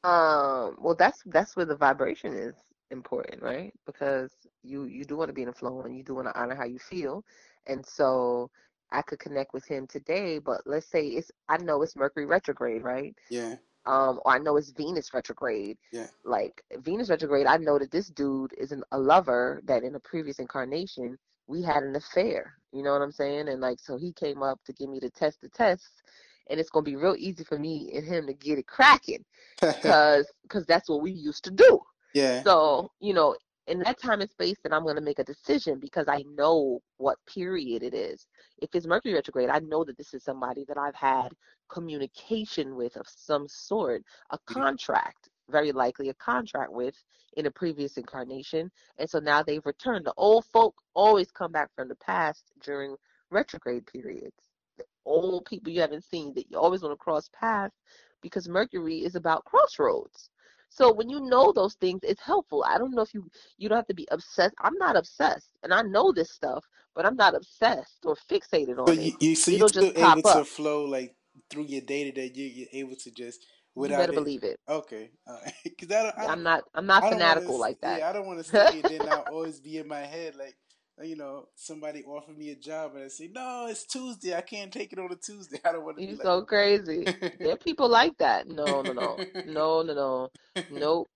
Um, 0.04 0.76
well, 0.78 0.94
that's 0.98 1.22
that's 1.26 1.56
where 1.56 1.64
the 1.66 1.76
vibration 1.76 2.34
is 2.34 2.54
important, 2.90 3.42
right? 3.42 3.72
Because 3.86 4.30
you 4.62 4.84
you 4.84 5.04
do 5.04 5.16
want 5.16 5.28
to 5.28 5.32
be 5.34 5.42
in 5.42 5.48
the 5.48 5.54
flow 5.54 5.82
and 5.82 5.96
you 5.96 6.02
do 6.02 6.14
want 6.14 6.28
to 6.28 6.38
honor 6.40 6.54
how 6.54 6.64
you 6.64 6.78
feel, 6.78 7.24
and 7.66 7.84
so 7.86 8.50
I 8.92 9.02
could 9.02 9.18
connect 9.18 9.52
with 9.54 9.66
him 9.66 9.86
today. 9.86 10.38
But 10.38 10.62
let's 10.66 10.86
say 10.90 11.06
it's 11.08 11.30
I 11.48 11.58
know 11.58 11.82
it's 11.82 11.96
Mercury 11.96 12.26
retrograde, 12.26 12.82
right? 12.82 13.14
Yeah, 13.28 13.56
Um, 13.86 14.20
or 14.24 14.32
I 14.32 14.38
know 14.38 14.56
it's 14.56 14.70
Venus 14.70 15.12
retrograde. 15.14 15.78
Yeah. 15.92 16.08
Like 16.24 16.62
Venus 16.78 17.10
retrograde, 17.10 17.46
I 17.46 17.56
know 17.58 17.78
that 17.78 17.90
this 17.90 18.08
dude 18.08 18.52
is 18.56 18.72
an, 18.72 18.82
a 18.92 18.98
lover 18.98 19.60
that 19.64 19.82
in 19.84 19.94
a 19.94 20.00
previous 20.00 20.38
incarnation 20.38 21.18
we 21.46 21.62
had 21.62 21.82
an 21.82 21.96
affair. 21.96 22.54
You 22.72 22.82
know 22.82 22.92
what 22.92 23.02
I'm 23.02 23.12
saying? 23.12 23.48
And 23.48 23.60
like, 23.60 23.78
so 23.80 23.96
he 23.96 24.12
came 24.12 24.42
up 24.42 24.60
to 24.64 24.72
give 24.72 24.88
me 24.90 25.00
the 25.00 25.10
test 25.10 25.40
the 25.40 25.48
test, 25.48 26.02
and 26.48 26.60
it's 26.60 26.70
gonna 26.70 26.84
be 26.84 26.96
real 26.96 27.16
easy 27.18 27.44
for 27.44 27.58
me 27.58 27.90
and 27.94 28.04
him 28.06 28.26
to 28.26 28.34
get 28.34 28.58
it 28.58 28.66
cracking 28.66 29.24
because 29.80 30.32
because 30.42 30.66
that's 30.66 30.88
what 30.88 31.02
we 31.02 31.10
used 31.12 31.44
to 31.44 31.50
do. 31.50 31.80
yeah, 32.14 32.44
So 32.44 32.90
you 33.00 33.14
know, 33.14 33.36
in 33.66 33.78
that 33.80 33.98
time 33.98 34.20
and 34.20 34.30
space, 34.30 34.56
that 34.62 34.72
I'm 34.72 34.82
going 34.82 34.96
to 34.96 35.02
make 35.02 35.18
a 35.18 35.24
decision 35.24 35.78
because 35.78 36.06
I 36.08 36.24
know 36.34 36.80
what 36.98 37.18
period 37.26 37.82
it 37.82 37.94
is. 37.94 38.26
If 38.58 38.70
it's 38.74 38.86
Mercury 38.86 39.14
retrograde, 39.14 39.48
I 39.48 39.60
know 39.60 39.84
that 39.84 39.96
this 39.96 40.14
is 40.14 40.22
somebody 40.22 40.64
that 40.68 40.78
I've 40.78 40.94
had 40.94 41.28
communication 41.70 42.76
with 42.76 42.96
of 42.96 43.06
some 43.08 43.48
sort, 43.48 44.02
a 44.30 44.36
mm-hmm. 44.36 44.54
contract, 44.54 45.30
very 45.50 45.72
likely 45.72 46.10
a 46.10 46.14
contract 46.14 46.72
with 46.72 46.94
in 47.36 47.46
a 47.46 47.50
previous 47.50 47.96
incarnation, 47.96 48.70
and 48.98 49.08
so 49.08 49.18
now 49.18 49.42
they've 49.42 49.66
returned. 49.66 50.06
The 50.06 50.14
old 50.16 50.44
folk 50.46 50.74
always 50.94 51.30
come 51.30 51.52
back 51.52 51.70
from 51.74 51.88
the 51.88 51.96
past 51.96 52.44
during 52.62 52.96
retrograde 53.30 53.86
periods. 53.86 54.36
The 54.78 54.84
old 55.04 55.44
people 55.46 55.72
you 55.72 55.80
haven't 55.80 56.04
seen 56.04 56.34
that 56.34 56.50
you 56.50 56.58
always 56.58 56.82
want 56.82 56.92
to 56.92 56.96
cross 56.96 57.28
paths 57.38 57.74
because 58.22 58.48
Mercury 58.48 59.04
is 59.04 59.16
about 59.16 59.44
crossroads. 59.44 60.30
So 60.74 60.92
when 60.92 61.08
you 61.10 61.20
know 61.20 61.52
those 61.52 61.74
things, 61.74 62.00
it's 62.02 62.22
helpful. 62.22 62.64
I 62.66 62.78
don't 62.78 62.94
know 62.94 63.02
if 63.02 63.14
you 63.14 63.30
you 63.58 63.68
don't 63.68 63.78
have 63.78 63.86
to 63.88 63.94
be 63.94 64.08
obsessed. 64.10 64.54
I'm 64.60 64.76
not 64.78 64.96
obsessed, 64.96 65.50
and 65.62 65.72
I 65.74 65.82
know 65.82 66.12
this 66.12 66.32
stuff, 66.32 66.64
but 66.96 67.06
I'm 67.06 67.16
not 67.16 67.36
obsessed 67.36 68.04
or 68.04 68.16
fixated 68.30 68.78
on 68.78 68.88
so 68.88 68.92
it. 68.98 69.00
you, 69.02 69.12
you 69.20 69.36
so 69.36 69.50
It'll 69.52 69.68
you're 69.68 69.68
still 69.68 69.92
able 69.96 70.22
to 70.22 70.40
up. 70.40 70.46
flow 70.46 70.84
like 70.86 71.14
through 71.50 71.64
your 71.66 71.82
day 71.82 72.04
to 72.04 72.12
day. 72.12 72.30
You 72.34 72.46
you're 72.46 72.84
able 72.84 72.96
to 72.96 73.10
just 73.12 73.46
without 73.74 73.90
you 73.90 73.96
better 73.96 74.12
believe 74.12 74.44
it. 74.44 74.58
Okay, 74.68 75.10
because 75.64 75.92
I 76.18 76.24
I 76.26 76.32
am 76.32 76.42
not 76.42 76.64
I'm 76.74 76.86
not 76.86 77.08
fanatical 77.08 77.54
wanna, 77.54 77.60
like 77.60 77.80
that. 77.82 77.98
Yeah, 78.00 78.10
I 78.10 78.12
don't 78.12 78.26
want 78.26 78.40
to 78.40 78.44
stay 78.44 78.78
it. 78.80 78.88
then 78.88 79.06
I'll 79.06 79.20
always 79.22 79.60
be 79.60 79.78
in 79.78 79.88
my 79.88 80.00
head 80.00 80.36
like 80.36 80.56
you 81.02 81.16
know, 81.16 81.48
somebody 81.54 82.02
offered 82.04 82.38
me 82.38 82.50
a 82.50 82.54
job 82.54 82.94
and 82.94 83.04
I 83.04 83.08
say, 83.08 83.28
no, 83.32 83.66
it's 83.68 83.84
Tuesday. 83.84 84.34
I 84.34 84.40
can't 84.40 84.72
take 84.72 84.92
it 84.92 84.98
on 84.98 85.10
a 85.10 85.16
Tuesday. 85.16 85.60
I 85.64 85.72
don't 85.72 85.84
want 85.84 85.96
to. 85.96 86.04
You're 86.04 86.12
like... 86.12 86.22
so 86.22 86.42
crazy. 86.42 87.04
there 87.38 87.52
are 87.52 87.56
people 87.56 87.88
like 87.88 88.16
that. 88.18 88.46
No, 88.54 88.82
no, 88.82 88.92
no, 88.92 89.18
no, 89.46 89.82
no, 89.82 89.94
no. 89.94 90.30
Nope. 90.70 91.10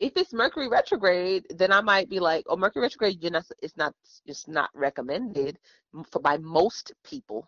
If 0.00 0.16
it's 0.16 0.32
Mercury 0.32 0.68
retrograde, 0.68 1.46
then 1.50 1.70
I 1.70 1.82
might 1.82 2.08
be 2.08 2.20
like, 2.20 2.44
oh, 2.48 2.56
Mercury 2.56 2.82
retrograde, 2.82 3.22
you're 3.22 3.30
not, 3.30 3.44
it's 3.62 3.76
not, 3.76 3.94
it's 4.24 4.48
not 4.48 4.70
recommended 4.74 5.58
for 6.10 6.20
by 6.20 6.38
most 6.38 6.92
people 7.04 7.46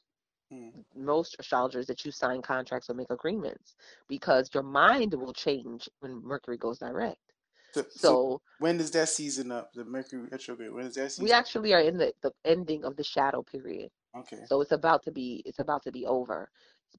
Hmm. 0.52 0.68
most 0.94 1.34
astrologers 1.38 1.86
that 1.86 2.04
you 2.04 2.10
sign 2.12 2.42
contracts 2.42 2.90
or 2.90 2.94
make 2.94 3.08
agreements 3.08 3.74
because 4.06 4.50
your 4.52 4.62
mind 4.62 5.14
will 5.14 5.32
change 5.32 5.88
when 6.00 6.22
Mercury 6.22 6.58
goes 6.58 6.78
direct. 6.78 7.31
So, 7.72 7.84
so, 7.90 8.42
when 8.58 8.78
does 8.78 8.90
that 8.92 9.08
season 9.08 9.50
up? 9.50 9.70
The 9.74 9.84
Mercury 9.84 10.28
retrograde. 10.30 10.72
When 10.72 10.86
is 10.86 10.94
that 10.94 11.10
season? 11.10 11.24
We 11.24 11.32
actually 11.32 11.72
are 11.74 11.80
in 11.80 11.96
the, 11.96 12.12
the 12.22 12.32
ending 12.44 12.84
of 12.84 12.96
the 12.96 13.04
shadow 13.04 13.42
period. 13.42 13.90
Okay. 14.16 14.40
So 14.46 14.60
it's 14.60 14.72
about 14.72 15.02
to 15.04 15.10
be 15.10 15.42
it's 15.46 15.58
about 15.58 15.82
to 15.84 15.92
be 15.92 16.06
over. 16.06 16.50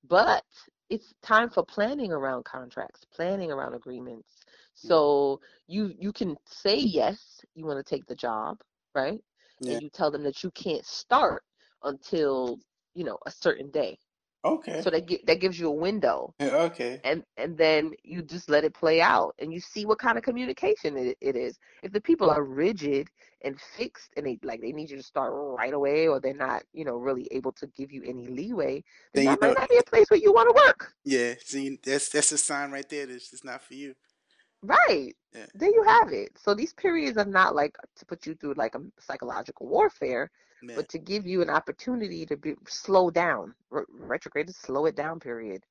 But 0.07 0.43
it's 0.89 1.13
time 1.21 1.49
for 1.49 1.63
planning 1.63 2.11
around 2.11 2.45
contracts, 2.45 3.05
planning 3.13 3.51
around 3.51 3.75
agreements. 3.75 4.29
So 4.73 5.39
you 5.67 5.93
you 5.97 6.11
can 6.11 6.35
say 6.47 6.75
yes, 6.77 7.41
you 7.53 7.65
want 7.65 7.85
to 7.85 7.95
take 7.95 8.05
the 8.07 8.15
job, 8.15 8.57
right? 8.95 9.21
Yeah. 9.59 9.73
And 9.73 9.83
you 9.83 9.89
tell 9.89 10.09
them 10.09 10.23
that 10.23 10.43
you 10.43 10.49
can't 10.51 10.85
start 10.85 11.43
until 11.83 12.57
you 12.95 13.03
know, 13.03 13.17
a 13.25 13.31
certain 13.31 13.69
day. 13.71 13.97
Okay. 14.45 14.81
So 14.81 14.89
that 14.89 15.09
that 15.25 15.39
gives 15.39 15.57
you 15.57 15.67
a 15.67 15.71
window. 15.71 16.33
Yeah, 16.39 16.55
okay. 16.67 16.99
And 17.03 17.23
and 17.37 17.57
then 17.57 17.93
you 18.03 18.21
just 18.21 18.49
let 18.49 18.65
it 18.65 18.73
play 18.73 19.01
out, 19.01 19.35
and 19.39 19.53
you 19.53 19.59
see 19.59 19.85
what 19.85 19.99
kind 19.99 20.17
of 20.17 20.23
communication 20.23 20.97
it, 20.97 21.17
it 21.21 21.35
is. 21.35 21.57
If 21.81 21.93
the 21.93 22.01
people 22.01 22.29
are 22.29 22.43
rigid 22.43 23.07
and 23.41 23.59
fixed, 23.77 24.11
and 24.17 24.25
they 24.25 24.39
like 24.43 24.61
they 24.61 24.73
need 24.73 24.89
you 24.89 24.97
to 24.97 25.03
start 25.03 25.31
right 25.33 25.73
away, 25.73 26.07
or 26.07 26.19
they're 26.19 26.33
not, 26.33 26.63
you 26.73 26.83
know, 26.83 26.95
really 26.95 27.27
able 27.31 27.53
to 27.53 27.67
give 27.67 27.91
you 27.91 28.03
any 28.05 28.27
leeway, 28.27 28.83
then, 29.13 29.25
then 29.25 29.33
that 29.33 29.41
might 29.41 29.59
not 29.59 29.69
be 29.69 29.77
a 29.77 29.83
place 29.83 30.09
where 30.09 30.19
you 30.19 30.33
want 30.33 30.49
to 30.49 30.61
work. 30.65 30.93
Yeah. 31.05 31.35
See, 31.39 31.79
that's 31.83 32.09
that's 32.09 32.31
a 32.33 32.37
sign 32.37 32.71
right 32.71 32.87
there 32.89 33.05
that 33.05 33.15
it's 33.15 33.43
not 33.45 33.61
for 33.61 33.75
you. 33.75 33.95
Right. 34.63 35.13
Yeah. 35.35 35.45
There 35.53 35.69
you 35.69 35.83
have 35.83 36.11
it. 36.11 36.31
So 36.37 36.53
these 36.53 36.73
periods 36.73 37.17
are 37.17 37.25
not 37.25 37.55
like 37.55 37.75
to 37.97 38.05
put 38.05 38.25
you 38.25 38.35
through 38.35 38.55
like 38.55 38.75
a 38.75 38.81
psychological 38.99 39.67
warfare 39.67 40.31
but 40.75 40.89
to 40.89 40.97
give 40.97 41.25
you 41.27 41.41
an 41.41 41.49
opportunity 41.49 42.25
to 42.25 42.37
be 42.37 42.55
slow 42.67 43.09
down. 43.09 43.53
Re- 43.69 43.83
retrograde 43.89 44.49
is 44.49 44.57
slow 44.57 44.85
it 44.85 44.95
down 44.95 45.19
period. 45.19 45.63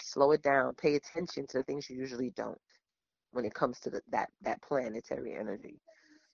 Slow 0.00 0.32
it 0.32 0.42
down. 0.42 0.74
Pay 0.74 0.94
attention 0.96 1.46
to 1.48 1.58
the 1.58 1.64
things 1.64 1.88
you 1.88 1.96
usually 1.96 2.30
don't 2.30 2.58
when 3.32 3.44
it 3.44 3.54
comes 3.54 3.78
to 3.80 3.90
the, 3.90 4.02
that 4.10 4.28
that 4.42 4.60
planetary 4.62 5.34
energy. 5.34 5.80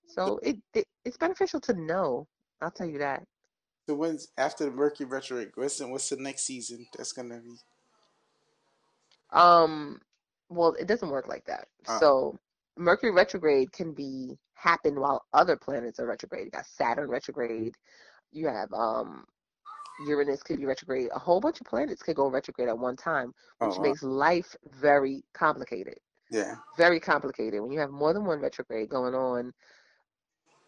So 0.06 0.38
it, 0.42 0.56
it 0.74 0.86
it's 1.04 1.16
beneficial 1.16 1.60
to 1.60 1.74
know. 1.74 2.26
I'll 2.60 2.70
tell 2.70 2.88
you 2.88 2.98
that. 2.98 3.24
So 3.88 3.94
when's 3.94 4.28
after 4.36 4.64
the 4.64 4.70
Mercury 4.70 5.08
retrograde? 5.08 5.50
What's 5.54 5.78
the, 5.78 5.88
what's 5.88 6.08
the 6.08 6.16
next 6.16 6.42
season 6.42 6.86
that's 6.96 7.12
gonna 7.12 7.40
be? 7.40 7.56
Um, 9.30 10.00
well, 10.48 10.74
it 10.78 10.86
doesn't 10.86 11.10
work 11.10 11.28
like 11.28 11.44
that. 11.46 11.68
Uh. 11.86 11.98
So 11.98 12.38
Mercury 12.76 13.12
retrograde 13.12 13.72
can 13.72 13.92
be 13.92 14.38
happen 14.54 15.00
while 15.00 15.24
other 15.32 15.56
planets 15.56 16.00
are 16.00 16.06
retrograde. 16.06 16.46
You 16.46 16.50
got 16.50 16.66
Saturn 16.66 17.08
retrograde. 17.08 17.74
You 18.32 18.48
have 18.48 18.72
um 18.72 19.24
Uranus 20.06 20.42
could 20.42 20.58
be 20.58 20.64
retrograde. 20.64 21.08
A 21.14 21.18
whole 21.18 21.40
bunch 21.40 21.60
of 21.60 21.66
planets 21.66 22.02
could 22.02 22.16
go 22.16 22.28
retrograde 22.28 22.68
at 22.68 22.78
one 22.78 22.96
time, 22.96 23.34
which 23.58 23.76
wow. 23.76 23.82
makes 23.82 24.02
life 24.02 24.54
very 24.80 25.24
complicated. 25.34 25.98
Yeah. 26.30 26.56
Very 26.76 27.00
complicated. 27.00 27.60
When 27.60 27.72
you 27.72 27.80
have 27.80 27.90
more 27.90 28.12
than 28.12 28.24
one 28.24 28.40
retrograde 28.40 28.88
going 28.88 29.14
on, 29.14 29.52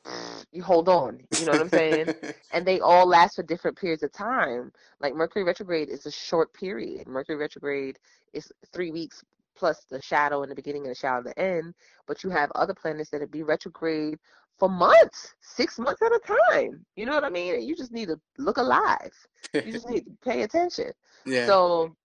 you 0.53 0.63
hold 0.63 0.89
on. 0.89 1.21
You 1.39 1.47
know 1.47 1.53
what 1.53 1.61
I'm 1.61 1.69
saying? 1.69 2.15
and 2.53 2.67
they 2.67 2.81
all 2.81 3.07
last 3.07 3.37
for 3.37 3.43
different 3.43 3.79
periods 3.79 4.03
of 4.03 4.13
time. 4.13 4.73
Like 5.01 5.15
Mercury 5.15 5.45
retrograde 5.45 5.89
is 5.91 6.07
a 6.07 6.11
short 6.11 6.53
period. 6.55 7.07
Mercury 7.07 7.37
retrograde 7.37 7.99
is 8.33 8.51
three 8.73 8.91
weeks 8.91 9.23
plus 9.57 9.85
the 9.91 10.01
shadow 10.03 10.43
in 10.43 10.49
the 10.49 10.55
beginning 10.55 10.83
and 10.83 10.91
the 10.91 10.99
shadow 10.99 11.29
at 11.29 11.37
the 11.37 11.43
end. 11.43 11.75
But 12.07 12.25
you 12.25 12.31
have 12.31 12.51
other 12.55 12.75
planets 12.75 13.11
that 13.11 13.21
would 13.21 13.31
be 13.31 13.43
retrograde 13.43 14.19
for 14.59 14.69
months, 14.69 15.35
six 15.41 15.79
months 15.79 16.03
at 16.03 16.13
a 16.13 16.21
time. 16.51 16.85
You 16.95 17.07
know 17.07 17.15
what 17.15 17.25
I 17.25 17.31
mean? 17.31 17.63
You 17.63 17.75
just 17.75 17.93
need 17.93 18.09
to 18.09 18.21
look 18.39 18.59
alive. 18.59 19.13
You 19.55 19.73
just 19.73 19.89
need 19.89 20.05
to 20.05 20.13
pay 20.25 20.43
attention. 20.43 20.93
Yeah. 21.25 21.47
So 21.47 21.97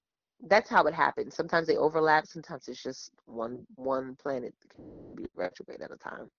that's 0.48 0.70
how 0.70 0.84
it 0.86 0.93
happens. 0.93 1.36
Sometimes 1.36 1.68
they 1.68 1.76
overlap. 1.76 2.28
Sometimes 2.28 2.68
it's 2.68 2.82
just 2.82 3.12
one 3.26 3.66
one 3.76 4.16
planet 4.16 4.54
can 4.74 4.86
be 5.16 5.26
retrograde 5.36 5.82
at 5.82 5.91
a 5.91 5.98
time. 5.98 6.30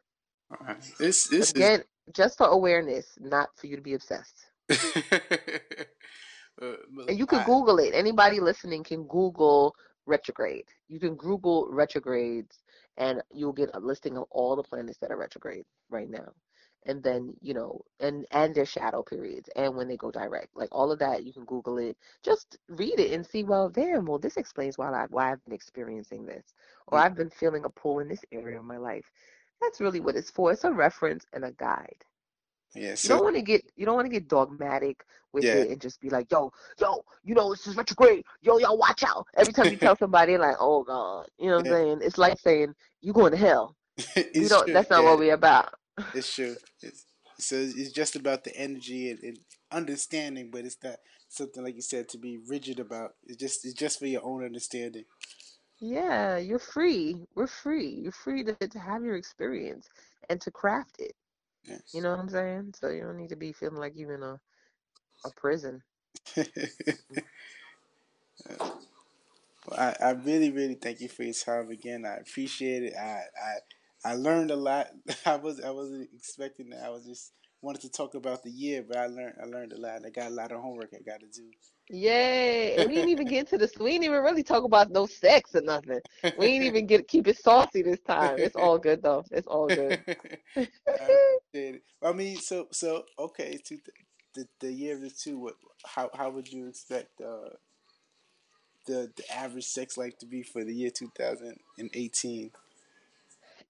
Right. 0.61 0.76
This 0.98 1.28
this 1.28 1.50
again 1.50 1.80
is... 1.80 1.86
just 2.14 2.38
for 2.38 2.46
awareness, 2.46 3.07
not 3.20 3.50
for 3.57 3.66
you 3.66 3.76
to 3.76 3.82
be 3.82 3.94
obsessed. 3.94 4.46
uh, 4.70 4.76
and 7.09 7.18
you 7.18 7.26
can 7.26 7.40
I... 7.40 7.44
Google 7.44 7.78
it. 7.78 7.94
Anybody 7.94 8.40
listening 8.40 8.84
can 8.84 9.04
Google 9.04 9.74
retrograde. 10.07 10.66
You 10.88 10.98
can 11.00 11.16
Google 11.16 11.68
retrogrades 11.70 12.62
and 12.96 13.22
you'll 13.32 13.52
get 13.52 13.70
a 13.74 13.80
listing 13.80 14.16
of 14.16 14.24
all 14.30 14.57
the 14.57 14.62
planets 14.62 14.98
that 14.98 15.11
are 15.11 15.16
retrograde 15.16 15.64
right 15.90 16.09
now. 16.09 16.32
And 16.86 17.02
then, 17.02 17.34
you 17.40 17.52
know, 17.52 17.80
and 17.98 18.26
and 18.30 18.54
their 18.54 18.64
shadow 18.64 19.02
periods 19.02 19.50
and 19.57 19.74
when 19.76 19.88
they 19.88 19.96
go 19.96 20.12
direct. 20.12 20.54
Like 20.54 20.68
all 20.70 20.92
of 20.92 21.00
that 21.00 21.24
you 21.24 21.32
can 21.32 21.44
Google 21.44 21.78
it. 21.78 21.96
Just 22.22 22.59
read 22.68 23.00
it 23.00 23.12
and 23.12 23.26
see, 23.26 23.42
well, 23.42 23.68
damn, 23.68 24.07
well 24.07 24.18
this 24.18 24.36
explains 24.36 24.78
why 24.78 24.92
I 24.92 25.07
why 25.11 25.32
I've 25.32 25.44
been 25.44 25.54
experiencing 25.54 26.24
this. 26.26 26.44
Or 26.86 26.98
I've 26.98 27.16
been 27.16 27.30
feeling 27.30 27.64
a 27.64 27.70
pull 27.70 27.98
in 27.98 28.09
this 28.09 28.24
area 28.30 28.59
of 28.59 28.64
my 28.64 28.78
life. 28.78 29.04
That's 29.61 29.80
really 29.80 30.00
what 30.00 30.16
it's 30.16 30.30
for. 30.30 30.52
It's 30.52 30.64
a 30.64 30.72
reference 30.72 31.26
and 31.32 31.44
a 31.44 31.52
guide. 31.52 32.04
Yeah, 32.76 32.94
so, 32.94 33.06
you 33.06 33.16
don't 33.16 33.24
want 33.24 33.36
to 33.36 33.42
get 33.42 33.64
you 33.76 33.86
don't 33.86 33.94
want 33.94 34.06
to 34.06 34.12
get 34.12 34.28
dogmatic 34.28 35.04
with 35.32 35.44
yeah. 35.44 35.54
it 35.54 35.70
and 35.70 35.80
just 35.80 36.00
be 36.00 36.08
like, 36.08 36.30
yo, 36.30 36.50
yo, 36.80 37.04
you 37.24 37.34
know, 37.34 37.50
this 37.50 37.66
is 37.66 37.76
retrograde. 37.76 38.24
Yo, 38.40 38.58
yo, 38.58 38.72
watch 38.72 39.02
out. 39.02 39.26
Every 39.36 39.52
time 39.52 39.66
you 39.66 39.76
tell 39.76 39.96
somebody, 39.98 40.38
like, 40.38 40.56
oh 40.60 40.82
god, 40.82 41.26
you 41.38 41.48
know 41.48 41.56
what 41.56 41.66
yeah. 41.66 41.72
I'm 41.72 41.78
saying? 41.78 41.98
It's 42.02 42.18
like 42.18 42.38
saying 42.38 42.74
you 43.00 43.12
going 43.12 43.32
to 43.32 43.38
hell. 43.38 43.76
you 44.34 44.48
don't. 44.48 44.64
True. 44.64 44.74
That's 44.74 44.90
not 44.90 45.02
yeah. 45.02 45.10
what 45.10 45.18
we're 45.18 45.34
about. 45.34 45.74
it's 46.14 46.34
true. 46.34 46.56
It's, 46.82 47.04
so 47.38 47.56
it's 47.56 47.92
just 47.92 48.16
about 48.16 48.44
the 48.44 48.56
energy 48.56 49.10
and, 49.10 49.20
and, 49.22 49.38
understanding, 49.70 50.48
but 50.50 50.64
it's 50.64 50.78
not 50.82 50.96
something 51.28 51.62
like 51.62 51.74
you 51.74 51.82
said 51.82 52.08
to 52.08 52.18
be 52.18 52.38
rigid 52.48 52.80
about. 52.80 53.12
It's 53.24 53.36
just 53.36 53.64
it's 53.64 53.74
just 53.74 53.98
for 53.98 54.06
your 54.06 54.24
own 54.24 54.44
understanding. 54.44 55.04
Yeah, 55.78 56.38
you're 56.38 56.58
free. 56.58 57.26
We're 57.34 57.46
free. 57.46 57.88
You're 57.88 58.12
free 58.12 58.44
to, 58.44 58.54
to 58.54 58.78
have 58.78 59.04
your 59.04 59.16
experience 59.16 59.88
and 60.30 60.40
to 60.40 60.50
craft 60.50 60.96
it. 60.98 61.14
Yes. 61.66 61.80
You 61.92 62.00
know 62.02 62.10
what 62.10 62.20
I'm 62.20 62.28
saying? 62.28 62.74
So 62.80 62.88
you 62.88 63.02
don't 63.02 63.16
need 63.16 63.30
to 63.30 63.36
be 63.36 63.52
feeling 63.52 63.78
like 63.80 63.94
you're 63.96 64.14
in 64.14 64.22
a 64.22 64.40
a 65.24 65.30
prison. 65.30 65.82
well, 66.36 66.46
I, 69.72 69.96
I 70.00 70.10
really, 70.10 70.50
really 70.50 70.74
thank 70.74 71.00
you 71.00 71.08
for 71.08 71.22
your 71.22 71.34
time 71.34 71.70
again. 71.70 72.04
I 72.04 72.16
appreciate 72.16 72.82
it. 72.84 72.94
I 72.98 73.22
I 74.04 74.12
I 74.12 74.14
learned 74.14 74.50
a 74.50 74.56
lot. 74.56 74.88
I 75.26 75.36
was 75.36 75.60
I 75.60 75.70
wasn't 75.70 76.08
expecting 76.14 76.70
that. 76.70 76.84
I 76.84 76.90
was 76.90 77.04
just 77.06 77.32
wanted 77.62 77.82
to 77.82 77.90
talk 77.90 78.14
about 78.14 78.42
the 78.42 78.50
year, 78.50 78.84
but 78.86 78.96
I 78.96 79.06
learned 79.06 79.34
I 79.42 79.46
learned 79.46 79.72
a 79.72 79.80
lot. 79.80 80.04
I 80.06 80.10
got 80.10 80.30
a 80.30 80.34
lot 80.34 80.52
of 80.52 80.60
homework 80.60 80.90
I 80.94 81.02
got 81.02 81.20
to 81.20 81.26
do. 81.26 81.50
Yay! 81.89 82.76
And 82.76 82.89
we 82.89 82.97
didn't 82.97 83.11
even 83.11 83.28
get 83.28 83.49
to 83.49 83.59
the. 83.59 83.70
We 83.78 83.93
didn't 83.93 84.05
even 84.05 84.22
really 84.22 84.43
talk 84.43 84.64
about 84.64 84.91
no 84.91 85.07
sex 85.07 85.55
or 85.55 85.61
nothing. 85.61 86.01
We 86.37 86.47
didn't 86.49 86.66
even 86.66 86.87
get 86.87 87.07
keep 87.07 87.28
it 87.28 87.39
saucy 87.39 87.82
this 87.82 88.01
time. 88.01 88.39
It's 88.39 88.57
all 88.57 88.78
good 88.78 89.03
though. 89.03 89.24
It's 89.30 89.47
all 89.47 89.68
good. 89.68 90.01
I, 90.57 91.80
I 92.03 92.12
mean, 92.12 92.37
so 92.39 92.66
so 92.72 93.05
okay. 93.18 93.59
To 93.66 93.78
the 94.34 94.49
the 94.61 94.72
year 94.72 94.97
of 94.97 95.03
the 95.03 95.11
two. 95.11 95.39
What? 95.39 95.55
How 95.84 96.11
how 96.12 96.30
would 96.30 96.53
you 96.53 96.66
expect 96.66 97.20
uh, 97.20 97.51
the 98.87 99.12
the 99.16 99.32
average 99.32 99.66
sex 99.66 99.97
life 99.97 100.18
to 100.18 100.26
be 100.26 100.43
for 100.43 100.64
the 100.64 100.74
year 100.74 100.91
two 100.91 101.12
thousand 101.16 101.61
and 101.78 101.91
eighteen? 101.95 102.51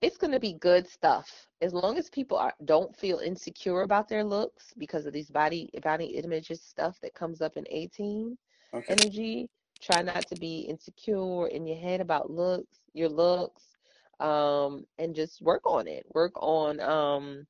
It's 0.03 0.19
going 0.19 0.33
to 0.33 0.41
be 0.41 0.55
good 0.55 0.87
stuff. 0.87 1.49
As 1.63 1.73
long 1.73 1.97
as 1.97 2.11
people 2.11 2.37
are 2.37 2.55
don't 2.65 2.95
feel 2.97 3.19
insecure 3.19 3.83
about 3.83 4.09
their 4.09 4.25
looks 4.25 4.75
because 4.77 5.07
of 5.07 5.13
these 5.13 5.31
body 5.31 5.71
body 5.83 6.07
images 6.07 6.63
stuff 6.63 7.01
that 7.01 7.15
comes 7.15 7.41
up 7.41 7.57
in 7.57 7.65
18 7.71 8.37
okay. 8.75 8.85
energy 8.93 9.49
try 9.81 10.03
not 10.03 10.27
to 10.27 10.37
be 10.37 10.61
insecure 10.61 11.49
in 11.49 11.67
your 11.67 11.77
head 11.77 12.01
about 12.01 12.31
looks 12.31 12.79
your 12.95 13.09
looks 13.09 13.77
um 14.21 14.85
and 14.99 15.15
just 15.15 15.41
work 15.41 15.63
on 15.65 15.87
it. 15.89 16.05
Work 16.15 16.33
on 16.37 16.81
um 16.81 17.47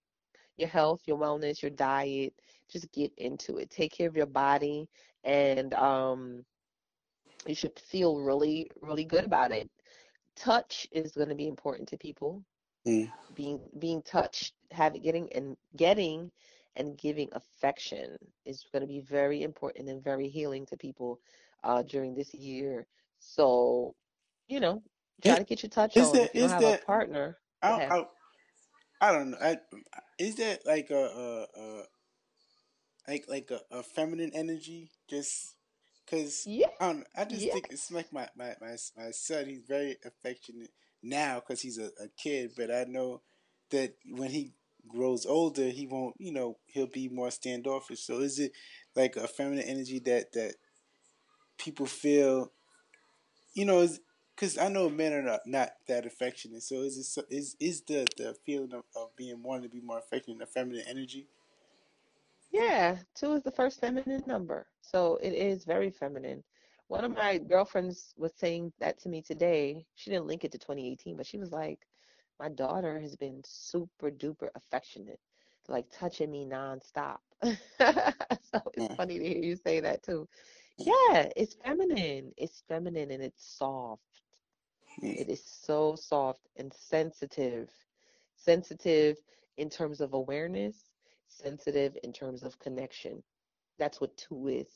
your 0.57 0.69
health 0.69 1.03
your 1.07 1.19
wellness 1.19 1.63
your 1.63 1.71
diet. 1.71 2.33
Just 2.69 2.91
get 2.93 3.13
into 3.17 3.59
it. 3.59 3.71
Take 3.71 3.93
care 3.93 4.09
of 4.09 4.17
your 4.17 4.27
body 4.27 4.89
and 5.25 5.75
um 5.75 6.45
you 7.47 7.55
should 7.57 7.79
feel 7.79 8.21
really 8.21 8.71
really 8.81 9.05
good 9.05 9.25
about 9.25 9.51
it 9.51 9.69
touch 10.37 10.87
is 10.93 11.13
going 11.13 11.29
to 11.29 11.35
be 11.35 11.49
important 11.49 11.89
to 11.89 11.97
people. 11.97 12.45
Mm. 12.87 13.11
Being 13.35 13.61
being 13.79 14.03
touched, 14.03 14.55
having 14.71 15.03
getting 15.03 15.33
and 15.33 15.57
getting 15.77 16.31
and 16.77 16.97
giving 16.99 17.29
affection 17.33 18.17
is 18.45 18.65
going 18.73 18.83
to 18.83 18.87
be 18.87 19.01
very 19.01 19.43
important 19.43 19.89
and 19.89 20.03
very 20.03 20.29
healing 20.29 20.67
to 20.67 20.77
people 20.77 21.21
uh, 21.65 21.83
during 21.83 22.15
this 22.15 22.33
year. 22.35 22.87
So 23.19 23.95
you 24.49 24.61
know, 24.61 24.83
try 25.23 25.33
Is, 25.33 25.39
to 25.39 25.45
get 25.45 25.63
your 25.63 25.71
touch 25.71 25.97
is 25.97 26.09
on. 26.09 26.15
that 26.15 26.31
If 26.31 26.35
you 26.35 26.45
is 26.45 26.53
have 26.53 26.63
a 26.63 26.71
that 26.71 26.87
partner, 26.87 27.39
go 27.63 27.69
I. 27.69 27.99
I 27.99 28.05
I 29.01 29.13
don't 29.13 29.31
know. 29.33 29.39
I, 29.43 29.59
is 30.19 30.37
that 30.37 30.65
like 30.65 30.91
a, 30.91 30.95
a, 30.97 31.47
a 31.61 31.83
like 33.09 33.25
like 33.29 33.51
a, 33.51 33.61
a 33.77 33.83
feminine 33.83 34.31
energy? 34.35 34.91
Just 35.09 35.56
because 36.07 36.47
Yeah, 36.47 36.69
I 36.81 36.87
don't. 36.87 37.07
I 37.17 37.25
just 37.25 37.51
think 37.51 37.69
it's 37.71 37.91
like 37.91 38.13
my 38.13 38.29
my 38.37 38.55
my, 38.61 38.77
my 38.97 39.11
son. 39.11 39.47
He's 39.47 39.63
very 39.67 39.97
affectionate 40.05 40.71
now 41.03 41.41
because 41.41 41.61
he's 41.61 41.79
a, 41.79 41.87
a 42.03 42.09
kid. 42.17 42.53
But 42.57 42.71
I 42.71 42.85
know 42.85 43.23
that 43.71 43.95
when 44.09 44.31
he 44.31 44.53
grows 44.89 45.27
older, 45.27 45.69
he 45.69 45.87
won't. 45.87 46.15
You 46.19 46.33
know, 46.33 46.59
he'll 46.67 46.87
be 46.87 47.09
more 47.09 47.31
standoffish. 47.31 48.01
So 48.01 48.21
is 48.21 48.39
it 48.39 48.53
like 48.95 49.17
a 49.17 49.29
feminine 49.29 49.65
energy 49.65 49.99
that 50.01 50.33
that 50.33 50.55
people 51.59 51.87
feel? 51.87 52.53
You 53.55 53.65
know, 53.65 53.89
because 54.35 54.59
I 54.59 54.69
know 54.69 54.91
men 54.91 55.13
are 55.15 55.23
not, 55.23 55.41
not 55.47 55.71
that 55.89 56.05
affectionate. 56.07 56.63
So 56.63 56.83
is 56.83 57.17
it 57.17 57.25
is 57.35 57.57
is 57.59 57.83
the 57.83 58.07
the 58.17 58.35
feeling 58.45 58.73
of, 58.75 58.85
of 58.95 59.17
being 59.17 59.43
wanting 59.43 59.65
to 59.65 59.69
be 59.75 59.81
more 59.81 59.99
affectionate 59.99 60.43
a 60.43 60.47
feminine 60.47 60.85
energy? 60.89 61.27
Yeah, 62.57 62.99
two 63.15 63.35
is 63.35 63.43
the 63.45 63.53
first 63.53 63.81
feminine 63.81 64.25
number. 64.27 64.67
So 64.81 65.17
it 65.23 65.33
is 65.33 65.65
very 65.65 65.91
feminine. 65.91 66.45
One 66.89 67.05
of 67.05 67.15
my 67.15 67.39
girlfriends 67.39 68.15
was 68.17 68.35
saying 68.35 68.73
that 68.81 68.99
to 69.01 69.09
me 69.09 69.23
today. 69.23 69.87
She 69.95 70.11
didn't 70.11 70.27
link 70.27 70.45
it 70.45 70.53
to 70.53 70.59
2018, 70.59 71.17
but 71.17 71.27
she 71.27 71.39
was 71.39 71.53
like, 71.53 71.87
my 72.41 72.49
daughter 72.49 73.01
has 73.01 73.17
been 73.17 73.43
super 73.45 74.11
duper 74.11 74.49
affectionate, 74.55 75.21
like 75.69 75.87
touching 75.91 76.31
me 76.31 76.47
nonstop. 76.47 77.19
So 78.43 78.61
it's 78.75 78.89
funny 78.95 79.19
to 79.19 79.29
hear 79.29 79.43
you 79.43 79.57
say 79.57 79.81
that 79.81 80.03
too. 80.03 80.29
Yeah, 80.79 81.31
it's 81.37 81.55
feminine. 81.55 82.33
It's 82.37 82.63
feminine 82.69 83.11
and 83.11 83.23
it's 83.23 83.45
soft. 83.45 84.03
It 85.13 85.29
is 85.29 85.45
so 85.45 85.95
soft 85.97 86.49
and 86.57 86.73
sensitive. 86.73 87.71
Sensitive 88.37 89.19
in 89.57 89.69
terms 89.71 90.01
of 90.01 90.15
awareness, 90.15 90.96
sensitive 91.29 91.97
in 92.03 92.13
terms 92.13 92.43
of 92.43 92.59
connection. 92.59 93.23
That's 93.79 94.01
what 94.01 94.17
two 94.17 94.49
is. 94.49 94.69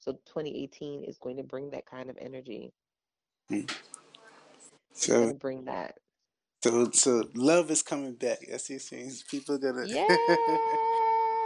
So 0.00 0.12
2018 0.12 1.04
is 1.04 1.18
going 1.18 1.36
to 1.36 1.42
bring 1.42 1.70
that 1.70 1.86
kind 1.86 2.10
of 2.10 2.16
energy. 2.20 2.72
mm. 3.50 3.70
So 4.92 5.32
bring 5.34 5.64
that. 5.64 5.96
so 6.62 6.90
so 6.92 7.24
love 7.34 7.70
is 7.70 7.82
coming 7.82 8.14
back. 8.14 8.38
That's 8.48 8.70
what 8.70 8.80
saying. 8.80 9.12
People 9.30 9.56
are 9.56 9.58
gonna. 9.58 9.86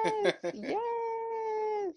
Yes, 0.03 0.33
yes, 0.55 1.95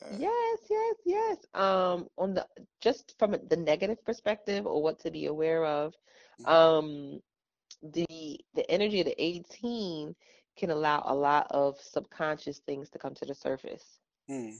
uh, 0.00 0.16
yes, 0.16 0.58
yes, 0.70 0.94
yes. 1.04 1.36
Um, 1.54 2.06
on 2.16 2.34
the 2.34 2.46
just 2.80 3.14
from 3.18 3.36
the 3.48 3.56
negative 3.56 4.04
perspective 4.04 4.64
or 4.66 4.80
what 4.80 5.00
to 5.00 5.10
be 5.10 5.26
aware 5.26 5.64
of, 5.64 5.94
um, 6.44 7.20
the 7.82 8.38
the 8.54 8.70
energy 8.70 9.00
of 9.00 9.06
the 9.06 9.22
18 9.22 10.14
can 10.56 10.70
allow 10.70 11.02
a 11.06 11.14
lot 11.14 11.46
of 11.50 11.80
subconscious 11.80 12.60
things 12.60 12.90
to 12.90 12.98
come 12.98 13.14
to 13.14 13.26
the 13.26 13.34
surface. 13.34 14.00
mm, 14.28 14.56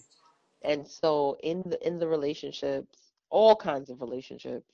And 0.60 0.86
so 0.86 1.38
in 1.42 1.62
the 1.62 1.78
in 1.86 1.98
the 1.98 2.08
relationships, 2.08 3.14
all 3.30 3.56
kinds 3.56 3.88
of 3.88 4.02
relationships, 4.02 4.70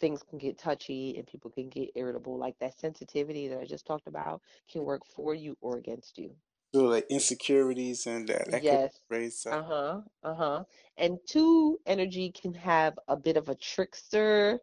things 0.00 0.22
can 0.22 0.38
get 0.38 0.58
touchy 0.58 1.16
and 1.18 1.26
people 1.26 1.50
can 1.50 1.68
get 1.70 1.92
irritable. 1.96 2.38
Like 2.38 2.58
that 2.58 2.78
sensitivity 2.78 3.48
that 3.48 3.60
I 3.60 3.64
just 3.66 3.86
talked 3.86 4.06
about 4.08 4.42
can 4.68 4.84
work 4.84 5.06
for 5.06 5.34
you 5.34 5.58
or 5.62 5.78
against 5.78 6.18
you. 6.18 6.36
so 6.74 6.84
like 6.84 7.06
insecurities 7.08 8.06
and 8.06 8.28
that 8.28 8.48
that 8.50 8.60
Yes. 8.60 9.00
raise 9.08 9.46
up. 9.46 9.60
Uh-huh. 9.60 10.02
Uh-huh. 10.22 10.64
And 10.96 11.18
two 11.26 11.80
energy 11.86 12.30
can 12.32 12.54
have 12.54 12.98
a 13.08 13.16
bit 13.16 13.36
of 13.36 13.48
a 13.48 13.54
trickster 13.54 14.60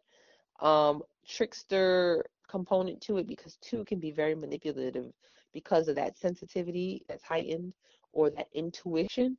um 0.60 1.02
trickster 1.26 2.26
component 2.48 3.00
to 3.02 3.18
it 3.18 3.26
because 3.26 3.56
two 3.58 3.84
can 3.84 4.00
be 4.00 4.10
very 4.12 4.34
manipulative 4.34 5.12
because 5.52 5.88
of 5.88 5.96
that 5.96 6.18
sensitivity 6.18 7.04
that's 7.08 7.24
heightened 7.24 7.74
or 8.12 8.30
that 8.30 8.48
intuition. 8.54 9.36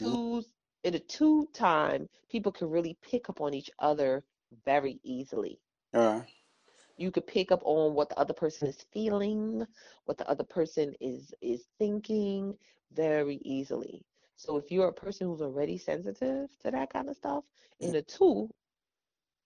Mm, 0.00 0.16
Twos 0.24 0.52
in 0.84 0.94
a 0.94 0.98
two 1.00 1.48
time, 1.52 2.08
people 2.30 2.52
can 2.52 2.70
really 2.70 2.96
pick 3.02 3.28
up 3.30 3.40
on 3.40 3.54
each 3.54 3.70
other 3.78 4.24
very 4.64 5.00
easily. 5.02 5.60
uh, 5.94 6.22
You 6.96 7.10
could 7.10 7.26
pick 7.26 7.50
up 7.52 7.62
on 7.64 7.94
what 7.94 8.08
the 8.10 8.18
other 8.18 8.34
person 8.34 8.68
is 8.68 8.82
feeling, 8.92 9.66
what 10.04 10.18
the 10.18 10.28
other 10.28 10.44
person 10.44 10.94
is 11.00 11.34
is 11.40 11.64
thinking 11.78 12.56
very 12.92 13.36
easily. 13.44 14.04
So 14.36 14.56
if 14.56 14.70
you're 14.70 14.88
a 14.88 14.92
person 14.92 15.26
who's 15.28 15.42
already 15.42 15.78
sensitive 15.78 16.50
to 16.60 16.70
that 16.70 16.92
kind 16.92 17.08
of 17.08 17.16
stuff, 17.16 17.44
in 17.80 17.94
a 17.96 18.02
two, 18.02 18.50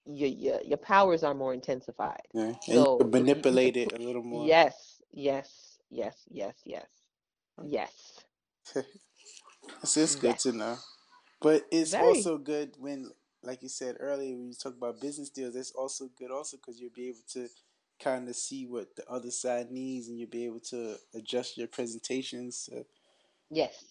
your 0.06 0.28
your 0.28 0.60
your 0.62 0.78
powers 0.78 1.22
are 1.24 1.34
more 1.34 1.54
intensified. 1.54 2.26
yeah. 2.32 2.52
So 2.60 2.98
can 3.10 3.26
you 3.26 3.34
you 3.34 3.34
manipulate 3.34 3.76
it 3.76 3.92
a 3.92 3.98
little 3.98 4.22
more. 4.22 4.46
yes, 4.46 5.02
yes, 5.12 5.77
yes, 5.90 6.16
yes, 6.30 6.54
yes, 6.64 6.86
yes, 7.62 8.24
so 9.84 10.00
it's 10.00 10.14
good 10.16 10.26
yes. 10.30 10.42
to 10.42 10.52
know. 10.52 10.76
But 11.40 11.66
it's 11.70 11.92
Very. 11.92 12.04
also 12.04 12.38
good 12.38 12.74
when, 12.78 13.10
like 13.42 13.62
you 13.62 13.68
said 13.68 13.96
earlier, 14.00 14.36
when 14.36 14.48
you 14.48 14.54
talk 14.54 14.74
about 14.76 15.00
business 15.00 15.30
deals, 15.30 15.54
it's 15.56 15.70
also 15.72 16.08
good 16.18 16.30
also 16.30 16.56
because 16.56 16.80
you'll 16.80 16.90
be 16.94 17.08
able 17.08 17.24
to 17.34 17.48
kind 18.02 18.28
of 18.28 18.36
see 18.36 18.66
what 18.66 18.94
the 18.96 19.06
other 19.08 19.30
side 19.30 19.70
needs 19.70 20.08
and 20.08 20.18
you'll 20.18 20.28
be 20.30 20.46
able 20.46 20.60
to 20.60 20.96
adjust 21.14 21.56
your 21.58 21.68
presentations. 21.68 22.68
Uh, 22.74 22.82
Yes. 23.50 23.84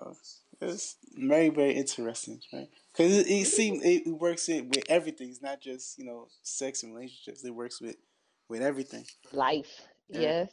uh, 0.00 0.12
it's 0.60 0.96
very, 1.16 1.48
very 1.50 1.72
interesting, 1.72 2.40
right? 2.52 2.68
Because 2.92 3.16
it, 3.18 3.26
it 3.28 3.46
seems 3.46 3.82
it 3.84 4.06
works 4.08 4.48
in, 4.48 4.68
with 4.68 4.84
everything. 4.88 5.28
It's 5.30 5.42
not 5.42 5.60
just, 5.60 5.98
you 5.98 6.04
know, 6.04 6.28
sex 6.42 6.82
and 6.82 6.94
relationships. 6.94 7.44
It 7.44 7.54
works 7.54 7.80
with, 7.80 7.96
with 8.48 8.62
everything. 8.62 9.04
Life. 9.32 9.82
Yeah. 10.08 10.20
Yes. 10.20 10.50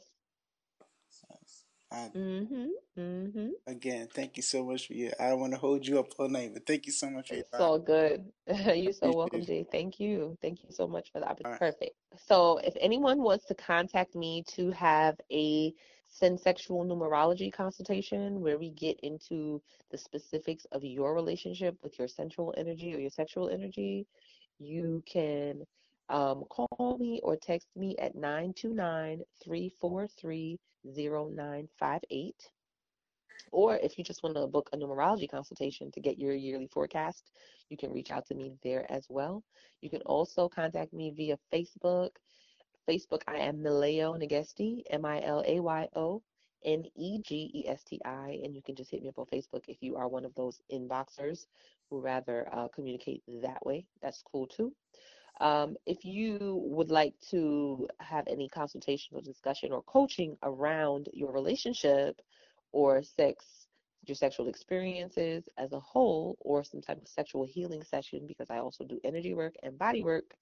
I, 1.93 2.09
hmm 2.13 2.65
hmm 2.95 3.49
again, 3.67 4.07
thank 4.13 4.37
you 4.37 4.43
so 4.43 4.63
much 4.63 4.87
for 4.87 4.93
your. 4.93 5.11
I 5.19 5.29
don't 5.29 5.39
want 5.39 5.53
to 5.53 5.59
hold 5.59 5.85
you 5.87 5.99
up 5.99 6.07
all 6.17 6.29
night, 6.29 6.51
but 6.53 6.65
thank 6.65 6.85
you 6.85 6.91
so 6.91 7.09
much 7.09 7.29
for 7.29 7.35
your 7.35 7.43
It's 7.43 7.59
all 7.59 7.79
good. 7.79 8.31
You're 8.75 8.93
so 8.93 9.11
welcome, 9.15 9.45
Jay. 9.45 9.65
Thank 9.71 9.99
you. 9.99 10.37
Thank 10.41 10.63
you 10.63 10.69
so 10.71 10.87
much 10.87 11.11
for 11.11 11.19
the 11.19 11.25
opportunity. 11.25 11.51
right. 11.51 11.59
Perfect. 11.59 11.95
So 12.25 12.57
if 12.57 12.75
anyone 12.79 13.21
wants 13.21 13.45
to 13.45 13.55
contact 13.55 14.15
me 14.15 14.43
to 14.49 14.71
have 14.71 15.19
a 15.31 15.73
sensexual 16.09 16.85
numerology 16.85 17.51
consultation 17.51 18.41
where 18.41 18.57
we 18.57 18.69
get 18.71 18.99
into 19.01 19.61
the 19.91 19.97
specifics 19.97 20.65
of 20.71 20.83
your 20.83 21.15
relationship 21.15 21.75
with 21.83 21.97
your 21.97 22.07
sensual 22.07 22.53
energy 22.57 22.93
or 22.93 22.99
your 22.99 23.09
sexual 23.09 23.49
energy, 23.49 24.05
you 24.59 25.03
can 25.05 25.63
um, 26.09 26.43
call 26.49 26.97
me 26.99 27.19
or 27.23 27.35
text 27.35 27.67
me 27.75 27.95
at 27.97 28.13
929-343-0958. 30.87 32.31
Or 33.51 33.77
if 33.77 33.97
you 33.97 34.03
just 34.03 34.23
want 34.23 34.35
to 34.35 34.47
book 34.47 34.69
a 34.73 34.77
numerology 34.77 35.29
consultation 35.29 35.91
to 35.91 35.99
get 35.99 36.17
your 36.17 36.33
yearly 36.33 36.67
forecast, 36.67 37.31
you 37.69 37.77
can 37.77 37.91
reach 37.91 38.11
out 38.11 38.25
to 38.27 38.35
me 38.35 38.53
there 38.63 38.89
as 38.91 39.05
well. 39.09 39.43
You 39.81 39.89
can 39.89 40.01
also 40.01 40.47
contact 40.49 40.93
me 40.93 41.11
via 41.15 41.37
Facebook. 41.53 42.09
Facebook, 42.89 43.21
I 43.27 43.37
am 43.37 43.57
Milayo 43.57 44.17
Negesti, 44.17 44.83
M 44.89 45.05
I 45.05 45.21
L 45.23 45.43
A 45.47 45.59
Y 45.59 45.87
O 45.95 46.21
N 46.65 46.83
E 46.95 47.19
G 47.21 47.51
E 47.53 47.67
S 47.67 47.83
T 47.83 47.99
I, 48.05 48.39
and 48.43 48.55
you 48.55 48.61
can 48.61 48.75
just 48.75 48.91
hit 48.91 49.01
me 49.01 49.09
up 49.09 49.19
on 49.19 49.25
Facebook 49.25 49.63
if 49.67 49.77
you 49.81 49.95
are 49.95 50.07
one 50.07 50.25
of 50.25 50.35
those 50.35 50.61
inboxers 50.71 51.45
who 51.89 52.01
rather 52.01 52.47
uh, 52.53 52.67
communicate 52.69 53.21
that 53.41 53.65
way. 53.65 53.85
That's 54.01 54.23
cool 54.23 54.47
too. 54.47 54.73
Um, 55.41 55.75
if 55.85 56.05
you 56.05 56.61
would 56.65 56.91
like 56.91 57.15
to 57.31 57.87
have 57.99 58.27
any 58.27 58.47
consultation 58.47 59.17
or 59.17 59.21
discussion 59.21 59.71
or 59.71 59.81
coaching 59.83 60.37
around 60.43 61.09
your 61.13 61.31
relationship 61.31 62.21
or 62.71 63.01
sex, 63.03 63.67
your 64.05 64.15
sexual 64.15 64.47
experiences 64.47 65.47
as 65.57 65.71
a 65.73 65.79
whole, 65.79 66.37
or 66.41 66.63
some 66.63 66.81
type 66.81 67.01
of 67.01 67.07
sexual 67.07 67.45
healing 67.45 67.83
session, 67.83 68.25
because 68.27 68.49
I 68.49 68.59
also 68.59 68.83
do 68.83 68.99
energy 69.03 69.33
work 69.33 69.55
and 69.63 69.77
body 69.77 70.03
work, 70.03 70.35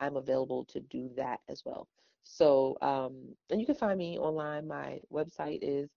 I'm 0.00 0.16
available 0.16 0.64
to 0.66 0.80
do 0.80 1.10
that 1.16 1.40
as 1.48 1.62
well. 1.64 1.88
So, 2.24 2.76
um, 2.82 3.34
and 3.50 3.60
you 3.60 3.66
can 3.66 3.74
find 3.74 3.98
me 3.98 4.18
online. 4.18 4.68
My 4.68 5.00
website 5.12 5.60
is 5.62 5.88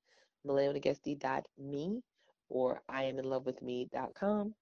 maleonagesti.me 0.47 2.01
or 2.49 2.81
iaminlovewithme.com 2.89 4.55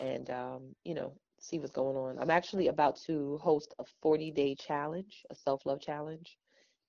and 0.00 0.30
um, 0.30 0.62
you 0.84 0.94
know, 0.94 1.12
see 1.40 1.58
what's 1.58 1.72
going 1.72 1.96
on. 1.96 2.18
I'm 2.18 2.30
actually 2.30 2.68
about 2.68 2.96
to 3.06 3.38
host 3.38 3.74
a 3.78 3.84
40 4.02 4.30
day 4.32 4.54
challenge, 4.56 5.24
a 5.30 5.34
self 5.34 5.66
love 5.66 5.80
challenge, 5.80 6.38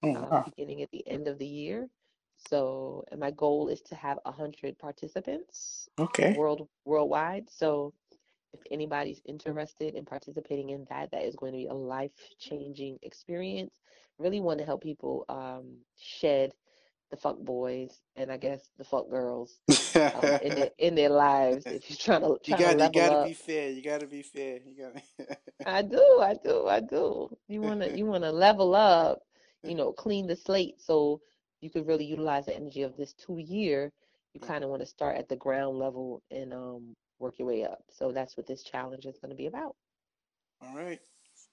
Oh, 0.04 0.16
um, 0.16 0.32
wow. 0.32 0.46
beginning 0.46 0.82
at 0.84 0.92
the 0.92 1.08
end 1.08 1.28
of 1.28 1.40
the 1.40 1.48
year. 1.48 1.90
So, 2.38 3.06
and 3.12 3.20
my 3.20 3.32
goal 3.32 3.70
is 3.70 3.82
to 3.84 3.96
have 3.96 4.20
100 4.24 4.80
participants 4.80 5.90
Okay. 6.00 6.36
world 6.36 6.68
worldwide. 6.86 7.50
So, 7.50 7.94
if 8.54 8.62
anybody's 8.72 9.22
interested 9.26 9.96
in 9.96 10.06
participating 10.06 10.70
in 10.72 10.86
that, 10.90 11.12
that 11.12 11.24
is 11.24 11.36
going 11.36 11.54
to 11.54 11.58
be 11.58 11.68
a 11.68 11.74
life 11.74 12.30
changing 12.40 13.00
experience. 13.04 13.82
Really 14.20 14.42
want 14.42 14.60
to 14.60 14.66
help 14.66 14.82
people 14.82 15.26
um, 15.30 15.78
shed 15.98 16.54
the 17.12 17.18
fuck 17.18 17.38
boys 17.40 18.00
and 18.16 18.32
I 18.32 18.38
guess 18.38 18.72
the 18.78 18.86
fuck 18.86 19.10
girls 19.10 19.60
um, 19.96 20.40
in 20.42 20.56
their 20.56 20.70
in 20.80 20.96
their 20.96 21.10
lives. 21.10 21.66
If 21.66 21.90
you're 21.90 21.98
trying 21.98 22.22
to 22.22 22.38
you 22.46 22.58
got 22.58 22.78
to 22.78 22.86
you 22.86 22.92
got 22.92 22.94
to 22.94 23.18
up. 23.18 23.28
be 23.28 23.34
fair. 23.34 23.70
You 23.70 23.84
got 23.84 24.00
to 24.00 24.08
be 24.08 24.24
fair. 24.24 24.60
You 24.66 24.92
got. 24.94 25.28
I 25.66 25.82
do, 25.82 26.20
I 26.22 26.36
do, 26.44 26.68
I 26.68 26.80
do. 26.80 27.30
You 27.48 27.62
wanna 27.62 27.90
you 27.90 28.06
wanna 28.06 28.32
level 28.32 28.74
up, 28.74 29.20
you 29.64 29.76
know, 29.76 29.92
clean 29.92 30.26
the 30.26 30.36
slate 30.36 30.82
so 30.82 31.22
you 31.60 31.70
could 31.70 31.86
really 31.86 32.06
utilize 32.06 32.46
the 32.46 32.56
energy 32.56 32.82
of 32.82 32.96
this 32.98 33.14
two 33.14 33.38
year. 33.38 33.92
You 34.34 34.40
kind 34.40 34.64
of 34.64 34.70
want 34.70 34.82
to 34.82 34.88
start 34.88 35.18
at 35.18 35.28
the 35.28 35.36
ground 35.36 35.78
level 35.78 36.24
and 36.32 36.54
um 36.54 36.96
work 37.20 37.38
your 37.38 37.48
way 37.50 37.66
up. 37.66 37.80
So 37.92 38.12
that's 38.12 38.38
what 38.38 38.48
this 38.48 38.64
challenge 38.64 39.06
is 39.06 39.20
going 39.20 39.32
to 39.32 39.36
be 39.36 39.48
about. 39.48 39.76
All 40.62 40.76
right, 40.76 41.00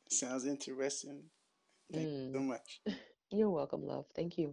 sounds 0.09 0.47
interesting. 0.47 1.25
Thank 1.93 2.09
mm. 2.09 2.27
you 2.27 2.33
so 2.33 2.39
mm. 2.39 2.47
much. 2.47 2.81
You're 3.31 3.51
welcome, 3.51 3.85
love. 3.85 4.07
Thank 4.15 4.39
you. 4.39 4.53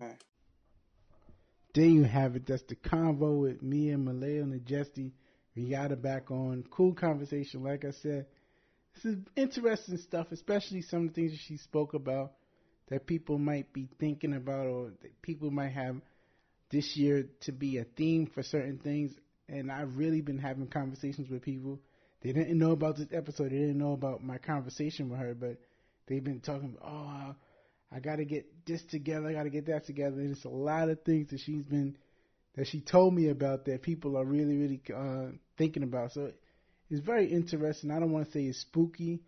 There 1.75 1.83
you 1.83 2.03
have 2.03 2.37
it. 2.37 2.47
That's 2.47 2.63
the 2.63 2.75
convo 2.75 3.41
with 3.41 3.61
me 3.61 3.89
and 3.89 4.07
Milayo 4.07 4.45
Ngesti. 4.45 5.11
We 5.57 5.69
got 5.69 5.91
it 5.91 6.01
back 6.01 6.31
on. 6.31 6.63
Cool 6.71 6.93
conversation. 6.93 7.63
Like 7.63 7.83
I 7.83 7.91
said, 7.91 8.27
this 8.95 9.05
is 9.13 9.17
interesting 9.35 9.97
stuff, 9.97 10.27
especially 10.31 10.81
some 10.81 11.01
of 11.01 11.07
the 11.09 11.13
things 11.13 11.31
that 11.31 11.41
she 11.45 11.57
spoke 11.57 11.93
about 11.93 12.31
that 12.89 13.05
people 13.05 13.37
might 13.37 13.73
be 13.73 13.89
thinking 13.99 14.33
about 14.33 14.67
or 14.67 14.91
that 15.01 15.21
people 15.21 15.51
might 15.51 15.73
have 15.73 15.97
this 16.71 16.95
year 16.95 17.25
to 17.41 17.51
be 17.51 17.77
a 17.77 17.83
theme 17.83 18.27
for 18.33 18.41
certain 18.41 18.77
things. 18.77 19.11
And 19.49 19.69
I've 19.69 19.97
really 19.97 20.21
been 20.21 20.39
having 20.39 20.67
conversations 20.67 21.29
with 21.29 21.41
people. 21.41 21.81
They 22.21 22.31
didn't 22.31 22.57
know 22.57 22.71
about 22.71 22.95
this 22.95 23.09
episode. 23.11 23.51
They 23.51 23.57
didn't 23.57 23.77
know 23.77 23.91
about 23.91 24.23
my 24.23 24.37
conversation 24.37 25.09
with 25.09 25.19
her, 25.19 25.33
but 25.33 25.57
they've 26.07 26.23
been 26.23 26.39
talking. 26.39 26.77
Oh, 26.81 27.35
I 27.91 27.99
got 27.99 28.17
to 28.17 28.25
get 28.25 28.65
this 28.65 28.83
together. 28.83 29.27
I 29.27 29.33
got 29.33 29.43
to 29.43 29.49
get 29.49 29.67
that 29.67 29.85
together. 29.85 30.19
And 30.19 30.31
it's 30.31 30.45
a 30.45 30.49
lot 30.49 30.89
of 30.89 31.03
things 31.03 31.29
that 31.29 31.39
she's 31.39 31.65
been 31.65 31.97
that 32.55 32.67
she 32.67 32.81
told 32.81 33.13
me 33.13 33.29
about 33.29 33.65
that 33.65 33.81
people 33.81 34.17
are 34.17 34.25
really, 34.25 34.57
really 34.57 34.81
uh, 34.95 35.31
thinking 35.57 35.83
about. 35.83 36.13
So 36.13 36.31
it's 36.89 37.05
very 37.05 37.27
interesting. 37.27 37.91
I 37.91 37.99
don't 37.99 38.11
want 38.11 38.27
to 38.27 38.31
say 38.31 38.45
it's 38.45 38.61
spooky. 38.61 39.21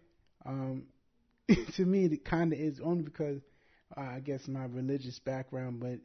Um, 0.46 0.88
to 1.76 1.86
me, 1.86 2.06
it 2.06 2.26
kind 2.26 2.54
of 2.54 2.60
is 2.60 2.80
only 2.84 3.04
because 3.04 3.42
uh, 3.96 4.02
I 4.02 4.20
guess 4.20 4.48
my 4.48 4.66
religious 4.66 5.20
background, 5.20 5.80
but 5.80 6.00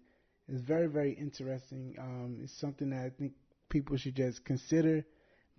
it's 0.49 0.63
very, 0.63 0.89
very 0.89 1.13
interesting. 1.13 1.97
Um, 1.99 2.39
it's 2.43 2.59
something 2.61 2.91
that 2.91 3.05
I 3.05 3.11
think 3.11 3.33
people 3.69 3.97
should 3.97 4.17
just 4.17 4.45
consider. 4.45 5.05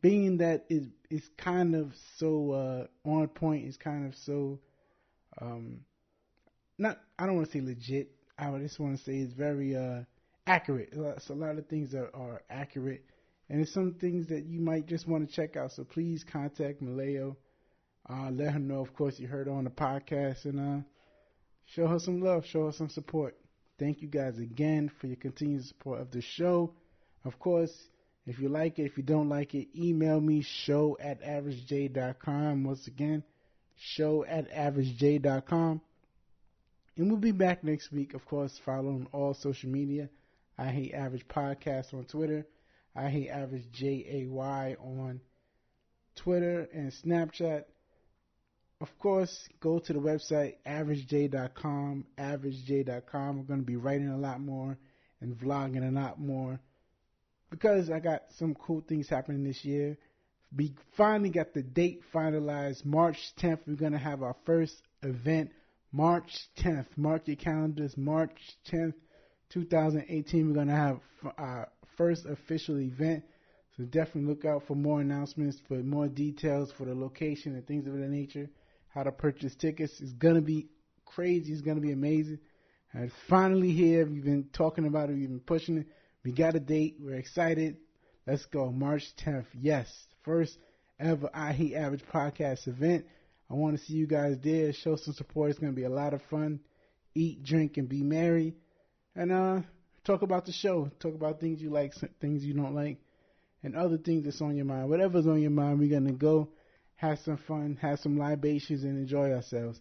Being 0.01 0.37
that 0.37 0.65
it, 0.69 0.83
it's 1.09 1.29
kind 1.37 1.75
of 1.75 1.93
so 2.17 2.51
uh, 2.51 3.09
on 3.09 3.27
point, 3.29 3.65
it's 3.65 3.77
kind 3.77 4.05
of 4.05 4.15
so 4.15 4.59
um, 5.41 5.79
not 6.77 6.99
I 7.17 7.25
don't 7.25 7.35
want 7.35 7.51
to 7.51 7.53
say 7.53 7.61
legit. 7.63 8.11
I 8.37 8.51
just 8.59 8.79
want 8.79 8.97
to 8.97 9.03
say 9.03 9.17
it's 9.17 9.33
very 9.33 9.75
uh, 9.75 10.01
accurate. 10.47 10.93
So 11.19 11.33
a 11.33 11.35
lot 11.35 11.57
of 11.57 11.67
things 11.67 11.93
are, 11.93 12.09
are 12.13 12.41
accurate, 12.49 13.05
and 13.49 13.61
it's 13.61 13.73
some 13.73 13.95
things 13.99 14.27
that 14.27 14.45
you 14.45 14.59
might 14.59 14.87
just 14.87 15.07
want 15.07 15.29
to 15.29 15.35
check 15.35 15.55
out. 15.55 15.71
So 15.71 15.83
please 15.83 16.23
contact 16.23 16.81
Milayo. 16.81 17.35
Uh, 18.09 18.29
let 18.31 18.53
her 18.53 18.59
know, 18.59 18.81
of 18.81 18.93
course, 18.93 19.17
you 19.17 19.27
heard 19.27 19.47
her 19.47 19.53
on 19.53 19.63
the 19.63 19.69
podcast, 19.69 20.45
and 20.45 20.59
uh, 20.59 20.83
show 21.67 21.87
her 21.87 21.99
some 21.99 22.21
love, 22.21 22.45
show 22.45 22.65
her 22.65 22.73
some 22.73 22.89
support. 22.89 23.35
Thank 23.79 24.01
you 24.01 24.07
guys 24.07 24.37
again 24.39 24.91
for 24.99 25.07
your 25.07 25.15
continued 25.15 25.65
support 25.65 26.01
of 26.01 26.11
the 26.11 26.21
show. 26.21 26.73
Of 27.23 27.39
course, 27.39 27.71
if 28.25 28.39
you 28.39 28.49
like 28.49 28.79
it, 28.79 28.83
if 28.83 28.97
you 28.97 29.03
don't 29.03 29.29
like 29.29 29.55
it, 29.55 29.67
email 29.75 30.19
me 30.19 30.41
show 30.41 30.97
at 30.99 31.21
averagej.com. 31.23 32.63
Once 32.63 32.87
again, 32.87 33.23
show 33.77 34.25
at 34.25 34.51
averagej.com. 34.51 35.81
And 36.95 37.09
we'll 37.09 37.19
be 37.19 37.31
back 37.31 37.63
next 37.63 37.91
week, 37.91 38.13
of 38.13 38.23
course, 38.25 38.59
following 38.65 39.07
all 39.11 39.33
social 39.33 39.69
media. 39.69 40.09
I 40.57 40.67
Hate 40.67 40.93
Average 40.93 41.27
Podcast 41.27 41.93
on 41.93 42.05
Twitter. 42.05 42.45
I 42.95 43.09
Hate 43.09 43.29
Average 43.29 43.71
J 43.71 44.05
A 44.09 44.27
Y 44.27 44.75
on 44.79 45.19
Twitter 46.15 46.67
and 46.71 46.93
Snapchat. 47.03 47.63
Of 48.79 48.89
course, 48.99 49.49
go 49.59 49.79
to 49.79 49.93
the 49.93 49.99
website 49.99 50.55
averagej.com, 50.67 52.05
averagej.com. 52.19 53.37
We're 53.37 53.43
going 53.43 53.61
to 53.61 53.65
be 53.65 53.77
writing 53.77 54.09
a 54.09 54.17
lot 54.17 54.39
more 54.39 54.77
and 55.19 55.35
vlogging 55.35 55.87
a 55.87 55.91
lot 55.91 56.19
more 56.19 56.59
because 57.49 57.89
I 57.89 57.99
got 57.99 58.23
some 58.37 58.53
cool 58.53 58.83
things 58.87 59.09
happening 59.09 59.43
this 59.43 59.63
year. 59.65 59.97
We 60.55 60.75
finally 60.95 61.29
got 61.29 61.53
the 61.53 61.63
date 61.63 62.01
finalized. 62.13 62.85
March 62.85 63.17
10th, 63.39 63.61
we're 63.65 63.75
going 63.75 63.93
to 63.93 63.97
have 63.97 64.21
our 64.21 64.35
first 64.45 64.75
event 65.01 65.51
March 65.95 66.31
10th. 66.57 66.87
Mark 66.97 67.27
your 67.27 67.35
calendars. 67.35 67.95
March 67.95 68.35
10th, 68.71 68.95
2018. 69.51 70.47
We're 70.47 70.55
going 70.55 70.67
to 70.67 70.73
have 70.73 70.99
our 71.37 71.69
first 71.97 72.25
official 72.25 72.79
event. 72.79 73.23
So 73.77 73.83
definitely 73.83 74.23
look 74.23 74.43
out 74.43 74.63
for 74.67 74.75
more 74.75 75.01
announcements, 75.01 75.59
for 75.67 75.75
more 75.75 76.07
details, 76.07 76.71
for 76.77 76.85
the 76.85 76.95
location 76.95 77.53
and 77.53 77.65
things 77.67 77.85
of 77.85 77.93
that 77.93 78.09
nature. 78.09 78.49
How 78.89 79.03
to 79.03 79.11
purchase 79.11 79.55
tickets. 79.55 79.93
It's 79.99 80.13
going 80.13 80.35
to 80.35 80.41
be 80.41 80.67
crazy. 81.05 81.53
It's 81.53 81.61
going 81.61 81.77
to 81.77 81.81
be 81.81 81.91
amazing. 81.91 82.39
And 82.91 83.11
finally 83.29 83.71
here. 83.71 84.07
We've 84.07 84.23
been 84.23 84.49
talking 84.51 84.87
about 84.87 85.11
it. 85.11 85.13
We've 85.13 85.29
been 85.29 85.39
pushing 85.39 85.77
it. 85.77 85.87
We 86.23 86.31
got 86.31 86.55
a 86.55 86.59
date. 86.59 86.97
We're 86.99 87.15
excited. 87.15 87.77
Let's 88.25 88.45
go. 88.45 88.71
March 88.71 89.03
10th. 89.23 89.45
Yes. 89.59 89.87
First 90.23 90.57
ever 90.99 91.29
I 91.33 91.73
Average 91.75 92.03
podcast 92.11 92.67
event. 92.67 93.05
I 93.53 93.55
want 93.55 93.77
to 93.77 93.85
see 93.85 93.93
you 93.93 94.07
guys 94.07 94.37
there. 94.41 94.73
Show 94.73 94.95
some 94.95 95.13
support. 95.13 95.51
It's 95.51 95.59
going 95.59 95.71
to 95.71 95.75
be 95.75 95.83
a 95.83 95.89
lot 95.89 96.15
of 96.15 96.23
fun. 96.23 96.59
Eat, 97.13 97.43
drink, 97.43 97.77
and 97.77 97.87
be 97.87 98.01
merry. 98.01 98.55
And 99.15 99.31
uh, 99.31 99.59
talk 100.03 100.23
about 100.23 100.47
the 100.47 100.51
show. 100.51 100.89
Talk 100.99 101.13
about 101.13 101.39
things 101.39 101.61
you 101.61 101.69
like, 101.69 101.93
things 102.19 102.43
you 102.43 102.55
don't 102.55 102.73
like, 102.73 102.97
and 103.61 103.75
other 103.75 103.99
things 103.99 104.25
that's 104.25 104.41
on 104.41 104.55
your 104.55 104.65
mind. 104.65 104.89
Whatever's 104.89 105.27
on 105.27 105.39
your 105.39 105.51
mind, 105.51 105.77
we're 105.77 105.91
going 105.91 106.07
to 106.07 106.13
go 106.13 106.49
have 106.95 107.19
some 107.19 107.37
fun, 107.37 107.77
have 107.79 107.99
some 107.99 108.17
libations, 108.17 108.83
and 108.83 108.97
enjoy 108.97 109.31
ourselves. 109.31 109.79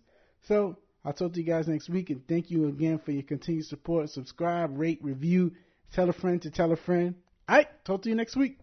So 0.48 0.76
I'll 1.02 1.14
talk 1.14 1.32
to 1.32 1.40
you 1.40 1.46
guys 1.46 1.66
next 1.66 1.88
week, 1.88 2.10
and 2.10 2.20
thank 2.28 2.50
you 2.50 2.68
again 2.68 3.00
for 3.02 3.12
your 3.12 3.22
continued 3.22 3.64
support. 3.64 4.10
Subscribe, 4.10 4.78
rate, 4.78 4.98
review, 5.02 5.52
tell 5.94 6.10
a 6.10 6.12
friend 6.12 6.42
to 6.42 6.50
tell 6.50 6.72
a 6.72 6.76
friend. 6.76 7.14
All 7.48 7.56
right, 7.56 7.68
talk 7.86 8.02
to 8.02 8.10
you 8.10 8.16
next 8.16 8.36
week. 8.36 8.61